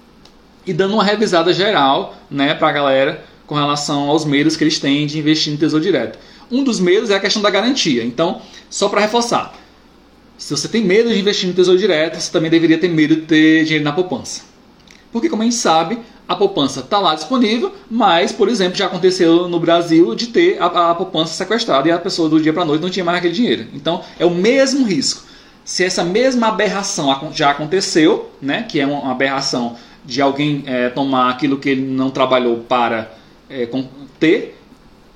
E 0.67 0.73
dando 0.73 0.95
uma 0.95 1.03
revisada 1.03 1.53
geral, 1.53 2.15
né, 2.31 2.55
para 2.55 2.69
a 2.69 2.73
galera 2.73 3.25
com 3.47 3.55
relação 3.55 4.09
aos 4.09 4.25
meios 4.25 4.57
que 4.57 4.63
eles 4.63 4.79
têm 4.79 5.07
de 5.07 5.19
investir 5.19 5.53
no 5.53 5.59
Tesouro 5.59 5.83
Direto. 5.83 6.19
Um 6.51 6.63
dos 6.63 6.79
meios 6.79 7.11
é 7.11 7.17
a 7.17 7.21
questão 7.21 7.43
da 7.43 7.51
garantia. 7.51 8.05
Então, 8.05 8.41
só 8.69 8.89
para 8.89 9.01
reforçar, 9.01 9.55
se 10.41 10.57
você 10.57 10.67
tem 10.67 10.83
medo 10.83 11.11
de 11.11 11.21
investir 11.21 11.47
no 11.47 11.55
Tesouro 11.55 11.79
Direto, 11.79 12.19
você 12.19 12.33
também 12.33 12.51
deveria 12.51 12.79
ter 12.79 12.89
medo 12.89 13.15
de 13.15 13.23
ter 13.23 13.63
dinheiro 13.65 13.85
na 13.85 13.93
poupança. 13.93 14.41
Porque, 15.13 15.29
como 15.29 15.43
a 15.43 15.45
gente 15.45 15.55
sabe, 15.55 15.99
a 16.27 16.35
poupança 16.35 16.81
está 16.81 16.99
lá 16.99 17.15
disponível, 17.15 17.75
mas, 17.91 18.33
por 18.33 18.49
exemplo, 18.49 18.79
já 18.79 18.87
aconteceu 18.87 19.47
no 19.49 19.61
Brasil 19.61 20.15
de 20.15 20.29
ter 20.29 20.57
a, 20.59 20.93
a 20.93 20.95
poupança 20.95 21.35
sequestrada 21.35 21.87
e 21.87 21.93
a 21.93 21.99
pessoa 21.99 22.27
do 22.27 22.41
dia 22.41 22.55
para 22.55 22.63
a 22.63 22.65
noite 22.65 22.81
não 22.81 22.89
tinha 22.89 23.05
mais 23.05 23.19
aquele 23.19 23.35
dinheiro. 23.35 23.67
Então, 23.75 24.03
é 24.19 24.25
o 24.25 24.31
mesmo 24.31 24.87
risco. 24.87 25.25
Se 25.63 25.85
essa 25.85 26.03
mesma 26.03 26.49
aberração 26.49 27.31
já 27.35 27.51
aconteceu, 27.51 28.31
né, 28.41 28.65
que 28.67 28.81
é 28.81 28.87
uma 28.87 29.13
aberração 29.13 29.77
de 30.07 30.23
alguém 30.23 30.65
é, 30.67 30.89
tomar 30.89 31.29
aquilo 31.29 31.59
que 31.59 31.69
ele 31.69 31.83
não 31.83 32.09
trabalhou 32.09 32.61
para 32.61 33.13
é, 33.51 33.69
ter, 34.19 34.59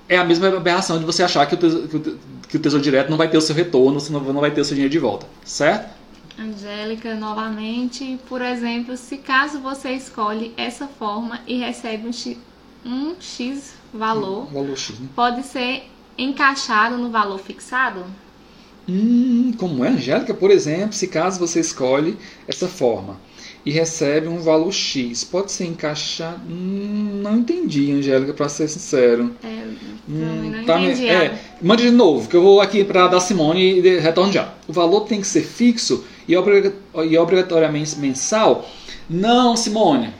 é 0.08 0.16
a 0.16 0.24
mesma 0.24 0.48
aberração 0.48 0.98
de 0.98 1.04
você 1.04 1.22
achar 1.22 1.46
que 1.46 1.54
o, 1.54 1.58
que 1.58 1.96
o, 1.96 2.18
que 2.48 2.56
o 2.56 2.60
Tesouro 2.60 2.82
Direto 2.82 3.10
não 3.10 3.16
vai 3.16 3.28
ter 3.28 3.38
o 3.38 3.40
seu 3.40 3.54
retorno, 3.54 4.00
você 4.00 4.12
não, 4.12 4.20
não 4.20 4.40
vai 4.40 4.50
ter 4.50 4.60
o 4.60 4.64
seu 4.64 4.74
dinheiro 4.74 4.92
de 4.92 4.98
volta, 4.98 5.26
certo? 5.44 5.94
Angélica, 6.38 7.14
novamente, 7.14 8.18
por 8.28 8.42
exemplo, 8.42 8.96
se 8.96 9.18
caso 9.18 9.60
você 9.60 9.92
escolhe 9.92 10.52
essa 10.56 10.88
forma 10.88 11.40
e 11.46 11.58
recebe 11.58 12.08
um 12.08 12.12
X, 12.12 12.36
um 12.84 13.14
X 13.20 13.74
valor, 13.92 14.48
um 14.50 14.54
valor 14.54 14.76
X 14.76 14.98
né? 14.98 15.08
pode 15.14 15.44
ser 15.44 15.88
encaixado 16.18 16.98
no 16.98 17.10
valor 17.10 17.38
fixado? 17.38 18.04
Hum, 18.88 19.52
como 19.56 19.84
é, 19.84 19.88
Angélica? 19.88 20.34
Por 20.34 20.50
exemplo, 20.50 20.92
se 20.92 21.06
caso 21.06 21.38
você 21.38 21.60
escolhe 21.60 22.18
essa 22.46 22.68
forma 22.68 23.16
e 23.64 23.70
recebe 23.70 24.28
um 24.28 24.38
valor 24.38 24.72
X. 24.72 25.24
Pode 25.24 25.50
ser 25.50 25.66
encaixado? 25.66 26.40
Hum, 26.48 27.20
não 27.22 27.38
entendi, 27.38 27.92
Angélica, 27.92 28.34
para 28.34 28.48
ser 28.48 28.68
sincero. 28.68 29.34
É, 29.42 29.64
hum, 30.08 30.52
não 30.56 30.64
tá 30.64 30.80
entendi. 30.80 31.08
É, 31.08 31.38
mande 31.62 31.84
de 31.84 31.90
novo, 31.90 32.28
que 32.28 32.36
eu 32.36 32.42
vou 32.42 32.60
aqui 32.60 32.84
para 32.84 33.08
da 33.08 33.20
Simone 33.20 33.80
e 33.80 33.98
retorno 33.98 34.32
já. 34.32 34.52
O 34.68 34.72
valor 34.72 35.02
tem 35.02 35.20
que 35.20 35.26
ser 35.26 35.42
fixo 35.42 36.04
e, 36.28 36.34
e 36.34 37.18
obrigatoriamente 37.18 37.98
mensal? 37.98 38.68
Não, 39.08 39.56
Simone. 39.56 40.10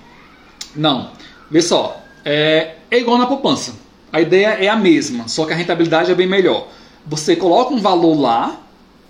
Não. 0.75 1.11
Vê 1.51 1.61
só, 1.61 2.01
é, 2.25 2.77
é 2.91 2.99
igual 2.99 3.19
na 3.19 3.27
poupança. 3.27 3.75
A 4.11 4.21
ideia 4.21 4.49
é 4.49 4.69
a 4.69 4.77
mesma, 4.77 5.29
só 5.29 5.45
que 5.45 5.53
a 5.53 5.57
rentabilidade 5.57 6.11
é 6.11 6.15
bem 6.15 6.27
melhor. 6.27 6.69
Você 7.07 7.37
coloca 7.37 7.75
um 7.75 7.81
valor 7.81 8.19
lá 8.19 8.64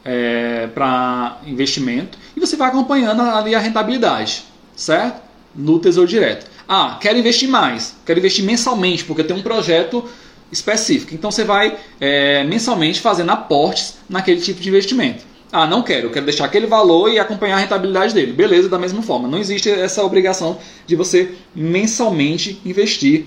é, 0.05 0.67
para 0.69 1.39
investimento 1.47 2.19
e 2.37 2.41
você 2.41 2.57
vai 2.57 2.69
acompanhando 2.69 3.23
ali 3.23 3.55
a 3.55 3.59
rentabilidade, 3.59 4.45
certo? 4.77 5.23
No 5.55 5.79
Tesouro 5.79 6.09
Direto. 6.09 6.51
Ah, 6.69 6.99
quero 7.01 7.19
investir 7.19 7.49
mais, 7.49 7.97
quero 8.05 8.19
investir 8.19 8.45
mensalmente, 8.45 9.05
porque 9.05 9.23
tem 9.23 9.37
um 9.37 9.43
projeto 9.43 10.05
específico. 10.51 11.15
Então 11.15 11.31
você 11.31 11.45
vai 11.45 11.77
é, 12.01 12.45
mensalmente 12.45 13.01
fazendo 13.01 13.31
aportes 13.31 13.97
naquele 14.09 14.41
tipo 14.41 14.61
de 14.61 14.69
investimento. 14.69 15.25
Ah, 15.53 15.67
não 15.67 15.83
quero, 15.83 16.11
quero 16.11 16.25
deixar 16.25 16.47
aquele 16.47 16.67
valor 16.67 17.09
e 17.09 17.19
acompanhar 17.19 17.57
a 17.57 17.61
rentabilidade 17.61 18.13
dele. 18.13 18.33
Beleza, 18.33 18.69
da 18.69 18.79
mesma 18.79 19.03
forma. 19.03 19.29
Não 19.29 19.39
existe 19.39 19.71
essa 19.71 20.03
obrigação 20.03 20.59
de 20.85 20.97
você 20.97 21.35
mensalmente 21.55 22.61
investir 22.65 23.27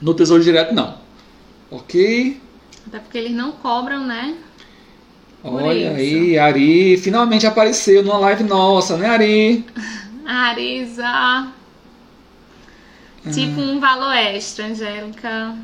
no 0.00 0.12
Tesouro 0.12 0.42
Direto, 0.42 0.74
não. 0.74 0.98
Ok? 1.70 2.38
Até 2.86 2.98
porque 2.98 3.16
eles 3.16 3.32
não 3.32 3.52
cobram, 3.52 4.06
né? 4.06 4.34
Olha 5.42 5.92
aí, 5.92 6.38
Ari 6.38 6.96
finalmente 6.96 7.46
apareceu 7.46 8.02
numa 8.02 8.18
live 8.18 8.44
nossa, 8.44 8.96
né, 8.96 9.08
Ari? 9.08 9.64
Arisa. 10.26 11.04
Ah. 11.06 11.52
Tipo 13.32 13.60
um 13.60 13.78
valor 13.78 14.14
extra, 14.14 14.66
Angélica. 14.66 15.54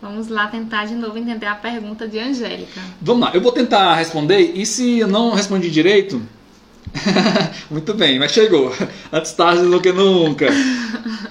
Vamos 0.00 0.28
lá 0.28 0.46
tentar 0.46 0.86
de 0.86 0.94
novo 0.94 1.18
entender 1.18 1.46
a 1.46 1.54
pergunta 1.54 2.06
de 2.06 2.18
Angélica. 2.18 2.80
Vamos 3.00 3.22
lá, 3.22 3.34
eu 3.34 3.40
vou 3.40 3.52
tentar 3.52 3.94
responder 3.94 4.52
e 4.54 4.64
se 4.64 4.98
eu 4.98 5.08
não 5.08 5.32
respondi 5.32 5.70
direito, 5.70 6.22
Muito 7.70 7.94
bem, 7.94 8.18
mas 8.18 8.32
chegou. 8.32 8.74
Antes 9.12 9.32
tarde 9.32 9.62
do 9.62 9.80
que 9.80 9.92
nunca. 9.92 10.46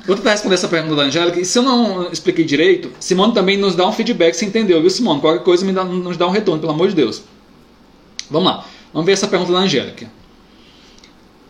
Vou 0.07 0.15
tentar 0.15 0.31
responder 0.31 0.55
essa 0.55 0.69
pergunta 0.69 0.95
da 0.95 1.03
Angélica. 1.03 1.39
E 1.39 1.43
se 1.43 1.59
eu 1.59 1.63
não 1.63 2.09
expliquei 2.09 2.45
direito, 2.45 2.89
Simone 2.97 3.33
também 3.33 3.57
nos 3.57 3.75
dá 3.75 3.85
um 3.85 3.91
feedback 3.91 4.33
se 4.33 4.45
entendeu, 4.45 4.79
viu, 4.79 4.89
Simone? 4.89 5.19
Qualquer 5.19 5.43
coisa 5.43 5.65
me 5.65 5.73
dá, 5.73 5.83
nos 5.83 6.15
dá 6.15 6.25
um 6.25 6.31
retorno, 6.31 6.61
pelo 6.61 6.71
amor 6.71 6.87
de 6.87 6.95
Deus. 6.95 7.21
Vamos 8.31 8.49
lá. 8.49 8.65
Vamos 8.93 9.05
ver 9.05 9.11
essa 9.11 9.27
pergunta 9.27 9.51
da 9.51 9.59
Angélica. 9.59 10.09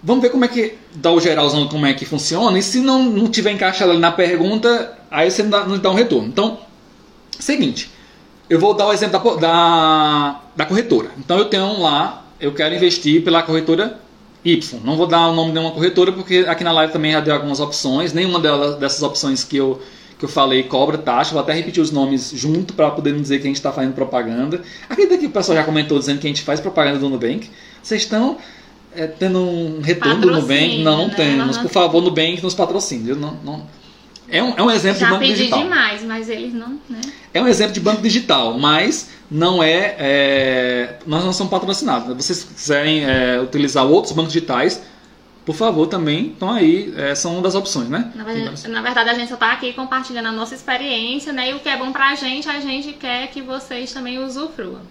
Vamos 0.01 0.23
ver 0.23 0.29
como 0.29 0.43
é 0.43 0.47
que 0.47 0.73
dá 0.95 1.11
o 1.11 1.21
geralzão, 1.21 1.67
como 1.67 1.85
é 1.85 1.93
que 1.93 2.03
funciona. 2.03 2.57
E 2.57 2.63
se 2.63 2.79
não, 2.79 3.03
não 3.03 3.27
tiver 3.27 3.51
encaixado 3.51 3.91
ali 3.91 3.99
na 3.99 4.11
pergunta, 4.11 4.97
aí 5.11 5.29
você 5.29 5.43
nos 5.43 5.79
dá, 5.79 5.91
um 5.91 5.95
retorno. 5.95 6.27
Então, 6.27 6.59
seguinte. 7.39 7.91
Eu 8.49 8.59
vou 8.59 8.73
dar 8.73 8.87
o 8.87 8.93
exemplo 8.93 9.19
da, 9.35 9.35
da, 9.35 10.41
da 10.55 10.65
corretora. 10.65 11.11
Então 11.17 11.37
eu 11.37 11.45
tenho 11.45 11.79
lá 11.79 12.23
eu 12.39 12.53
quero 12.53 12.75
investir 12.75 13.23
pela 13.23 13.41
corretora 13.41 13.99
Y. 14.47 14.79
Não 14.83 14.95
vou 14.95 15.05
dar 15.05 15.27
o 15.27 15.35
nome 15.35 15.51
de 15.51 15.59
uma 15.59 15.71
corretora 15.71 16.11
porque 16.11 16.45
aqui 16.47 16.63
na 16.63 16.71
live 16.71 16.93
também 16.93 17.11
já 17.11 17.19
deu 17.19 17.33
algumas 17.33 17.59
opções. 17.59 18.13
Nenhuma 18.13 18.39
delas, 18.39 18.77
dessas 18.77 19.01
opções 19.03 19.43
que 19.43 19.57
eu, 19.57 19.81
que 20.17 20.23
eu 20.23 20.29
falei 20.29 20.63
cobra 20.63 20.97
taxa. 20.97 21.31
Vou 21.31 21.41
até 21.41 21.53
repetir 21.53 21.81
os 21.81 21.91
nomes 21.91 22.31
junto 22.33 22.73
para 22.73 22.89
poder 22.91 23.13
dizer 23.19 23.39
que 23.39 23.43
a 23.43 23.47
gente 23.47 23.57
está 23.57 23.71
fazendo 23.71 23.93
propaganda. 23.93 24.61
Acredita 24.89 25.17
que 25.17 25.25
o 25.25 25.31
pessoal 25.31 25.57
já 25.57 25.63
comentou 25.63 25.99
dizendo 25.99 26.19
que 26.19 26.27
a 26.27 26.29
gente 26.29 26.43
faz 26.43 26.59
propaganda 26.59 26.99
do 26.99 27.09
Nubank. 27.09 27.49
Vocês 27.83 28.03
estão 28.03 28.37
é, 28.95 29.05
tendo 29.07 29.39
um 29.39 29.81
retorno 29.81 30.21
do 30.21 30.31
Nubank. 30.31 30.81
Não, 30.81 30.97
não 30.97 31.07
né? 31.07 31.13
temos. 31.15 31.57
Por 31.57 31.69
favor, 31.69 32.01
Nubank 32.01 32.41
nos 32.41 32.53
patrocine. 32.53 33.03
viu? 33.03 33.15
Não, 33.15 33.37
não. 33.43 33.76
É, 34.29 34.43
um, 34.43 34.53
é 34.57 34.61
um 34.61 34.71
exemplo 34.71 34.99
de 34.99 35.05
Já 35.05 35.09
banco 35.09 35.19
pedi 35.21 35.35
digital. 35.35 35.63
demais, 35.63 36.03
mas 36.03 36.29
eles 36.29 36.53
não, 36.53 36.79
né? 36.89 37.01
É 37.33 37.41
um 37.41 37.47
exemplo 37.47 37.73
de 37.73 37.79
banco 37.79 38.01
digital, 38.01 38.57
mas 38.57 39.09
não 39.31 39.63
é. 39.63 39.95
é, 39.97 40.99
nós 41.05 41.23
não 41.23 41.31
somos 41.31 41.51
patrocinados. 41.51 42.25
Se 42.25 42.33
vocês 42.33 42.43
quiserem 42.43 43.05
é, 43.05 43.39
utilizar 43.41 43.85
outros 43.85 44.13
bancos 44.13 44.33
digitais, 44.33 44.83
por 45.45 45.55
favor, 45.55 45.87
também 45.87 46.27
estão 46.27 46.51
aí, 46.51 46.93
é, 46.97 47.15
são 47.15 47.33
uma 47.33 47.41
das 47.41 47.55
opções, 47.55 47.87
né? 47.87 48.11
Na 48.13 48.25
verdade, 48.25 48.67
na 48.67 48.81
verdade, 48.81 49.09
a 49.09 49.13
gente 49.13 49.29
só 49.29 49.37
tá 49.37 49.53
aqui 49.53 49.71
compartilhando 49.71 50.27
a 50.27 50.31
nossa 50.33 50.53
experiência, 50.53 51.31
né? 51.31 51.51
E 51.51 51.53
o 51.53 51.59
que 51.61 51.69
é 51.69 51.77
bom 51.77 51.93
pra 51.93 52.13
gente, 52.15 52.49
a 52.49 52.59
gente 52.59 52.91
quer 52.93 53.27
que 53.27 53.41
vocês 53.41 53.93
também 53.93 54.19
usufruam. 54.19 54.81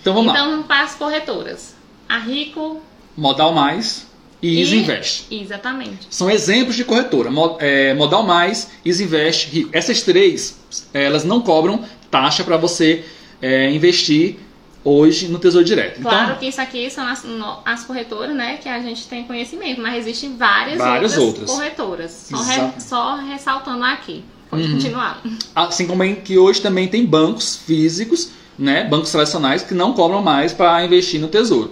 Então 0.00 0.12
vamos 0.12 0.32
lá. 0.32 0.40
então, 0.40 0.62
para 0.64 0.82
as 0.82 0.94
corretoras. 0.96 1.76
A 2.08 2.18
Rico 2.18 2.82
Modal 3.16 3.52
Mais 3.52 4.09
e 4.42 4.56
e... 4.56 4.60
Easy 4.60 4.76
Invest. 4.78 5.26
Exatamente. 5.30 6.06
São 6.10 6.30
exemplos 6.30 6.76
de 6.76 6.84
corretora. 6.84 7.30
É, 7.58 7.94
Modal 7.94 8.22
Mais, 8.24 8.70
Easy 8.84 9.04
Invest, 9.04 9.48
Rico. 9.50 9.70
Essas 9.72 10.02
três, 10.02 10.58
elas 10.94 11.24
não 11.24 11.40
cobram 11.40 11.84
taxa 12.10 12.42
para 12.44 12.56
você 12.56 13.04
é, 13.42 13.70
investir 13.70 14.36
hoje 14.82 15.28
no 15.28 15.38
Tesouro 15.38 15.64
Direto. 15.64 16.00
Claro 16.00 16.24
Então, 16.24 16.36
que 16.38 16.46
isso 16.46 16.60
aqui 16.60 16.90
são 16.90 17.06
as, 17.06 17.22
as 17.66 17.84
corretoras, 17.84 18.34
né? 18.34 18.56
Que 18.62 18.68
a 18.68 18.80
gente 18.80 19.06
tem 19.08 19.24
conhecimento, 19.24 19.80
mas 19.80 19.94
existem 20.06 20.36
várias, 20.36 20.78
Várias 20.78 21.16
outras, 21.18 21.48
outras. 21.48 21.50
corretoras. 21.50 22.10
Só, 22.30 22.36
re- 22.42 22.72
só 22.80 23.16
ressaltando 23.16 23.84
aqui. 23.84 24.24
Pode 24.48 24.62
Uhum. 24.64 24.72
continuar. 24.72 25.22
assim 25.54 25.86
como 25.86 26.02
em 26.02 26.14
que 26.16 26.36
hoje 26.38 26.60
também 26.60 26.88
tem 26.88 27.04
bancos 27.06 27.54
físicos, 27.56 28.30
né, 28.58 28.82
bancos 28.84 29.12
tradicionais 29.12 29.62
que 29.62 29.74
não 29.74 29.92
cobram 29.92 30.22
mais 30.22 30.52
para 30.52 30.84
investir 30.84 31.20
no 31.20 31.28
Tesouro. 31.28 31.70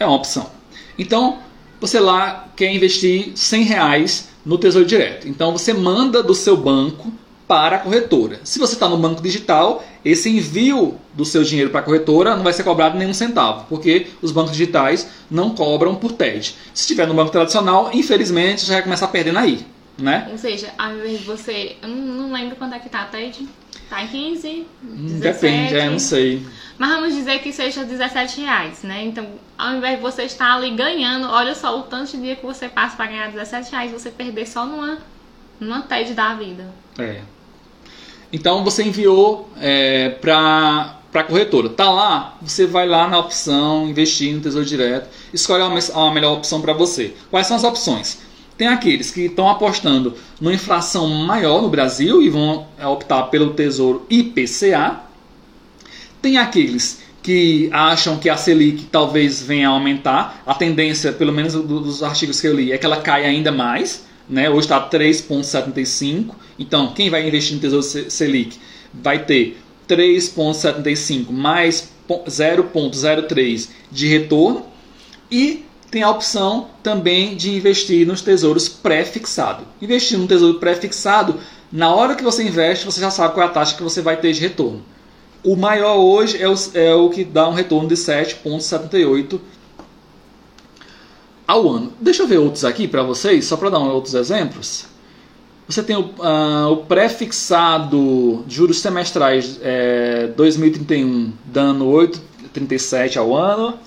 É 0.00 0.04
uma 0.06 0.16
opção. 0.16 0.50
Então, 0.98 1.38
você 1.80 2.00
lá 2.00 2.48
quer 2.56 2.72
investir 2.72 3.32
100 3.34 3.62
reais 3.62 4.28
no 4.44 4.58
Tesouro 4.58 4.86
Direto. 4.86 5.28
Então, 5.28 5.52
você 5.52 5.72
manda 5.72 6.22
do 6.22 6.34
seu 6.34 6.56
banco 6.56 7.12
para 7.48 7.76
a 7.76 7.78
corretora. 7.78 8.40
Se 8.44 8.58
você 8.58 8.74
está 8.74 8.88
no 8.88 8.98
banco 8.98 9.22
digital, 9.22 9.82
esse 10.04 10.28
envio 10.28 10.96
do 11.14 11.24
seu 11.24 11.42
dinheiro 11.42 11.70
para 11.70 11.80
a 11.80 11.82
corretora 11.82 12.36
não 12.36 12.44
vai 12.44 12.52
ser 12.52 12.62
cobrado 12.62 12.98
nenhum 12.98 13.14
centavo, 13.14 13.64
porque 13.68 14.08
os 14.20 14.30
bancos 14.30 14.52
digitais 14.52 15.08
não 15.30 15.54
cobram 15.54 15.94
por 15.94 16.12
TED. 16.12 16.54
Se 16.74 16.82
estiver 16.82 17.06
no 17.06 17.14
banco 17.14 17.32
tradicional, 17.32 17.90
infelizmente, 17.94 18.66
já 18.66 18.74
vai 18.74 18.82
começar 18.82 19.08
perdendo 19.08 19.38
aí. 19.38 19.64
Né? 19.98 20.28
Ou 20.30 20.38
seja, 20.38 20.72
ao 20.78 20.94
invés 20.94 21.18
de 21.18 21.24
você. 21.24 21.76
Eu 21.82 21.88
não, 21.88 22.32
lembro 22.32 22.54
quanto 22.54 22.74
é 22.74 22.78
que 22.78 22.88
tá 22.88 23.00
a 23.00 23.06
TED. 23.06 23.48
Tá 23.88 24.02
em 24.02 24.08
15? 24.08 24.66
17, 24.82 25.20
Depende, 25.20 25.76
é, 25.76 25.90
não 25.90 25.98
sei. 25.98 26.46
Mas 26.76 26.90
vamos 26.90 27.14
dizer 27.14 27.40
que 27.40 27.52
seja 27.52 27.84
17 27.84 28.40
reais, 28.40 28.82
né? 28.82 29.04
Então, 29.04 29.26
ao 29.56 29.74
invés 29.74 29.96
de 29.96 30.02
você 30.02 30.22
estar 30.22 30.54
ali 30.54 30.70
ganhando, 30.70 31.28
olha 31.28 31.54
só 31.54 31.78
o 31.78 31.82
tanto 31.82 32.12
de 32.12 32.22
dia 32.22 32.36
que 32.36 32.44
você 32.44 32.68
passa 32.68 32.96
para 32.96 33.06
ganhar 33.06 33.30
17 33.30 33.72
reais, 33.72 33.90
você 33.90 34.10
perder 34.10 34.46
só 34.46 34.66
numa, 34.66 34.98
numa 35.58 35.82
TED 35.82 36.14
da 36.14 36.34
vida. 36.34 36.72
É. 36.98 37.22
Então 38.32 38.62
você 38.62 38.82
enviou 38.84 39.50
é, 39.58 40.10
para 40.10 40.98
a 41.14 41.24
corretora. 41.24 41.70
Tá 41.70 41.90
lá, 41.90 42.36
você 42.42 42.66
vai 42.66 42.86
lá 42.86 43.08
na 43.08 43.18
opção 43.18 43.88
investir 43.88 44.34
no 44.34 44.40
Tesouro 44.40 44.66
Direto, 44.66 45.08
escolhe 45.32 45.62
a 45.62 46.10
melhor 46.10 46.34
opção 46.34 46.60
para 46.60 46.74
você. 46.74 47.14
Quais 47.30 47.46
são 47.46 47.56
as 47.56 47.64
opções? 47.64 48.20
Tem 48.58 48.66
aqueles 48.66 49.10
que 49.12 49.22
estão 49.26 49.48
apostando 49.48 50.14
numa 50.40 50.52
inflação 50.52 51.08
maior 51.08 51.62
no 51.62 51.68
Brasil 51.70 52.20
e 52.20 52.28
vão 52.28 52.66
optar 52.84 53.22
pelo 53.24 53.54
Tesouro 53.54 54.04
IPCA. 54.10 55.00
Tem 56.20 56.36
aqueles 56.38 57.00
que 57.22 57.68
acham 57.72 58.16
que 58.18 58.28
a 58.28 58.36
Selic 58.36 58.84
talvez 58.90 59.40
venha 59.42 59.68
a 59.68 59.72
aumentar. 59.72 60.42
A 60.44 60.54
tendência, 60.54 61.12
pelo 61.12 61.32
menos 61.32 61.52
do- 61.52 61.80
dos 61.80 62.02
artigos 62.02 62.40
que 62.40 62.48
eu 62.48 62.54
li, 62.56 62.72
é 62.72 62.78
que 62.78 62.84
ela 62.84 63.00
caia 63.00 63.28
ainda 63.28 63.52
mais. 63.52 64.04
Né? 64.28 64.50
Hoje 64.50 64.62
está 64.66 64.80
3,75. 64.80 66.34
Então, 66.58 66.88
quem 66.92 67.08
vai 67.08 67.26
investir 67.26 67.54
no 67.54 67.60
Tesouro 67.60 67.82
Se- 67.82 68.10
Selic 68.10 68.58
vai 68.92 69.24
ter 69.24 69.56
3,75 69.86 71.32
mais 71.32 71.88
po- 72.06 72.24
0,03 72.28 73.70
de 73.90 74.06
retorno. 74.08 74.66
E 75.30 75.64
tem 75.90 76.02
a 76.02 76.10
opção 76.10 76.68
também 76.82 77.34
de 77.36 77.56
investir 77.56 78.06
nos 78.06 78.20
tesouros 78.20 78.68
pré-fixado. 78.68 79.64
Investir 79.80 80.18
no 80.18 80.26
tesouro 80.26 80.58
pré-fixado, 80.58 81.40
na 81.72 81.94
hora 81.94 82.14
que 82.14 82.22
você 82.22 82.42
investe, 82.42 82.84
você 82.84 83.00
já 83.00 83.10
sabe 83.10 83.34
qual 83.34 83.46
é 83.46 83.50
a 83.50 83.52
taxa 83.52 83.76
que 83.76 83.82
você 83.82 84.02
vai 84.02 84.16
ter 84.16 84.32
de 84.32 84.40
retorno. 84.40 84.82
O 85.44 85.56
maior 85.56 85.96
hoje 85.96 86.42
é 86.42 86.48
o, 86.48 86.54
é 86.74 86.94
o 86.94 87.08
que 87.10 87.24
dá 87.24 87.48
um 87.48 87.54
retorno 87.54 87.88
de 87.88 87.94
7,78 87.94 89.40
ao 91.46 91.68
ano. 91.68 91.92
Deixa 92.00 92.22
eu 92.22 92.26
ver 92.26 92.38
outros 92.38 92.64
aqui 92.64 92.86
para 92.86 93.02
vocês, 93.02 93.46
só 93.46 93.56
para 93.56 93.70
dar 93.70 93.78
outros 93.78 94.14
exemplos. 94.14 94.86
Você 95.66 95.82
tem 95.82 95.96
o, 95.96 96.10
ah, 96.20 96.68
o 96.70 96.78
pré-fixado 96.78 98.44
juros 98.48 98.80
semestrais 98.80 99.58
é, 99.62 100.26
2031 100.28 101.32
dando 101.44 101.84
8,37 101.86 103.16
ao 103.16 103.34
ano. 103.36 103.78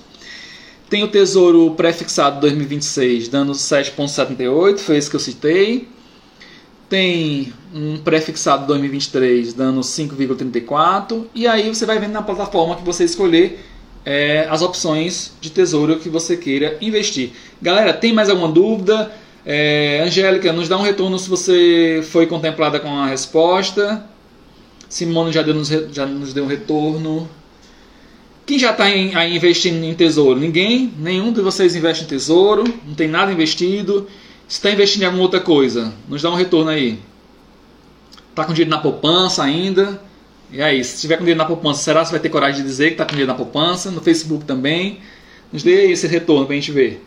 Tem 0.91 1.05
o 1.05 1.07
Tesouro 1.07 1.71
pré-fixado 1.71 2.41
2026 2.41 3.29
dando 3.29 3.53
7,78, 3.53 4.79
foi 4.79 4.97
esse 4.97 5.09
que 5.09 5.15
eu 5.15 5.21
citei. 5.21 5.87
Tem 6.89 7.53
um 7.73 7.97
pré-fixado 7.99 8.67
2023 8.67 9.53
dando 9.53 9.79
5,34. 9.79 11.27
E 11.33 11.47
aí 11.47 11.73
você 11.73 11.85
vai 11.85 11.97
vendo 11.97 12.11
na 12.11 12.21
plataforma 12.21 12.75
que 12.75 12.83
você 12.83 13.05
escolher 13.05 13.63
é, 14.03 14.45
as 14.49 14.61
opções 14.61 15.31
de 15.39 15.49
tesouro 15.49 15.97
que 15.97 16.09
você 16.09 16.35
queira 16.35 16.77
investir. 16.81 17.31
Galera, 17.61 17.93
tem 17.93 18.11
mais 18.11 18.29
alguma 18.29 18.49
dúvida? 18.49 19.13
É, 19.45 20.03
Angélica, 20.05 20.51
nos 20.51 20.67
dá 20.67 20.77
um 20.77 20.81
retorno 20.81 21.17
se 21.17 21.29
você 21.29 22.03
foi 22.11 22.27
contemplada 22.27 22.81
com 22.81 22.89
a 22.99 23.07
resposta. 23.07 24.05
Simone 24.89 25.31
já, 25.31 25.41
deu 25.41 25.55
já 25.63 26.05
nos 26.05 26.33
deu 26.33 26.43
um 26.43 26.47
retorno. 26.47 27.29
Quem 28.51 28.59
já 28.59 28.71
está 28.71 28.83
aí 28.83 29.33
investindo 29.33 29.81
em 29.81 29.93
tesouro? 29.93 30.37
Ninguém? 30.37 30.93
Nenhum 30.99 31.31
de 31.31 31.39
vocês 31.39 31.73
investe 31.73 32.03
em 32.03 32.07
tesouro? 32.07 32.65
Não 32.85 32.93
tem 32.93 33.07
nada 33.07 33.31
investido? 33.31 34.09
Está 34.45 34.69
investindo 34.69 35.03
em 35.03 35.05
alguma 35.05 35.23
outra 35.23 35.39
coisa, 35.39 35.93
nos 36.05 36.21
dá 36.21 36.29
um 36.29 36.35
retorno 36.35 36.69
aí. 36.69 36.99
Está 38.29 38.43
com 38.43 38.51
dinheiro 38.51 38.69
na 38.69 38.79
poupança 38.79 39.41
ainda? 39.41 40.01
E 40.51 40.61
aí, 40.61 40.83
se 40.83 40.99
tiver 40.99 41.15
com 41.15 41.21
dinheiro 41.21 41.37
na 41.37 41.45
poupança, 41.45 41.81
será 41.81 42.01
que 42.01 42.07
você 42.07 42.11
vai 42.11 42.19
ter 42.19 42.27
coragem 42.27 42.61
de 42.61 42.67
dizer 42.67 42.87
que 42.87 42.95
está 42.95 43.05
com 43.05 43.11
dinheiro 43.11 43.31
na 43.31 43.37
poupança? 43.37 43.89
No 43.89 44.01
Facebook 44.01 44.43
também? 44.43 44.99
Nos 45.49 45.63
dê 45.63 45.89
esse 45.89 46.05
retorno 46.05 46.45
para 46.45 46.53
a 46.53 46.59
gente 46.59 46.73
ver. 46.73 47.01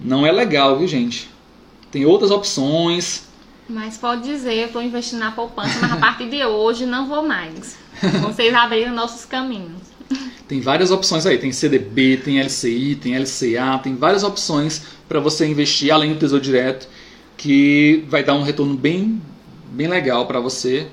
Não 0.00 0.26
é 0.26 0.32
legal, 0.32 0.76
viu, 0.76 0.88
gente? 0.88 1.30
Tem 1.92 2.04
outras 2.04 2.32
opções. 2.32 3.28
Mas 3.68 3.96
pode 3.96 4.24
dizer, 4.24 4.54
eu 4.54 4.66
estou 4.66 4.82
investindo 4.82 5.20
na 5.20 5.30
poupança, 5.30 5.78
mas 5.80 5.92
a 5.92 5.96
partir 5.96 6.28
de 6.28 6.44
hoje 6.44 6.86
não 6.86 7.06
vou 7.06 7.22
mais. 7.22 7.76
Vocês 8.20 8.52
abriram 8.52 8.92
nossos 8.92 9.24
caminhos. 9.24 9.93
Tem 10.46 10.60
várias 10.60 10.90
opções 10.90 11.26
aí. 11.26 11.38
Tem 11.38 11.52
CDB, 11.52 12.18
tem 12.18 12.40
LCI, 12.40 12.96
tem 12.96 13.16
LCA, 13.18 13.78
tem 13.82 13.94
várias 13.94 14.22
opções 14.22 14.82
para 15.08 15.20
você 15.20 15.46
investir 15.46 15.90
além 15.90 16.12
do 16.12 16.18
Tesouro 16.18 16.42
Direto, 16.42 16.88
que 17.36 18.04
vai 18.08 18.22
dar 18.22 18.34
um 18.34 18.42
retorno 18.42 18.74
bem, 18.74 19.20
bem 19.66 19.88
legal 19.88 20.26
para 20.26 20.40
você. 20.40 20.88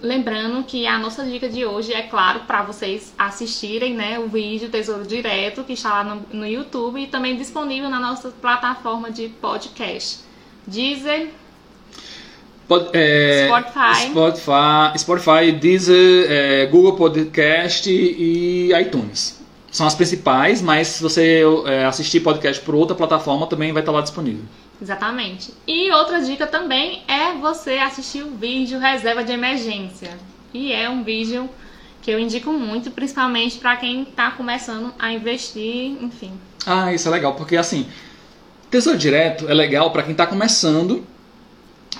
Lembrando 0.00 0.62
que 0.64 0.86
a 0.86 0.98
nossa 0.98 1.24
dica 1.24 1.48
de 1.48 1.64
hoje 1.64 1.92
é 1.92 2.02
claro 2.02 2.40
para 2.40 2.62
vocês 2.62 3.14
assistirem 3.18 3.94
né, 3.94 4.18
o 4.18 4.28
vídeo 4.28 4.68
Tesouro 4.68 5.06
Direto 5.06 5.64
que 5.64 5.72
está 5.72 6.02
lá 6.02 6.04
no, 6.04 6.40
no 6.40 6.46
YouTube 6.46 7.00
e 7.00 7.06
também 7.06 7.36
disponível 7.36 7.88
na 7.88 7.98
nossa 7.98 8.28
plataforma 8.30 9.10
de 9.10 9.28
podcast. 9.28 10.20
Deezer, 10.66 11.30
Pod- 12.68 12.90
é, 12.92 13.46
Spotify. 13.48 14.10
Spotify, 14.10 14.98
Spotify, 14.98 15.52
Deezer, 15.52 16.26
é, 16.30 16.66
Google 16.66 16.94
Podcast 16.94 17.90
e 17.90 18.70
iTunes. 18.80 19.40
São 19.70 19.86
as 19.86 19.94
principais, 19.94 20.62
mas 20.62 20.86
se 20.88 21.02
você 21.02 21.42
é, 21.66 21.84
assistir 21.84 22.20
podcast 22.20 22.62
por 22.64 22.74
outra 22.74 22.94
plataforma, 22.96 23.46
também 23.46 23.72
vai 23.72 23.82
estar 23.82 23.92
lá 23.92 24.00
disponível. 24.00 24.44
Exatamente. 24.80 25.52
E 25.66 25.90
outra 25.92 26.20
dica 26.20 26.46
também 26.46 27.02
é 27.08 27.32
você 27.40 27.72
assistir 27.78 28.22
o 28.22 28.30
vídeo 28.36 28.78
Reserva 28.78 29.24
de 29.24 29.32
Emergência. 29.32 30.10
E 30.52 30.72
é 30.72 30.88
um 30.88 31.02
vídeo 31.02 31.48
que 32.02 32.10
eu 32.10 32.18
indico 32.20 32.52
muito, 32.52 32.90
principalmente 32.90 33.58
para 33.58 33.76
quem 33.76 34.02
está 34.02 34.30
começando 34.30 34.92
a 34.98 35.12
investir, 35.12 35.96
enfim. 36.02 36.32
Ah, 36.66 36.92
isso 36.92 37.08
é 37.08 37.10
legal, 37.10 37.34
porque 37.34 37.56
assim, 37.56 37.86
Tesouro 38.70 38.98
Direto 38.98 39.48
é 39.48 39.54
legal 39.54 39.90
para 39.90 40.02
quem 40.02 40.12
está 40.12 40.26
começando, 40.26 41.04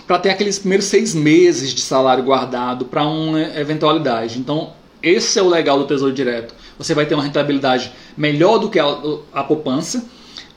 para 0.07 0.19
ter 0.19 0.31
aqueles 0.31 0.59
primeiros 0.59 0.87
seis 0.87 1.15
meses 1.15 1.73
de 1.73 1.81
salário 1.81 2.25
guardado 2.25 2.85
para 2.85 3.05
uma 3.07 3.41
eventualidade. 3.41 4.39
Então, 4.39 4.73
esse 5.03 5.39
é 5.39 5.43
o 5.43 5.49
legal 5.49 5.79
do 5.79 5.87
Tesouro 5.87 6.13
Direto. 6.13 6.55
Você 6.79 6.95
vai 6.95 7.07
ter 7.07 7.15
uma 7.15 7.23
rentabilidade 7.23 7.93
melhor 8.17 8.59
do 8.59 8.71
que 8.71 8.79
a, 8.79 8.87
a 9.33 9.45
poupança 9.45 10.05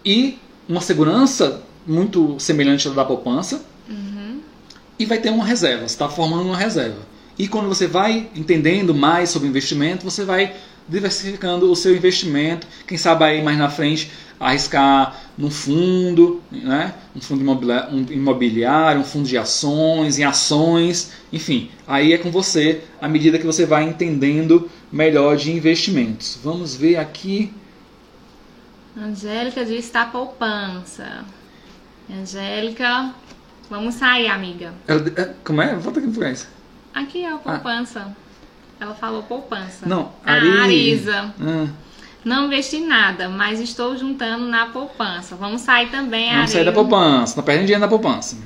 e 0.04 0.38
uma 0.68 0.82
segurança 0.82 1.62
muito 1.86 2.36
semelhante 2.40 2.88
à 2.88 2.92
da 2.92 3.06
poupança 3.06 3.64
e 5.00 5.06
vai 5.06 5.20
ter 5.20 5.30
uma 5.30 5.46
reserva. 5.46 5.88
Você 5.88 5.94
está 5.94 6.10
formando 6.10 6.44
uma 6.44 6.58
reserva. 6.58 7.00
E 7.38 7.48
quando 7.48 7.68
você 7.68 7.88
vai 7.88 8.30
entendendo 8.36 8.94
mais 8.96 9.30
sobre 9.30 9.48
investimento, 9.48 10.04
você 10.04 10.26
vai 10.26 10.56
diversificando 10.90 11.72
o 11.72 11.76
seu 11.76 11.96
investimento. 11.96 12.66
Quem 12.88 12.98
sabe 12.98 13.24
aí 13.26 13.44
mais 13.44 13.58
na 13.58 13.70
frente 13.70 14.10
arriscar 14.40 15.20
num 15.38 15.50
fundo, 15.50 16.42
né? 16.52 16.94
um 17.16 17.22
fundo 17.22 17.44
imobiliário, 18.12 19.02
um 19.02 19.04
fundo 19.04 19.28
de 19.28 19.38
ações, 19.38 20.20
em 20.20 20.24
ações, 20.24 21.14
enfim, 21.34 21.72
aí 21.88 22.14
é 22.14 22.18
com 22.18 22.30
você 22.30 22.84
à 23.02 23.08
medida 23.08 23.40
que 23.40 23.46
você 23.46 23.66
vai 23.66 23.84
entendendo 23.84 24.70
melhor 24.92 25.36
de 25.36 25.52
investimentos. 25.52 26.40
Vamos 26.44 26.76
ver 26.76 26.98
aqui. 26.98 27.54
Angélica 28.96 29.66
diz 29.66 29.86
está 29.86 30.06
poupança. 30.06 31.26
Angélica, 32.10 33.14
vamos 33.70 33.96
sair, 33.96 34.28
amiga. 34.28 34.74
Ela, 34.88 35.04
é, 35.16 35.34
como 35.44 35.62
é? 35.62 35.76
Volta 35.76 36.00
aqui 36.00 36.10
pra 36.10 36.32
isso. 36.32 36.48
Aqui 36.94 37.24
é 37.24 37.32
a 37.32 37.38
poupança. 37.38 38.08
Ah. 38.08 38.28
Ela 38.80 38.94
falou 38.94 39.24
poupança. 39.24 39.88
Não, 39.88 40.12
Ari... 40.24 40.48
Ah, 40.50 40.64
Arisa. 40.64 41.34
Ah. 41.40 41.68
Não 42.28 42.48
investi 42.48 42.80
nada, 42.80 43.30
mas 43.30 43.62
estou 43.62 43.96
juntando 43.96 44.46
na 44.48 44.66
poupança. 44.66 45.34
Vamos 45.38 45.62
sair 45.62 45.90
também, 45.90 46.36
Vamos 46.36 46.52
sair 46.52 46.66
da 46.66 46.74
poupança. 46.74 47.38
Não 47.38 47.44
perde 47.44 47.62
dinheiro 47.62 47.80
na 47.80 47.88
poupança. 47.88 48.38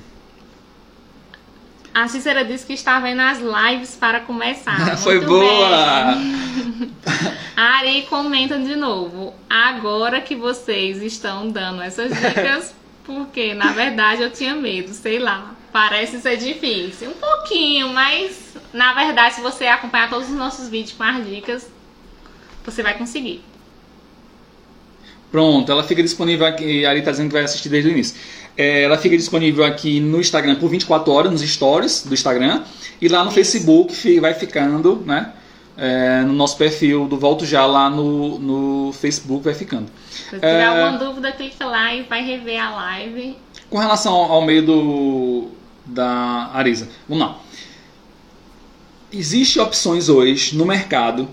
A 1.91 2.07
Cícera 2.07 2.45
disse 2.45 2.63
que 2.63 2.73
está 2.73 2.99
vendo 2.99 3.21
as 3.21 3.39
lives 3.39 3.95
para 3.95 4.19
começar. 4.19 4.95
Foi 5.01 5.15
Muito 5.15 5.29
boa! 5.29 6.13
A 7.57 7.79
Ari 7.79 8.03
comenta 8.03 8.59
de 8.59 8.75
novo. 8.75 9.33
Agora 9.49 10.21
que 10.21 10.35
vocês 10.35 11.01
estão 11.01 11.49
dando 11.49 11.81
essas 11.81 12.11
dicas, 12.13 12.75
porque 13.03 13.55
na 13.55 13.71
verdade 13.71 14.21
eu 14.21 14.29
tinha 14.29 14.53
medo, 14.53 14.93
sei 14.93 15.17
lá. 15.17 15.55
Parece 15.73 16.21
ser 16.21 16.37
difícil. 16.37 17.09
Um 17.09 17.13
pouquinho, 17.13 17.89
mas 17.89 18.53
na 18.71 18.93
verdade, 18.93 19.33
se 19.33 19.41
você 19.41 19.65
acompanhar 19.65 20.07
todos 20.07 20.29
os 20.29 20.35
nossos 20.35 20.69
vídeos 20.69 20.95
com 20.95 21.03
as 21.03 21.25
dicas, 21.25 21.67
você 22.63 22.83
vai 22.83 22.95
conseguir. 22.95 23.43
Pronto, 25.31 25.71
ela 25.71 25.83
fica 25.83 26.03
disponível 26.03 26.45
aqui. 26.45 26.85
A 26.85 26.89
Ari 26.89 26.99
está 26.99 27.11
dizendo 27.11 27.27
que 27.27 27.33
vai 27.33 27.43
assistir 27.43 27.69
desde 27.69 27.89
o 27.89 27.91
início. 27.91 28.15
É, 28.57 28.83
ela 28.83 28.97
fica 28.97 29.15
disponível 29.15 29.63
aqui 29.63 29.99
no 29.99 30.19
Instagram 30.19 30.55
por 30.55 30.69
24 30.69 31.11
horas, 31.11 31.31
nos 31.31 31.41
stories 31.41 32.03
do 32.05 32.13
Instagram. 32.13 32.63
E 33.01 33.07
lá 33.07 33.23
no 33.23 33.27
Isso. 33.27 33.35
Facebook 33.35 34.19
vai 34.19 34.33
ficando, 34.33 35.01
né? 35.05 35.31
É, 35.77 36.21
no 36.23 36.33
nosso 36.33 36.57
perfil 36.57 37.07
do 37.07 37.17
Volto 37.17 37.45
Já 37.45 37.65
lá 37.65 37.89
no, 37.89 38.37
no 38.37 38.93
Facebook 38.93 39.43
vai 39.43 39.53
ficando. 39.53 39.87
Se 40.09 40.35
tiver 40.35 40.59
é, 40.59 40.65
alguma 40.65 40.99
dúvida, 40.99 41.31
clica 41.31 41.65
lá 41.65 41.95
e 41.95 42.03
vai 42.03 42.23
rever 42.23 42.61
a 42.61 42.75
live. 42.75 43.37
Com 43.69 43.77
relação 43.77 44.13
ao 44.13 44.41
meio 44.41 44.65
do, 44.65 45.47
da 45.85 46.51
Arisa, 46.53 46.89
vamos 47.07 47.25
lá. 47.25 47.39
Existem 49.13 49.61
opções 49.61 50.09
hoje 50.09 50.57
no 50.57 50.65
mercado 50.65 51.27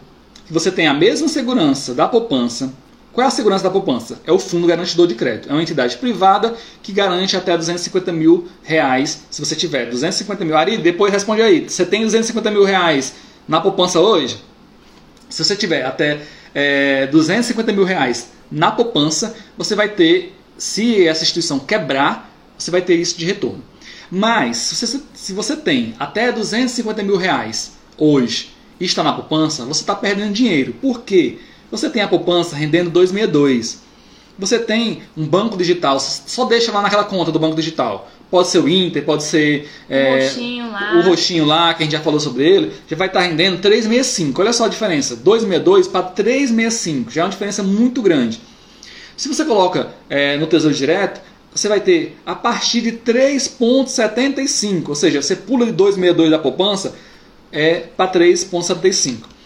que 0.46 0.52
você 0.52 0.70
tem 0.70 0.86
a 0.86 0.94
mesma 0.94 1.28
segurança 1.28 1.94
da 1.94 2.08
poupança. 2.08 2.72
Qual 3.18 3.24
é 3.24 3.26
a 3.26 3.32
segurança 3.32 3.64
da 3.64 3.70
poupança? 3.70 4.20
É 4.24 4.30
o 4.30 4.38
Fundo 4.38 4.64
Garantidor 4.68 5.08
de 5.08 5.16
Crédito. 5.16 5.48
É 5.48 5.52
uma 5.52 5.60
entidade 5.60 5.96
privada 5.96 6.54
que 6.80 6.92
garante 6.92 7.36
até 7.36 7.56
250 7.56 8.12
mil 8.12 8.46
reais 8.62 9.24
se 9.28 9.44
você 9.44 9.56
tiver 9.56 9.86
250 9.86 10.44
mil. 10.44 10.56
Ari, 10.56 10.78
depois 10.78 11.12
responde 11.12 11.42
aí. 11.42 11.68
Você 11.68 11.84
tem 11.84 12.04
250 12.04 12.48
mil 12.52 12.62
reais 12.62 13.16
na 13.48 13.60
poupança 13.60 13.98
hoje? 13.98 14.40
Se 15.28 15.44
você 15.44 15.56
tiver 15.56 15.84
até 15.84 16.20
é, 16.54 17.08
250 17.08 17.72
mil 17.72 17.82
reais 17.82 18.28
na 18.52 18.70
poupança, 18.70 19.34
você 19.56 19.74
vai 19.74 19.88
ter, 19.88 20.32
se 20.56 21.04
essa 21.04 21.24
instituição 21.24 21.58
quebrar, 21.58 22.32
você 22.56 22.70
vai 22.70 22.82
ter 22.82 22.94
isso 22.94 23.18
de 23.18 23.24
retorno. 23.24 23.64
Mas, 24.08 24.58
se 24.58 24.86
você, 24.86 25.00
se 25.12 25.32
você 25.32 25.56
tem 25.56 25.92
até 25.98 26.30
250 26.30 27.02
mil 27.02 27.16
reais 27.16 27.72
hoje 27.96 28.54
e 28.78 28.84
está 28.84 29.02
na 29.02 29.12
poupança, 29.12 29.64
você 29.64 29.80
está 29.80 29.96
perdendo 29.96 30.32
dinheiro. 30.32 30.72
Por 30.74 31.00
quê? 31.00 31.40
Você 31.70 31.90
tem 31.90 32.02
a 32.02 32.08
poupança 32.08 32.56
rendendo 32.56 32.90
262. 32.90 33.82
Você 34.38 34.58
tem 34.58 35.02
um 35.16 35.26
banco 35.26 35.56
digital, 35.56 35.98
só 35.98 36.44
deixa 36.44 36.70
lá 36.70 36.80
naquela 36.80 37.04
conta 37.04 37.32
do 37.32 37.38
banco 37.38 37.56
digital. 37.56 38.08
Pode 38.30 38.48
ser 38.48 38.58
o 38.58 38.68
Inter, 38.68 39.04
pode 39.04 39.24
ser 39.24 39.68
é, 39.88 40.10
o, 40.10 40.22
roxinho 40.22 40.70
lá. 40.70 40.96
o 40.96 41.02
roxinho 41.02 41.44
lá, 41.44 41.74
que 41.74 41.82
a 41.82 41.86
gente 41.86 41.92
já 41.92 42.00
falou 42.00 42.20
sobre 42.20 42.44
ele. 42.46 42.72
Já 42.86 42.96
vai 42.96 43.08
estar 43.08 43.20
tá 43.20 43.26
rendendo 43.26 43.60
365. 43.60 44.40
Olha 44.40 44.52
só 44.52 44.66
a 44.66 44.68
diferença: 44.68 45.16
262 45.16 45.88
para 45.88 46.02
365. 46.02 47.10
Já 47.10 47.22
é 47.22 47.24
uma 47.24 47.30
diferença 47.30 47.62
muito 47.62 48.00
grande. 48.02 48.40
Se 49.16 49.28
você 49.28 49.44
coloca 49.44 49.88
é, 50.08 50.36
no 50.36 50.46
Tesouro 50.46 50.76
Direto, 50.76 51.20
você 51.52 51.68
vai 51.68 51.80
ter 51.80 52.16
a 52.24 52.34
partir 52.34 52.82
de 52.82 52.92
3,75, 52.92 54.90
ou 54.90 54.94
seja, 54.94 55.20
você 55.20 55.34
pula 55.34 55.66
de 55.66 55.72
2,62 55.72 56.30
da 56.30 56.38
poupança 56.38 56.94
é 57.50 57.80
para 57.96 58.12
3,75. 58.12 59.37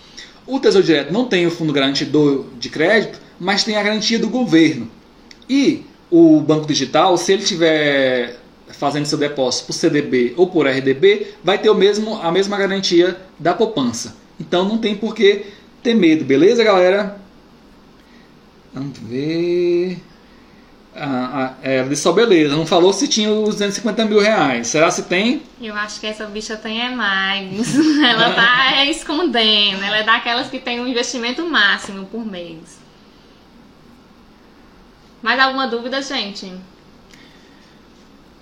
O 0.53 0.61
Tesouro 0.61 0.87
Direto 0.87 1.11
não 1.11 1.25
tem 1.25 1.47
o 1.47 1.51
fundo 1.51 1.73
garantidor 1.73 2.45
de 2.59 2.69
crédito, 2.69 3.19
mas 3.41 3.65
tem 3.65 3.75
a 3.75 3.83
garantia 3.83 4.19
do 4.19 4.29
governo. 4.29 4.87
E 5.49 5.87
o 6.11 6.43
Banco 6.43 6.67
Digital, 6.67 7.17
se 7.17 7.33
ele 7.33 7.43
tiver 7.43 8.39
fazendo 8.69 9.07
seu 9.07 9.17
depósito 9.17 9.69
por 9.69 9.73
CDB 9.73 10.35
ou 10.37 10.47
por 10.47 10.67
RDB, 10.67 11.29
vai 11.43 11.57
ter 11.57 11.71
o 11.71 11.75
mesmo, 11.75 12.21
a 12.21 12.31
mesma 12.31 12.59
garantia 12.59 13.17
da 13.39 13.55
poupança. 13.55 14.15
Então 14.39 14.69
não 14.69 14.77
tem 14.77 14.95
por 14.95 15.15
que 15.15 15.47
ter 15.83 15.95
medo, 15.95 16.23
beleza, 16.23 16.63
galera? 16.63 17.17
Vamos 18.75 18.99
ver. 18.99 19.97
Ah, 20.95 21.55
ah, 21.55 21.55
ela 21.63 21.89
disse 21.89 22.03
só 22.03 22.13
beleza, 22.13 22.55
não 22.55 22.67
falou 22.67 22.93
se 22.93 23.09
tinha 23.09 23.31
os 23.31 23.55
250 23.57 24.05
mil 24.05 24.21
reais. 24.21 24.67
Será 24.67 24.91
se 24.91 25.05
tem? 25.05 25.43
Eu 25.61 25.75
acho 25.75 25.99
que 25.99 26.07
essa 26.07 26.27
bicha 26.27 26.57
tem 26.57 26.83
é 26.83 26.91
mais. 26.91 27.75
ela 28.05 28.35
tá 28.35 28.85
escondendo. 28.85 29.83
Ela 29.83 29.99
é 29.99 30.03
daquelas 30.03 30.49
que 30.49 30.59
tem 30.59 30.81
um 30.81 30.87
investimento 30.87 31.43
máximo 31.49 32.05
por 32.07 32.25
mês. 32.27 32.79
Mais 35.23 35.41
alguma 35.41 35.67
dúvida, 35.67 36.03
gente? 36.03 36.53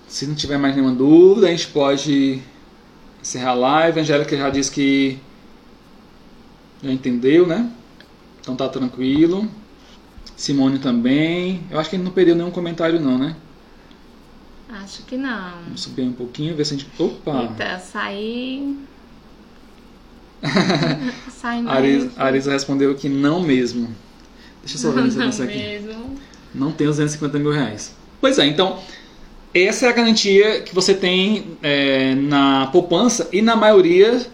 Se 0.09 0.27
não 0.27 0.35
tiver 0.35 0.59
mais 0.59 0.75
nenhuma 0.75 0.95
dúvida, 0.95 1.47
a 1.47 1.51
gente 1.51 1.69
pode 1.69 2.43
encerrar 3.23 3.51
a 3.51 3.55
live. 3.55 4.01
A 4.01 4.03
Angélica 4.03 4.37
já 4.37 4.51
disse 4.51 4.73
que 4.73 5.19
já 6.83 6.91
entendeu, 6.91 7.47
né? 7.47 7.71
Então 8.41 8.57
tá 8.57 8.69
tranquilo. 8.69 9.49
Simone 10.41 10.79
também. 10.79 11.61
Eu 11.71 11.79
acho 11.79 11.91
que 11.91 11.97
ele 11.97 12.03
não 12.03 12.11
perdeu 12.11 12.35
nenhum 12.35 12.51
comentário 12.51 12.99
não, 12.99 13.19
né? 13.19 13.37
Acho 14.71 15.03
que 15.03 15.15
não. 15.15 15.53
Vamos 15.65 15.83
subir 15.83 16.01
um 16.01 16.15
pouquinho, 16.15 16.57
ver 16.57 16.65
se 16.65 16.73
a 16.73 16.77
gente. 16.79 16.89
Opa! 16.99 17.43
Eita, 17.43 17.79
sair. 17.79 18.75
Sai 21.31 21.61
mais. 21.61 22.19
A 22.19 22.25
Arisa 22.25 22.53
respondeu 22.53 22.95
que 22.95 23.07
não 23.07 23.43
mesmo. 23.43 23.95
Deixa 24.65 24.79
eu 24.79 24.81
só 24.81 24.91
ver 24.93 25.03
negócio 25.15 25.45
aqui. 25.45 25.59
Mesmo. 25.59 26.17
Não 26.55 26.73
tem 26.73 26.87
os 26.87 26.97
250 26.97 27.39
mil 27.39 27.53
reais. 27.53 27.95
Pois 28.19 28.39
é, 28.39 28.47
então. 28.47 28.79
Essa 29.53 29.87
é 29.87 29.89
a 29.91 29.93
garantia 29.93 30.63
que 30.63 30.75
você 30.75 30.95
tem 30.95 31.59
é, 31.61 32.15
na 32.15 32.69
poupança 32.69 33.29
e 33.31 33.43
na 33.43 33.57
maioria 33.57 34.27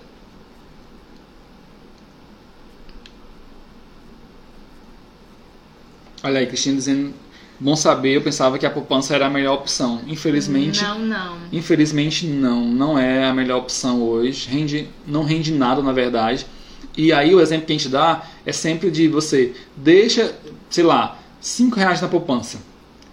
Olha 6.27 6.41
aí, 6.41 6.47
Cristina 6.49 6.74
dizendo, 6.74 7.14
bom 7.61 7.77
saber, 7.77 8.16
eu 8.16 8.20
pensava 8.20 8.59
que 8.59 8.66
a 8.66 8.70
poupança 8.70 9.14
era 9.14 9.27
a 9.27 9.31
melhor 9.31 9.55
opção. 9.55 10.01
Infelizmente, 10.09 10.83
não, 10.83 10.99
não. 10.99 11.39
Infelizmente 11.53 12.27
não, 12.27 12.64
não 12.64 12.99
é 12.99 13.27
a 13.27 13.33
melhor 13.33 13.59
opção 13.59 14.03
hoje. 14.03 14.49
Rende, 14.49 14.89
não 15.07 15.22
rende 15.22 15.53
nada, 15.53 15.81
na 15.81 15.93
verdade. 15.93 16.45
E 16.97 17.12
aí 17.12 17.33
o 17.33 17.41
exemplo 17.41 17.66
que 17.66 17.72
a 17.74 17.77
gente 17.77 17.89
dá 17.89 18.27
é 18.45 18.51
sempre 18.51 18.91
de 18.91 19.07
você 19.07 19.55
deixa, 19.77 20.35
sei 20.68 20.83
lá, 20.83 21.16
5 21.41 21.77
reais 21.77 22.01
na 22.01 22.09
poupança. 22.09 22.59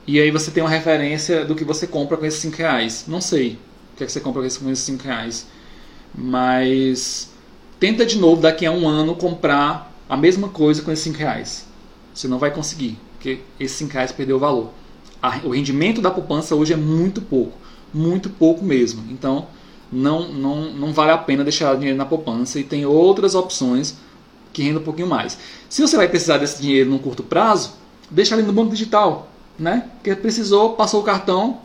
E 0.08 0.20
aí 0.20 0.32
você 0.32 0.50
tem 0.50 0.64
uma 0.64 0.70
referência 0.72 1.46
do 1.46 1.54
que 1.54 1.64
você 1.64 1.86
compra 1.86 2.18
com 2.18 2.26
esses 2.26 2.40
5 2.40 2.58
reais. 2.58 3.06
Não 3.08 3.22
sei 3.22 3.60
o 3.94 3.98
que, 3.98 4.04
é 4.04 4.08
que 4.08 4.12
você 4.12 4.20
compra 4.20 4.42
com 4.42 4.48
esses 4.48 4.80
5 4.86 5.04
reais. 5.04 5.46
Mas 6.16 7.30
tenta 7.80 8.08
de 8.08 8.18
novo 8.18 8.42
daqui 8.42 8.66
a 8.66 8.72
um 8.72 8.88
ano 8.88 9.14
comprar 9.14 9.94
a 10.10 10.18
mesma 10.18 10.50
coisa 10.50 10.82
com 10.82 10.92
esses 10.92 11.04
5 11.04 11.20
reais. 11.20 11.73
Você 12.14 12.28
não 12.28 12.38
vai 12.38 12.52
conseguir, 12.52 12.98
porque 13.14 13.40
esses 13.60 13.78
5 13.78 13.94
reais 13.94 14.12
perdeu 14.12 14.38
o 14.38 14.40
valor. 14.40 14.70
o 15.44 15.50
rendimento 15.50 16.02
da 16.02 16.12
poupança 16.12 16.56
hoje 16.56 16.74
é 16.74 16.78
muito 16.78 17.22
pouco, 17.22 17.58
muito 17.94 18.30
pouco 18.30 18.64
mesmo. 18.64 19.04
Então, 19.10 19.48
não, 19.92 20.28
não, 20.28 20.74
não 20.74 20.94
vale 20.94 21.12
a 21.12 21.18
pena 21.18 21.44
deixar 21.44 21.76
dinheiro 21.76 21.98
na 21.98 22.06
poupança 22.06 22.60
e 22.60 22.64
tem 22.64 22.86
outras 22.86 23.36
opções 23.36 23.96
que 24.52 24.62
rendem 24.62 24.80
um 24.80 24.84
pouquinho 24.84 25.08
mais. 25.08 25.38
Se 25.70 25.82
você 25.82 25.98
vai 25.98 26.08
precisar 26.08 26.38
desse 26.38 26.62
dinheiro 26.62 26.90
num 26.90 27.00
curto 27.00 27.24
prazo, 27.24 27.74
deixa 28.10 28.36
ali 28.36 28.44
no 28.44 28.54
banco 28.54 28.72
digital, 28.72 29.30
né? 29.58 29.90
Porque 29.96 30.16
precisou, 30.16 30.74
passou 30.74 31.02
o 31.02 31.04
cartão, 31.04 31.62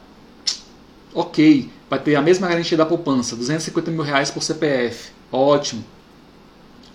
ok, 1.15 1.71
vai 1.89 1.99
ter 1.99 2.15
a 2.17 2.23
mesma 2.23 2.49
garantia 2.49 2.77
da 2.77 2.87
poupança, 2.87 3.37
250 3.37 3.91
mil 3.91 4.03
reais 4.03 4.31
por 4.31 4.43
CPF, 4.43 5.11
ótimo. 5.31 5.85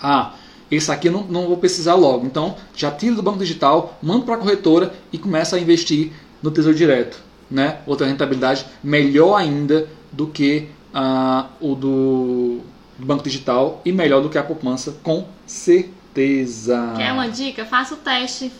Ah, 0.02 0.34
esse 0.70 0.92
aqui 0.92 1.08
eu 1.08 1.12
não, 1.12 1.24
não 1.24 1.48
vou 1.48 1.58
precisar 1.58 1.96
logo. 1.96 2.26
Então, 2.26 2.56
já 2.76 2.92
tira 2.92 3.16
do 3.16 3.24
banco 3.24 3.40
digital, 3.40 3.98
manda 4.02 4.26
para 4.26 4.36
a 4.36 4.38
corretora 4.38 4.94
e 5.12 5.18
começa 5.18 5.56
a 5.56 5.60
investir 5.60 6.12
no 6.42 6.52
Tesouro 6.52 6.78
Direto. 6.78 7.22
Né? 7.50 7.80
Outra 7.86 8.08
rentabilidade 8.08 8.66
melhor 8.84 9.36
ainda 9.36 9.88
do 10.12 10.28
que 10.28 10.70
uh, 10.94 11.48
o 11.60 11.76
do 11.76 12.62
banco 12.98 13.24
digital 13.24 13.82
e 13.86 13.92
melhor 13.92 14.22
do 14.22 14.30
que 14.30 14.38
a 14.38 14.44
poupança, 14.44 14.96
com 15.04 15.28
certeza. 15.46 16.94
Quer 16.96 17.12
uma 17.12 17.28
dica? 17.28 17.66
Faça 17.66 17.94
o 17.94 17.98
teste 17.98 18.52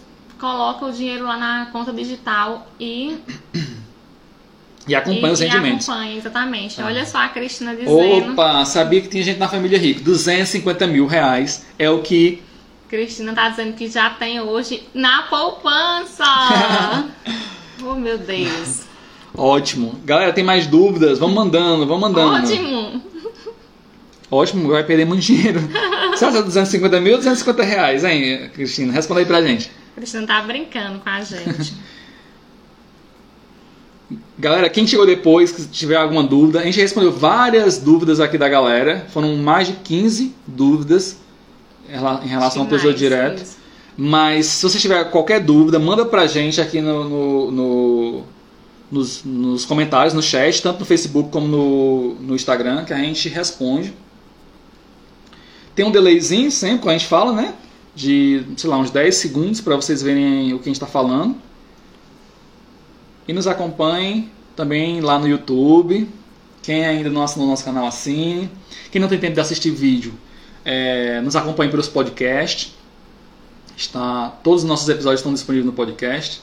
coloca 0.44 0.86
o 0.86 0.92
dinheiro 0.92 1.24
lá 1.24 1.38
na 1.38 1.68
conta 1.68 1.94
digital 1.94 2.68
e 2.78 3.18
E 4.88 4.96
acompanha 4.96 5.30
e, 5.30 5.32
os 5.32 5.40
rendimentos. 5.40 5.88
E 5.88 5.92
acompanha, 5.92 6.18
exatamente. 6.18 6.82
Olha 6.82 7.06
só 7.06 7.20
a 7.20 7.30
Cristina 7.30 7.76
dizendo. 7.76 8.32
Opa, 8.32 8.66
sabia 8.66 9.02
que 9.02 9.08
tinha 9.08 9.24
gente 9.24 9.40
na 9.40 9.48
família 9.48 9.78
rica. 9.78 10.02
250 10.02 10.88
mil 10.88 11.06
reais 11.06 11.66
é 11.80 11.90
o 11.90 12.02
que. 12.02 12.42
Cristina 12.90 13.34
tá 13.34 13.50
dizendo 13.50 13.74
que 13.74 13.90
já 13.90 14.10
tem 14.12 14.40
hoje 14.42 14.84
na 14.94 15.24
poupança. 15.24 16.24
oh, 17.84 17.96
meu 17.96 18.18
Deus. 18.18 18.82
Ótimo. 19.36 20.00
Galera, 20.06 20.32
tem 20.32 20.44
mais 20.44 20.68
dúvidas? 20.68 21.18
Vamos 21.18 21.36
mandando, 21.36 21.88
vamos 21.88 22.02
mandando. 22.02 22.36
Ótimo. 22.36 23.02
Ótimo, 24.30 24.70
vai 24.70 24.84
perder 24.84 25.06
muito 25.06 25.22
dinheiro. 25.22 25.60
Você 26.12 26.26
acha 26.26 26.44
250 26.44 27.00
mil 27.00 27.14
ou 27.14 27.18
250 27.18 27.64
reais, 27.64 28.04
hein, 28.04 28.50
Cristina? 28.54 28.94
Responda 28.94 29.22
aí 29.22 29.26
pra 29.26 29.42
gente. 29.42 29.72
Cristina 29.96 30.28
tá 30.28 30.42
brincando 30.42 31.00
com 31.00 31.10
a 31.10 31.22
gente. 31.22 31.74
Galera, 34.38 34.68
quem 34.70 34.88
chegou 34.88 35.06
depois, 35.06 35.52
que 35.52 35.66
tiver 35.68 35.96
alguma 35.96 36.24
dúvida, 36.24 36.60
a 36.60 36.64
gente 36.64 36.80
respondeu 36.80 37.12
várias 37.12 37.78
dúvidas 37.78 38.20
aqui 38.20 38.38
da 38.38 38.50
galera. 38.50 39.06
Foram 39.10 39.36
mais 39.38 39.68
de 39.68 39.74
15 39.74 40.34
dúvidas 40.48 41.18
em 41.88 42.28
relação 42.28 42.64
ao 42.64 42.68
Tesouro 42.68 42.96
Direto. 42.96 43.44
Isso. 43.44 43.58
Mas 43.96 44.48
se 44.48 44.64
você 44.64 44.80
tiver 44.80 45.04
qualquer 45.12 45.40
dúvida, 45.40 45.78
manda 45.78 46.04
pra 46.04 46.26
gente 46.26 46.60
aqui 46.60 46.82
no, 46.82 47.08
no, 47.08 47.52
no 47.52 48.24
nos, 48.92 49.24
nos, 49.24 49.66
comentários, 49.66 50.14
no 50.14 50.22
chat, 50.22 50.62
tanto 50.62 50.80
no 50.80 50.86
Facebook 50.86 51.30
como 51.30 51.48
no, 51.48 52.16
no 52.16 52.36
Instagram, 52.36 52.86
que 52.86 52.94
a 52.94 52.98
gente 52.98 53.30
responde. 53.30 53.94
Tem 55.76 55.86
um 55.86 55.92
delayzinho 55.92 56.52
sempre 56.52 56.80
quando 56.80 56.96
a 56.96 56.98
gente 56.98 57.08
fala, 57.08 57.34
né? 57.34 57.54
De, 57.96 58.44
sei 58.58 58.70
lá, 58.70 58.78
uns 58.78 58.90
10 58.90 59.16
segundos 59.16 59.62
para 59.62 59.76
vocês 59.76 60.02
verem 60.02 60.54
o 60.54 60.58
que 60.58 60.64
a 60.64 60.70
gente 60.70 60.76
está 60.76 60.88
falando. 60.88 61.36
E 63.28 63.34
nos 63.34 63.48
acompanhem 63.48 64.30
também 64.56 65.02
lá 65.02 65.18
no 65.18 65.28
YouTube. 65.28 66.10
Quem 66.62 66.86
ainda 66.86 67.10
não 67.10 67.24
assinou 67.24 67.48
nosso 67.48 67.66
canal, 67.66 67.86
assine. 67.86 68.50
Quem 68.92 69.02
não 69.02 69.08
tem 69.08 69.20
tempo 69.20 69.34
de 69.34 69.42
assistir 69.42 69.72
vídeo, 69.72 70.14
é, 70.64 71.20
nos 71.22 71.36
acompanhe 71.36 71.70
pelos 71.70 71.88
podcasts. 71.88 72.74
Está, 73.76 74.30
todos 74.44 74.64
os 74.64 74.70
nossos 74.70 74.88
episódios 74.88 75.20
estão 75.20 75.34
disponíveis 75.34 75.66
no 75.66 75.74
podcast. 75.74 76.42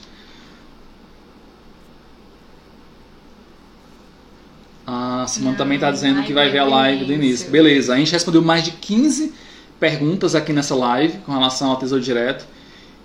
A 4.85 5.25
Simone 5.27 5.55
também 5.55 5.75
está 5.75 5.89
dizendo 5.89 6.23
que 6.23 6.33
vai 6.33 6.49
ver 6.49 6.59
a 6.59 6.65
live 6.65 7.05
do 7.05 7.13
início. 7.13 7.49
Beleza, 7.49 7.93
a 7.93 7.97
gente 7.97 8.11
respondeu 8.11 8.41
mais 8.41 8.63
de 8.63 8.71
15 8.71 9.33
perguntas 9.79 10.35
aqui 10.35 10.51
nessa 10.51 10.75
live 10.75 11.19
com 11.19 11.31
relação 11.31 11.69
ao 11.69 11.77
Tesouro 11.77 12.03
Direto. 12.03 12.45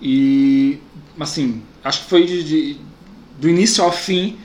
E, 0.01 0.79
assim, 1.19 1.63
acho 1.83 2.03
que 2.03 2.09
foi 2.09 2.25
de, 2.25 2.43
de 2.43 2.86
do 3.37 3.47
início 3.47 3.83
ao 3.83 3.91
fim 3.91 4.37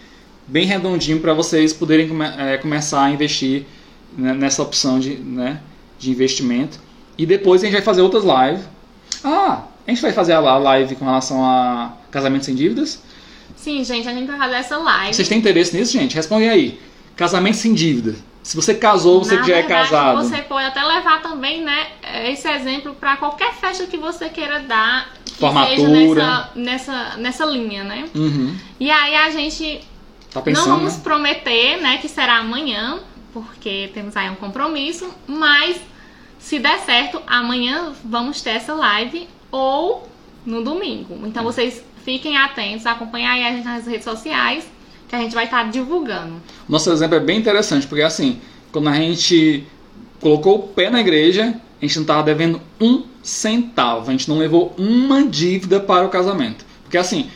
bem 0.46 0.66
redondinho 0.66 1.20
para 1.20 1.32
vocês 1.32 1.72
poderem 1.72 2.08
come, 2.08 2.24
é, 2.24 2.58
começar 2.58 3.04
a 3.04 3.10
investir 3.10 3.64
né, 4.16 4.34
nessa 4.34 4.62
opção 4.62 4.98
de, 4.98 5.14
né, 5.16 5.60
de 5.98 6.10
investimento. 6.10 6.78
E 7.16 7.24
depois 7.24 7.62
a 7.62 7.66
gente 7.66 7.74
vai 7.74 7.82
fazer 7.82 8.02
outras 8.02 8.24
lives. 8.24 8.64
Ah, 9.24 9.62
a 9.86 9.90
gente 9.90 10.02
vai 10.02 10.12
fazer 10.12 10.32
a 10.32 10.40
live 10.40 10.94
com 10.96 11.04
relação 11.04 11.44
a 11.44 11.92
casamento 12.10 12.44
sem 12.44 12.54
dívidas? 12.54 13.02
Sim, 13.56 13.84
gente, 13.84 14.08
a 14.08 14.12
gente 14.12 14.26
vai 14.26 14.38
fazer 14.38 14.56
essa 14.56 14.76
live. 14.76 15.14
Vocês 15.14 15.28
têm 15.28 15.38
interesse 15.38 15.76
nisso, 15.76 15.92
gente? 15.92 16.14
Respondem 16.14 16.48
aí. 16.48 16.80
Casamento 17.16 17.56
sem 17.56 17.72
dívida. 17.72 18.14
Se 18.42 18.56
você 18.56 18.74
casou, 18.74 19.22
você 19.22 19.36
Na 19.36 19.42
já 19.42 19.54
verdade, 19.54 19.72
é 19.72 19.76
casado. 19.76 20.22
Você 20.24 20.42
pode 20.42 20.66
até 20.66 20.82
levar 20.82 21.22
também, 21.22 21.62
né, 21.62 21.86
esse 22.26 22.48
exemplo 22.48 22.94
para 22.94 23.16
qualquer 23.16 23.54
festa 23.54 23.86
que 23.86 23.96
você 23.96 24.28
queira 24.28 24.60
dar. 24.60 25.12
Formatura. 25.48 26.50
Nessa, 26.54 26.54
nessa, 26.54 27.16
nessa 27.16 27.44
linha, 27.44 27.84
né? 27.84 28.04
Uhum. 28.14 28.56
E 28.78 28.90
aí 28.90 29.14
a 29.14 29.30
gente 29.30 29.80
tá 30.30 30.40
pensando, 30.40 30.68
não 30.68 30.76
vamos 30.78 30.94
né? 30.94 31.00
prometer, 31.02 31.80
né, 31.80 31.98
que 31.98 32.08
será 32.08 32.38
amanhã, 32.38 33.00
porque 33.32 33.90
temos 33.92 34.16
aí 34.16 34.30
um 34.30 34.34
compromisso, 34.34 35.12
mas 35.26 35.80
se 36.38 36.58
der 36.58 36.78
certo, 36.80 37.20
amanhã 37.26 37.92
vamos 38.04 38.40
ter 38.40 38.50
essa 38.50 38.74
live 38.74 39.28
ou 39.50 40.08
no 40.44 40.62
domingo. 40.62 41.26
Então 41.26 41.44
vocês 41.44 41.84
fiquem 42.04 42.36
atentos, 42.36 42.86
acompanhem 42.86 43.28
aí 43.28 43.44
a 43.44 43.52
gente 43.52 43.64
nas 43.64 43.86
redes 43.86 44.04
sociais 44.04 44.64
que 45.08 45.14
a 45.14 45.18
gente 45.18 45.34
vai 45.34 45.44
estar 45.44 45.70
divulgando. 45.70 46.40
Nosso 46.68 46.90
exemplo 46.90 47.16
é 47.16 47.20
bem 47.20 47.38
interessante, 47.38 47.86
porque 47.86 48.02
assim, 48.02 48.40
quando 48.72 48.88
a 48.88 48.94
gente 48.94 49.66
colocou 50.20 50.56
o 50.56 50.68
pé 50.68 50.88
na 50.88 51.00
igreja, 51.00 51.54
a 51.82 51.84
gente 51.84 51.96
não 51.96 52.02
estava 52.04 52.22
devendo 52.22 52.60
um 52.80 53.02
centavo, 53.24 54.08
a 54.08 54.12
gente 54.12 54.28
não 54.28 54.38
levou 54.38 54.72
uma 54.78 55.26
dívida 55.26 55.80
para 55.80 56.06
o 56.06 56.08
casamento. 56.08 56.64
Porque 56.84 56.96
assim, 56.96 57.28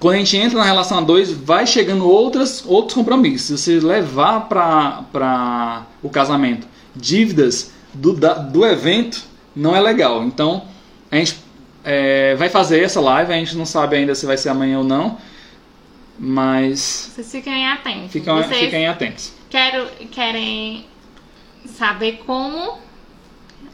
quando 0.00 0.14
a 0.14 0.18
gente 0.18 0.34
entra 0.36 0.58
na 0.58 0.64
relação 0.64 0.98
a 0.98 1.00
dois, 1.02 1.30
vai 1.30 1.66
chegando 1.66 2.08
outras, 2.08 2.64
outros 2.66 2.94
compromissos. 2.94 3.60
Se 3.60 3.80
você 3.80 3.86
levar 3.86 4.48
para 4.48 5.86
o 6.02 6.08
casamento 6.08 6.66
dívidas 6.96 7.70
do, 7.92 8.14
da, 8.14 8.32
do 8.34 8.64
evento, 8.64 9.22
não 9.54 9.76
é 9.76 9.80
legal. 9.80 10.24
Então, 10.24 10.64
a 11.10 11.16
gente 11.16 11.36
é, 11.84 12.34
vai 12.36 12.48
fazer 12.48 12.82
essa 12.82 13.00
live, 13.00 13.30
a 13.30 13.36
gente 13.36 13.56
não 13.56 13.66
sabe 13.66 13.96
ainda 13.96 14.14
se 14.14 14.24
vai 14.24 14.38
ser 14.38 14.48
amanhã 14.48 14.78
ou 14.78 14.84
não, 14.84 15.18
mas 16.18 17.10
Vocês 17.14 17.30
fiquem 17.30 17.66
atentos. 17.66 18.12
fiquem, 18.12 18.34
Vocês 18.34 18.58
fiquem 18.58 18.86
atentos. 18.88 19.32
quero, 19.50 19.86
querem 20.10 20.86
saber 21.66 22.22
como 22.26 22.78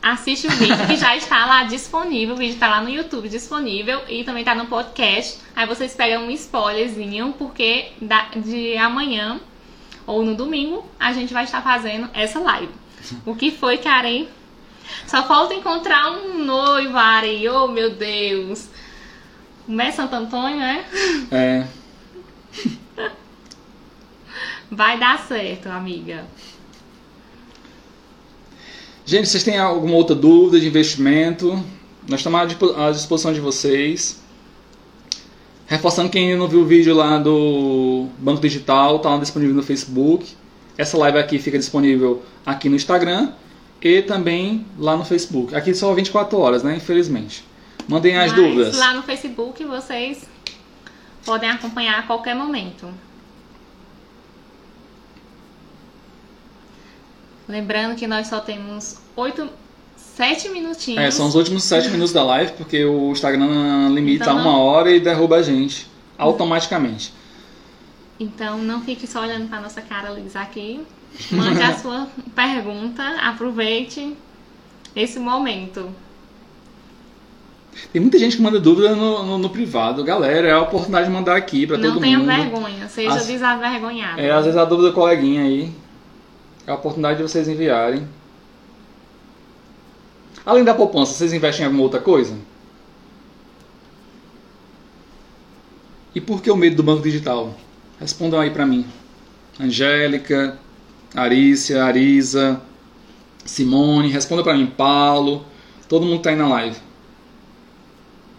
assiste 0.03 0.47
o 0.47 0.51
vídeo 0.51 0.87
que 0.87 0.97
já 0.97 1.17
está 1.17 1.47
lá 1.47 1.65
disponível. 1.65 2.35
O 2.35 2.39
vídeo 2.39 2.55
está 2.55 2.69
lá 2.69 2.81
no 2.81 2.89
YouTube 2.89 3.29
disponível 3.29 4.01
e 4.09 4.25
também 4.25 4.43
está 4.43 4.55
no 4.55 4.67
podcast. 4.67 5.39
Aí 5.55 5.67
vocês 5.67 5.95
pegam 5.95 6.25
um 6.25 6.31
spoilerzinho, 6.31 7.35
porque 7.39 7.93
de 8.37 8.77
amanhã 8.77 9.41
ou 10.07 10.25
no 10.25 10.35
domingo 10.35 10.87
a 10.99 11.13
gente 11.13 11.33
vai 11.33 11.45
estar 11.45 11.63
fazendo 11.63 12.09
essa 12.15 12.39
live. 12.39 12.73
O 13.25 13.35
que 13.35 13.51
foi, 13.51 13.79
Karen? 13.79 14.27
Só 15.07 15.23
falta 15.25 15.55
encontrar 15.55 16.11
um 16.11 16.45
noivo, 16.45 16.97
Ari. 16.97 17.49
Oh, 17.49 17.69
meu 17.69 17.91
Deus. 17.91 18.69
Como 19.67 19.81
é 19.83 19.91
Santo 19.91 20.15
Antônio, 20.15 20.57
né? 20.57 20.85
É, 21.31 21.67
Vai 24.71 24.99
dar 24.99 25.19
certo, 25.21 25.69
amiga. 25.69 26.27
Gente, 29.09 29.27
vocês 29.27 29.43
têm 29.43 29.59
alguma 29.59 29.95
outra 29.95 30.15
dúvida 30.15 30.61
de 30.61 30.67
investimento? 30.67 31.53
Nós 32.07 32.21
estamos 32.21 32.41
à 32.41 32.45
dispo- 32.45 32.75
à 32.77 32.91
disposição 32.91 33.33
de 33.33 33.41
vocês. 33.41 34.21
Reforçando 35.67 36.11
quem 36.11 36.37
não 36.37 36.47
viu 36.47 36.61
o 36.61 36.67
vídeo 36.67 36.95
lá 36.95 37.17
do 37.17 38.07
Banco 38.19 38.43
Digital, 38.43 38.97
está 38.97 39.09
lá 39.09 39.17
disponível 39.17 39.55
no 39.55 39.63
Facebook. 39.63 40.27
Essa 40.77 40.99
live 40.99 41.17
aqui 41.17 41.39
fica 41.39 41.59
disponível 41.59 42.23
aqui 42.45 42.69
no 42.69 42.77
Instagram 42.77 43.33
e 43.81 44.03
também 44.03 44.67
lá 44.79 44.95
no 44.95 45.07
Facebook. 45.07 45.55
Aqui 45.55 45.73
só 45.73 45.95
24 45.95 46.39
horas, 46.39 46.63
né? 46.63 46.77
Infelizmente. 46.77 47.43
Mandem 47.89 48.15
as 48.19 48.31
Mas 48.33 48.43
dúvidas. 48.43 48.77
lá 48.77 48.93
no 48.93 49.03
Facebook 49.03 49.65
vocês 49.65 50.23
podem 51.25 51.49
acompanhar 51.49 51.99
a 52.01 52.03
qualquer 52.03 52.35
momento. 52.37 52.87
Lembrando 57.49 57.97
que 57.97 58.07
nós 58.07 58.27
só 58.27 58.41
temos 58.41 58.99
oito, 59.17 59.49
sete 59.97 60.49
minutinhos. 60.51 61.03
É, 61.03 61.11
são 61.11 61.27
os 61.29 61.35
últimos 61.35 61.65
7 61.65 61.89
minutos 61.91 62.13
da 62.13 62.23
live, 62.23 62.53
porque 62.53 62.85
o 62.85 63.11
Instagram 63.13 63.89
limita 63.91 64.25
Então 64.25 64.39
a 64.39 64.43
não- 64.43 64.51
uma 64.51 64.59
hora 64.61 64.91
e 64.91 65.01
derruba 65.01 65.37
a 65.37 65.43
gente 65.43 65.87
automaticamente. 66.19 67.13
Então 68.21 68.59
não 68.59 68.83
fique 68.83 69.07
só 69.07 69.23
olhando 69.23 69.49
para 69.49 69.61
nossa 69.61 69.81
cara 69.81 70.11
lisa 70.11 70.41
aqui. 70.41 70.81
Mande 71.31 71.63
a 71.63 71.75
sua 71.79 72.07
pergunta, 72.35 73.03
aproveite 73.23 74.15
esse 74.95 75.19
momento. 75.19 75.89
Tem 77.93 78.03
muita 78.03 78.19
gente 78.19 78.37
que 78.37 78.43
manda 78.43 78.59
dúvida 78.59 78.95
no, 78.97 79.23
no- 79.25 79.39
no 79.39 79.51
privado. 79.51 80.03
Galera, 80.03 80.49
é 80.49 80.53
a 80.53 80.61
oportunidade 80.61 81.07
de 81.07 81.13
mandar 81.13 81.37
aqui 81.37 81.67
para 81.67 81.79
não 81.79 81.93
todo 81.93 82.01
tenha 82.01 82.19
mundo. 82.19 82.27
vergonha, 82.27 82.89
seja 82.89 83.15
As- 83.15 83.27
desavergonhado. 83.27 84.21
É, 84.21 84.33
às 84.33 84.45
vezes 84.45 84.59
a 84.59 84.65
dúvida 84.65 84.89
do 84.89 84.95
coleguinha 84.95 85.43
aí. 85.43 85.73
É 86.69 86.71
a 86.71 86.75
oportunidade 86.75 87.17
de 87.17 87.23
vocês 87.23 87.49
enviarem. 87.49 88.07
Além 90.45 90.63
da 90.63 90.75
poupança, 90.75 91.15
vocês 91.15 91.33
investem 91.33 91.63
em 91.63 91.65
alguma 91.65 91.83
outra 91.83 91.99
coisa? 91.99 92.37
E 96.15 96.21
por 96.21 96.43
que 96.43 96.51
o 96.51 96.57
medo 96.57 96.77
do 96.77 96.83
banco 96.83 97.03
digital? 97.03 97.55
Respondam 97.99 98.39
aí 98.39 98.51
pra 98.51 98.67
mim. 98.67 98.85
Angélica, 99.59 100.59
Arícia, 101.15 101.83
Arisa, 101.83 102.61
Simone, 103.47 104.11
responda 104.11 104.43
pra 104.43 104.53
mim, 104.53 104.67
Paulo. 104.67 105.47
Todo 105.89 106.05
mundo 106.05 106.21
tá 106.21 106.29
aí 106.29 106.37
na 106.37 106.49
live. 106.49 106.77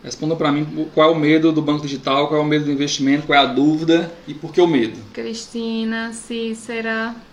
Responda 0.03 0.35
pra 0.35 0.51
mim 0.51 0.87
qual 0.93 1.09
é 1.09 1.11
o 1.11 1.17
medo 1.17 1.51
do 1.51 1.63
banco 1.63 1.81
digital, 1.81 2.27
qual 2.27 2.39
é 2.39 2.43
o 2.43 2.47
medo 2.47 2.65
do 2.65 2.71
investimento, 2.71 3.25
qual 3.25 3.39
é 3.39 3.41
a 3.41 3.47
dúvida 3.47 4.13
e 4.27 4.35
por 4.35 4.53
que 4.53 4.61
o 4.61 4.67
medo. 4.67 4.99
Cristina, 5.13 6.13
Cícera. 6.13 7.27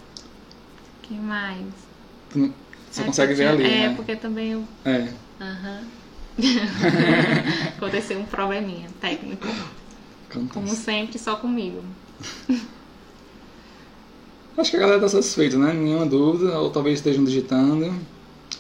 Quem 1.09 1.19
mais? 1.19 1.65
Você 2.91 3.03
É, 3.03 3.05
consegue 3.05 3.35
ver 3.35 3.47
ali, 3.49 3.65
É, 3.65 3.89
né? 3.89 3.95
porque 3.95 4.17
também 4.17 4.53
eu. 4.53 4.65
É. 4.85 5.09
Aham. 5.41 5.81
Aconteceu 7.77 8.19
um 8.19 8.25
probleminha 8.25 8.89
técnico. 9.01 9.47
Como 10.53 10.69
sempre, 10.75 11.19
só 11.19 11.37
comigo. 11.37 11.83
Acho 14.57 14.71
que 14.71 14.77
a 14.77 14.81
galera 14.81 14.97
está 14.99 15.09
satisfeita, 15.09 15.57
né? 15.59 15.73
Nenhuma 15.73 16.07
dúvida, 16.07 16.59
ou 16.59 16.71
talvez 16.71 16.99
estejam 16.99 17.25
digitando. 17.25 17.87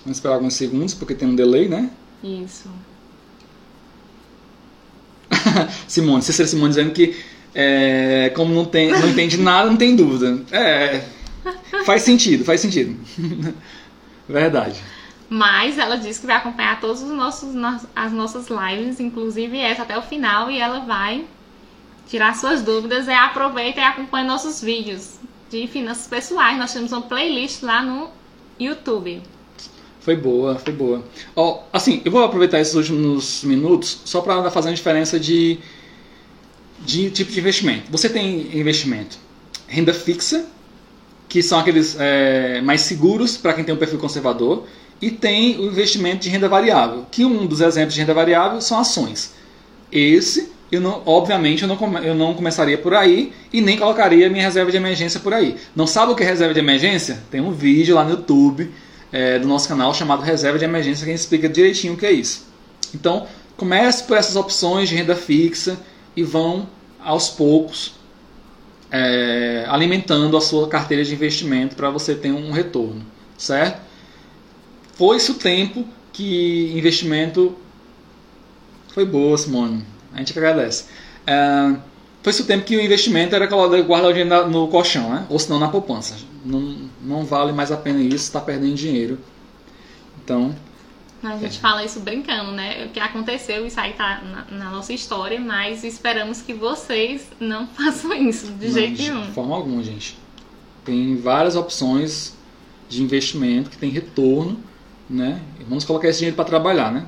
Vamos 0.04 0.18
esperar 0.18 0.34
alguns 0.34 0.54
segundos, 0.54 0.94
porque 0.94 1.14
tem 1.14 1.28
um 1.28 1.34
delay, 1.34 1.68
né? 1.68 1.90
Isso. 2.22 2.68
Simone, 5.88 6.22
Cícera 6.22 6.48
Simone 6.48 6.70
dizendo 6.70 6.92
que 6.92 7.16
é, 7.54 8.30
como 8.34 8.54
não, 8.54 8.64
tem, 8.64 8.90
não 8.90 9.08
entende 9.08 9.36
nada, 9.38 9.68
não 9.70 9.76
tem 9.76 9.96
dúvida. 9.96 10.40
É, 10.52 11.02
faz 11.84 12.02
sentido, 12.02 12.44
faz 12.44 12.60
sentido. 12.60 12.96
Verdade. 14.28 14.80
Mas 15.28 15.78
ela 15.78 15.96
disse 15.96 16.20
que 16.20 16.26
vai 16.26 16.36
acompanhar 16.36 16.80
todos 16.80 17.02
os 17.02 17.10
nossos 17.10 17.54
as 17.94 18.12
nossas 18.12 18.46
lives, 18.48 19.00
inclusive 19.00 19.58
essa 19.58 19.82
até 19.82 19.98
o 19.98 20.02
final, 20.02 20.50
e 20.50 20.58
ela 20.58 20.80
vai 20.80 21.24
tirar 22.08 22.34
suas 22.36 22.62
dúvidas. 22.62 23.08
E 23.08 23.12
aproveita 23.12 23.80
e 23.80 23.84
acompanha 23.84 24.24
nossos 24.24 24.60
vídeos 24.60 25.14
de 25.50 25.66
finanças 25.66 26.06
pessoais. 26.06 26.58
Nós 26.58 26.72
temos 26.72 26.92
uma 26.92 27.02
playlist 27.02 27.62
lá 27.62 27.82
no 27.82 28.08
YouTube. 28.58 29.22
Foi 30.00 30.16
boa, 30.16 30.56
foi 30.56 30.72
boa. 30.72 31.04
Ó, 31.34 31.62
assim, 31.72 32.00
eu 32.04 32.12
vou 32.12 32.22
aproveitar 32.22 32.60
esses 32.60 32.74
últimos 32.74 33.42
minutos 33.42 34.02
só 34.04 34.20
para 34.20 34.48
fazer 34.52 34.68
uma 34.68 34.74
diferença 34.76 35.18
de, 35.18 35.58
de 36.78 37.10
tipo 37.10 37.32
de 37.32 37.40
investimento. 37.40 37.90
Você 37.90 38.08
tem 38.08 38.56
investimento 38.56 39.18
renda 39.66 39.92
fixa, 39.92 40.46
que 41.28 41.42
são 41.42 41.58
aqueles 41.58 41.96
é, 41.98 42.60
mais 42.62 42.82
seguros 42.82 43.36
para 43.36 43.52
quem 43.52 43.64
tem 43.64 43.74
um 43.74 43.78
perfil 43.78 43.98
conservador, 43.98 44.64
e 45.00 45.10
tem 45.10 45.58
o 45.58 45.66
investimento 45.66 46.22
de 46.22 46.28
renda 46.28 46.48
variável, 46.48 47.06
que 47.10 47.24
um 47.24 47.46
dos 47.46 47.60
exemplos 47.60 47.94
de 47.94 48.00
renda 48.00 48.14
variável 48.14 48.60
são 48.60 48.78
ações. 48.78 49.34
Esse 49.92 50.56
eu 50.70 50.80
não, 50.80 51.02
obviamente 51.06 51.62
eu 51.62 51.68
não, 51.68 51.98
eu 51.98 52.14
não 52.14 52.34
começaria 52.34 52.76
por 52.76 52.92
aí 52.94 53.32
e 53.52 53.60
nem 53.60 53.78
colocaria 53.78 54.28
minha 54.28 54.42
reserva 54.42 54.70
de 54.70 54.76
emergência 54.76 55.20
por 55.20 55.32
aí. 55.32 55.56
Não 55.74 55.86
sabe 55.86 56.12
o 56.12 56.16
que 56.16 56.24
é 56.24 56.26
reserva 56.26 56.52
de 56.52 56.60
emergência? 56.60 57.22
Tem 57.30 57.40
um 57.40 57.52
vídeo 57.52 57.94
lá 57.94 58.04
no 58.04 58.10
YouTube 58.10 58.70
é, 59.12 59.38
do 59.38 59.46
nosso 59.46 59.68
canal 59.68 59.94
chamado 59.94 60.22
Reserva 60.22 60.58
de 60.58 60.64
Emergência 60.64 61.06
que 61.06 61.12
explica 61.12 61.48
direitinho 61.48 61.94
o 61.94 61.96
que 61.96 62.06
é 62.06 62.12
isso. 62.12 62.46
Então, 62.94 63.26
comece 63.56 64.04
por 64.04 64.16
essas 64.16 64.34
opções 64.34 64.88
de 64.88 64.96
renda 64.96 65.14
fixa 65.14 65.78
e 66.16 66.22
vão 66.22 66.68
aos 67.00 67.28
poucos 67.28 67.94
é, 68.90 69.64
alimentando 69.68 70.36
a 70.36 70.40
sua 70.40 70.68
carteira 70.68 71.04
de 71.04 71.14
investimento 71.14 71.76
para 71.76 71.90
você 71.90 72.14
ter 72.14 72.32
um 72.32 72.50
retorno, 72.50 73.04
certo? 73.36 73.80
Foi-se 74.94 75.30
o 75.30 75.34
tempo 75.34 75.84
que 76.12 76.72
investimento 76.76 77.54
foi 78.94 79.04
boa, 79.04 79.36
Simone 79.36 79.96
a 80.16 80.18
gente 80.20 80.36
agradece. 80.36 80.86
É, 81.26 81.76
foi-se 82.22 82.42
o 82.42 82.44
tempo 82.46 82.64
que 82.64 82.74
o 82.74 82.80
investimento 82.80 83.34
era 83.34 83.46
guardar 83.46 84.10
o 84.10 84.12
dinheiro 84.12 84.48
no 84.48 84.66
colchão, 84.68 85.10
né? 85.10 85.26
ou 85.28 85.38
senão 85.38 85.60
na 85.60 85.68
poupança. 85.68 86.16
Não, 86.44 86.88
não 87.02 87.24
vale 87.24 87.52
mais 87.52 87.70
a 87.70 87.76
pena 87.76 88.00
isso, 88.00 88.16
está 88.16 88.40
perdendo 88.40 88.74
dinheiro. 88.74 89.18
Então. 90.24 90.54
A 91.32 91.38
gente 91.38 91.58
é. 91.58 91.60
fala 91.60 91.84
isso 91.84 92.00
brincando, 92.00 92.52
né? 92.52 92.86
O 92.86 92.88
que 92.90 93.00
aconteceu, 93.00 93.66
isso 93.66 93.78
aí 93.78 93.92
tá 93.92 94.22
na, 94.22 94.58
na, 94.58 94.70
nossa 94.70 94.92
história, 94.92 95.40
mas 95.40 95.84
esperamos 95.84 96.42
que 96.42 96.52
vocês 96.52 97.26
não 97.40 97.66
façam 97.74 98.12
isso 98.14 98.52
de 98.52 98.66
não, 98.66 98.72
jeito 98.72 99.02
nenhum. 99.02 99.22
De 99.22 99.32
forma 99.32 99.54
alguma, 99.54 99.82
gente. 99.82 100.18
Tem 100.84 101.16
várias 101.16 101.56
opções 101.56 102.34
de 102.88 103.02
investimento 103.02 103.70
que 103.70 103.76
tem 103.76 103.90
retorno, 103.90 104.58
né? 105.08 105.42
Vamos 105.68 105.84
colocar 105.84 106.08
esse 106.08 106.20
dinheiro 106.20 106.36
para 106.36 106.44
trabalhar, 106.44 106.92
né? 106.92 107.06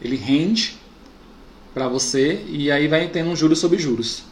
Ele 0.00 0.16
rende 0.16 0.76
para 1.72 1.88
você 1.88 2.44
e 2.48 2.70
aí 2.70 2.86
vai 2.86 3.08
tendo 3.08 3.30
um 3.30 3.36
juros 3.36 3.58
sobre 3.58 3.78
juros. 3.78 4.24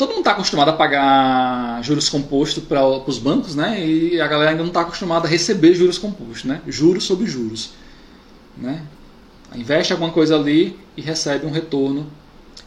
Todo 0.00 0.12
mundo 0.12 0.20
está 0.20 0.30
acostumado 0.30 0.70
a 0.70 0.72
pagar 0.72 1.84
juros 1.84 2.08
compostos 2.08 2.64
para 2.64 2.82
os 2.82 3.18
bancos, 3.18 3.54
né? 3.54 3.86
E 3.86 4.18
a 4.18 4.26
galera 4.26 4.52
ainda 4.52 4.62
não 4.62 4.70
está 4.70 4.80
acostumada 4.80 5.28
a 5.28 5.30
receber 5.30 5.74
juros 5.74 5.98
compostos, 5.98 6.44
né? 6.44 6.62
Juros 6.66 7.04
sobre 7.04 7.26
juros, 7.26 7.74
né? 8.56 8.82
Investe 9.54 9.92
alguma 9.92 10.10
coisa 10.10 10.36
ali 10.36 10.74
e 10.96 11.02
recebe 11.02 11.44
um 11.44 11.50
retorno 11.50 12.06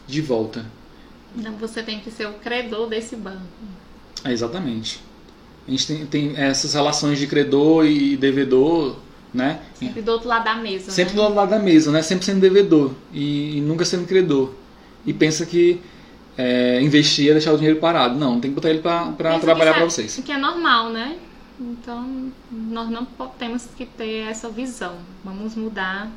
de 0.06 0.20
volta. 0.20 0.64
Então 1.36 1.56
você 1.56 1.82
tem 1.82 1.98
que 1.98 2.08
ser 2.08 2.28
o 2.28 2.34
credor 2.34 2.88
desse 2.88 3.16
banco. 3.16 3.42
É, 4.24 4.30
exatamente. 4.30 5.02
A 5.66 5.72
gente 5.72 5.88
tem, 5.88 6.06
tem 6.06 6.36
essas 6.36 6.72
relações 6.72 7.18
de 7.18 7.26
credor 7.26 7.84
e 7.84 8.16
devedor 8.16 8.94
né? 9.32 9.58
Sempre 9.74 10.02
do 10.02 10.12
outro 10.12 10.28
lado 10.28 10.44
da 10.44 10.54
mesa. 10.54 10.92
Sempre 10.92 11.14
né? 11.14 11.16
do 11.16 11.22
outro 11.22 11.36
lado 11.36 11.50
da 11.50 11.58
mesa, 11.58 11.90
né? 11.90 12.00
Sempre 12.00 12.26
sendo 12.26 12.38
devedor 12.38 12.92
e, 13.12 13.58
e 13.58 13.60
nunca 13.60 13.84
sendo 13.84 14.06
credor. 14.06 14.54
E 15.04 15.12
pensa 15.12 15.44
que 15.44 15.80
é, 16.36 16.80
investir 16.82 17.30
é 17.30 17.32
deixar 17.32 17.52
o 17.52 17.56
dinheiro 17.56 17.78
parado. 17.78 18.18
Não, 18.18 18.40
tem 18.40 18.50
que 18.50 18.54
botar 18.54 18.70
ele 18.70 18.80
para 18.80 19.38
trabalhar 19.40 19.74
para 19.74 19.84
vocês. 19.84 20.20
Que 20.24 20.32
é 20.32 20.38
normal, 20.38 20.90
né? 20.90 21.16
Então, 21.60 22.32
nós 22.50 22.90
não 22.90 23.06
temos 23.38 23.66
que 23.76 23.86
ter 23.86 24.28
essa 24.28 24.48
visão. 24.48 24.96
Vamos 25.24 25.54
mudar 25.54 26.10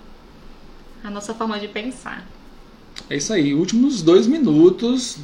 a 1.04 1.10
nossa 1.10 1.34
forma 1.34 1.60
de 1.60 1.68
pensar. 1.68 2.26
É 3.10 3.16
isso 3.16 3.32
aí. 3.32 3.54
Últimos 3.54 4.02
dois 4.02 4.26
minutos. 4.26 5.20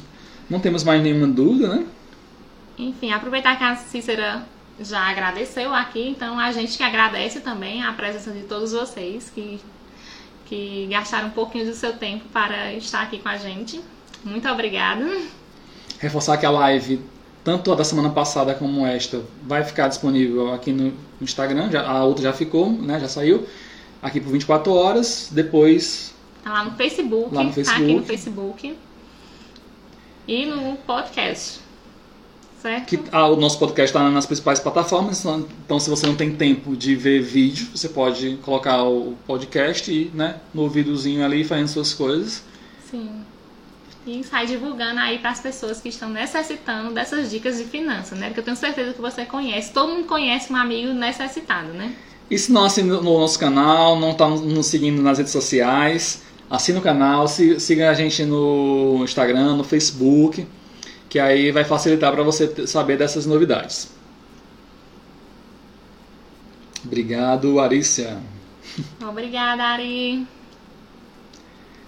Não 0.48 0.60
temos 0.60 0.84
mais 0.84 1.02
nenhuma 1.02 1.26
dúvida, 1.26 1.74
né? 1.74 1.86
Enfim, 2.78 3.12
aproveitar 3.12 3.56
que 3.56 3.64
a 3.64 3.74
Cícera 3.76 4.46
já 4.78 5.00
agradeceu 5.08 5.72
aqui, 5.72 6.08
então 6.08 6.38
a 6.38 6.50
gente 6.50 6.76
que 6.76 6.82
agradece 6.82 7.40
também 7.40 7.82
a 7.82 7.92
presença 7.92 8.32
de 8.32 8.42
todos 8.42 8.72
vocês 8.72 9.30
que, 9.30 9.60
que 10.46 10.86
gastaram 10.90 11.28
um 11.28 11.30
pouquinho 11.30 11.66
do 11.66 11.74
seu 11.74 11.92
tempo 11.92 12.24
para 12.32 12.74
estar 12.74 13.02
aqui 13.02 13.18
com 13.18 13.28
a 13.28 13.36
gente. 13.36 13.80
Muito 14.24 14.48
obrigada. 14.48 15.04
Reforçar 15.98 16.36
que 16.36 16.46
a 16.46 16.50
live, 16.50 17.00
tanto 17.42 17.70
a 17.72 17.74
da 17.74 17.84
semana 17.84 18.10
passada 18.10 18.54
como 18.54 18.86
esta, 18.86 19.22
vai 19.42 19.62
ficar 19.62 19.88
disponível 19.88 20.52
aqui 20.52 20.72
no 20.72 20.92
Instagram, 21.20 21.70
já, 21.70 21.86
a 21.86 22.04
outra 22.04 22.24
já 22.24 22.32
ficou, 22.32 22.70
né, 22.70 22.98
já 22.98 23.08
saiu, 23.08 23.46
aqui 24.02 24.20
por 24.20 24.32
24 24.32 24.72
horas, 24.72 25.28
depois... 25.30 26.14
Tá 26.42 26.52
lá 26.52 26.64
no 26.64 26.72
Facebook, 26.72 27.34
lá 27.34 27.42
no 27.44 27.52
Facebook. 27.52 27.80
tá 27.80 27.84
aqui 27.84 27.94
no 28.00 28.04
Facebook 28.04 28.76
e 30.26 30.46
no 30.46 30.76
podcast. 30.78 31.60
Certo. 32.60 32.86
Que, 32.86 32.98
ah, 33.12 33.28
o 33.28 33.36
nosso 33.36 33.58
podcast 33.58 33.94
está 33.94 34.10
nas 34.10 34.24
principais 34.24 34.58
plataformas, 34.58 35.22
então 35.66 35.78
se 35.78 35.90
você 35.90 36.06
não 36.06 36.16
tem 36.16 36.34
tempo 36.34 36.74
de 36.74 36.96
ver 36.96 37.20
vídeo, 37.20 37.68
você 37.74 37.90
pode 37.90 38.38
colocar 38.42 38.82
o 38.84 39.14
podcast 39.26 39.92
e, 39.92 40.10
né, 40.14 40.40
no 40.52 40.62
ouvidozinho 40.62 41.22
ali 41.22 41.44
fazendo 41.44 41.68
suas 41.68 41.92
coisas. 41.92 42.42
Sim. 42.90 43.22
E 44.06 44.22
sai 44.22 44.46
divulgando 44.46 45.00
aí 45.00 45.18
para 45.18 45.30
as 45.30 45.40
pessoas 45.40 45.80
que 45.80 45.88
estão 45.88 46.10
necessitando 46.10 46.92
dessas 46.92 47.30
dicas 47.30 47.56
de 47.56 47.64
finanças, 47.64 48.18
né? 48.18 48.26
Porque 48.26 48.40
eu 48.40 48.44
tenho 48.44 48.56
certeza 48.56 48.92
que 48.92 49.00
você 49.00 49.24
conhece, 49.24 49.72
todo 49.72 49.92
mundo 49.92 50.06
conhece 50.06 50.52
um 50.52 50.56
amigo 50.56 50.92
necessitado, 50.92 51.68
né? 51.72 51.94
E 52.30 52.38
se 52.38 52.52
não 52.52 52.64
assina 52.64 53.00
no 53.00 53.18
nosso 53.20 53.38
canal, 53.38 53.98
não 53.98 54.10
está 54.10 54.28
nos 54.28 54.66
seguindo 54.66 55.00
nas 55.00 55.18
redes 55.18 55.32
sociais, 55.32 56.22
assina 56.50 56.78
o 56.78 56.82
canal, 56.82 57.26
siga 57.28 57.90
a 57.90 57.94
gente 57.94 58.24
no 58.24 59.00
Instagram, 59.04 59.56
no 59.56 59.64
Facebook 59.64 60.46
que 61.14 61.20
aí 61.20 61.52
vai 61.52 61.62
facilitar 61.62 62.12
para 62.12 62.24
você 62.24 62.66
saber 62.66 62.98
dessas 62.98 63.24
novidades. 63.24 63.88
Obrigado, 66.84 67.60
Arícia. 67.60 68.20
Obrigada, 69.00 69.62
Ari. 69.62 70.26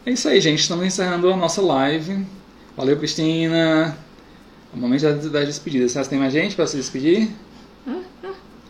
É 0.06 0.12
isso 0.12 0.28
aí, 0.28 0.40
gente. 0.40 0.60
Estamos 0.60 0.86
encerrando 0.86 1.28
a 1.28 1.36
nossa 1.36 1.60
live. 1.60 2.24
Valeu, 2.76 2.96
Cristina. 2.96 3.98
O 4.72 4.78
momento 4.78 5.02
das 5.02 5.46
despedidas. 5.46 5.90
Você 5.92 6.04
tem 6.08 6.16
mais 6.16 6.32
gente 6.32 6.54
para 6.54 6.64
se 6.64 6.76
despedir? 6.76 7.28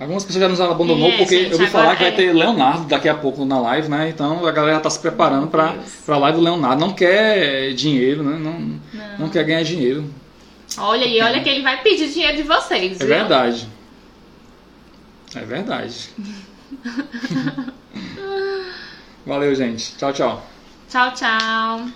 Algumas 0.01 0.25
pessoas 0.25 0.43
já 0.43 0.49
nos 0.49 0.61
abandonou 0.61 1.09
é, 1.09 1.17
porque 1.19 1.39
gente, 1.39 1.53
eu 1.53 1.59
ouvi 1.59 1.71
falar 1.71 1.97
que 1.97 2.03
vai 2.05 2.13
é. 2.13 2.17
ter 2.17 2.33
Leonardo 2.33 2.87
daqui 2.87 3.09
a 3.09 3.15
pouco 3.15 3.45
na 3.45 3.59
live, 3.61 3.89
né? 3.89 4.09
Então 4.09 4.47
a 4.47 4.53
galera 4.53 4.79
está 4.79 4.89
se 4.89 4.99
preparando 4.99 5.47
para 5.49 5.75
a 6.09 6.19
live 6.19 6.39
do 6.39 6.45
Leonardo. 6.45 6.81
Não 6.81 6.93
quer 6.95 7.73
dinheiro, 7.75 8.23
né? 8.23 8.39
Não, 8.39 8.59
não. 8.61 9.19
não 9.19 9.29
quer 9.29 9.45
ganhar 9.45 9.63
dinheiro. 9.63 10.05
Olha, 10.79 11.05
e 11.05 11.21
olha 11.21 11.43
que 11.43 11.49
ele 11.49 11.63
vai 11.63 11.83
pedir 11.83 12.09
dinheiro 12.09 12.37
de 12.37 12.43
vocês. 12.45 12.93
É 13.01 13.05
viu? 13.05 13.09
verdade. 13.09 13.69
É 15.35 15.41
verdade. 15.41 16.11
Valeu, 19.27 19.55
gente. 19.55 19.97
Tchau, 19.97 20.13
tchau. 20.13 20.56
Tchau, 20.89 21.13
tchau. 21.15 21.89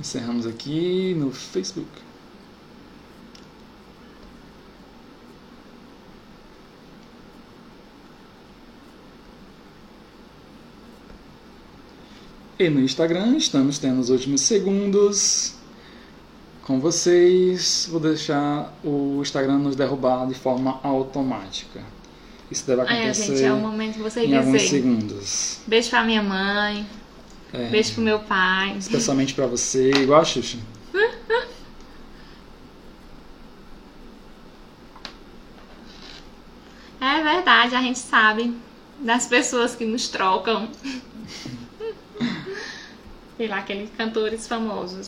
Encerramos 0.00 0.46
aqui 0.46 1.14
no 1.16 1.30
Facebook. 1.30 1.88
E 12.58 12.68
no 12.68 12.80
Instagram 12.80 13.36
estamos 13.36 13.78
tendo 13.78 14.00
os 14.00 14.10
últimos 14.10 14.40
segundos 14.40 15.54
com 16.62 16.78
vocês. 16.78 17.88
Vou 17.90 17.98
deixar 18.00 18.72
o 18.84 19.20
Instagram 19.20 19.58
nos 19.58 19.74
derrubar 19.74 20.26
de 20.26 20.34
forma 20.34 20.78
automática. 20.82 21.80
Isso 22.50 22.66
deve 22.66 22.82
acontecer 22.82 23.36
gente, 23.36 23.44
é 23.44 23.52
momento 23.52 23.98
você 23.98 24.26
em 24.26 24.36
alguns 24.36 24.60
dizer. 24.62 24.68
segundos. 24.68 25.58
Beijo 25.66 25.90
pra 25.90 26.04
minha 26.04 26.22
mãe, 26.22 26.86
É, 27.52 27.68
beijo 27.68 27.94
pro 27.94 28.02
meu 28.02 28.20
pai. 28.20 28.76
Especialmente 28.78 29.34
pra 29.34 29.46
você, 29.46 29.90
igual 29.90 30.20
a 30.20 30.24
Xuxa. 30.24 30.58
É 37.04 37.20
verdade, 37.20 37.74
a 37.74 37.82
gente 37.82 37.98
sabe 37.98 38.56
das 39.00 39.26
pessoas 39.26 39.74
que 39.74 39.84
nos 39.84 40.08
trocam. 40.08 40.68
Sei 43.36 43.48
lá, 43.48 43.58
aqueles 43.58 43.90
cantores 43.96 44.46
famosos. 44.46 45.00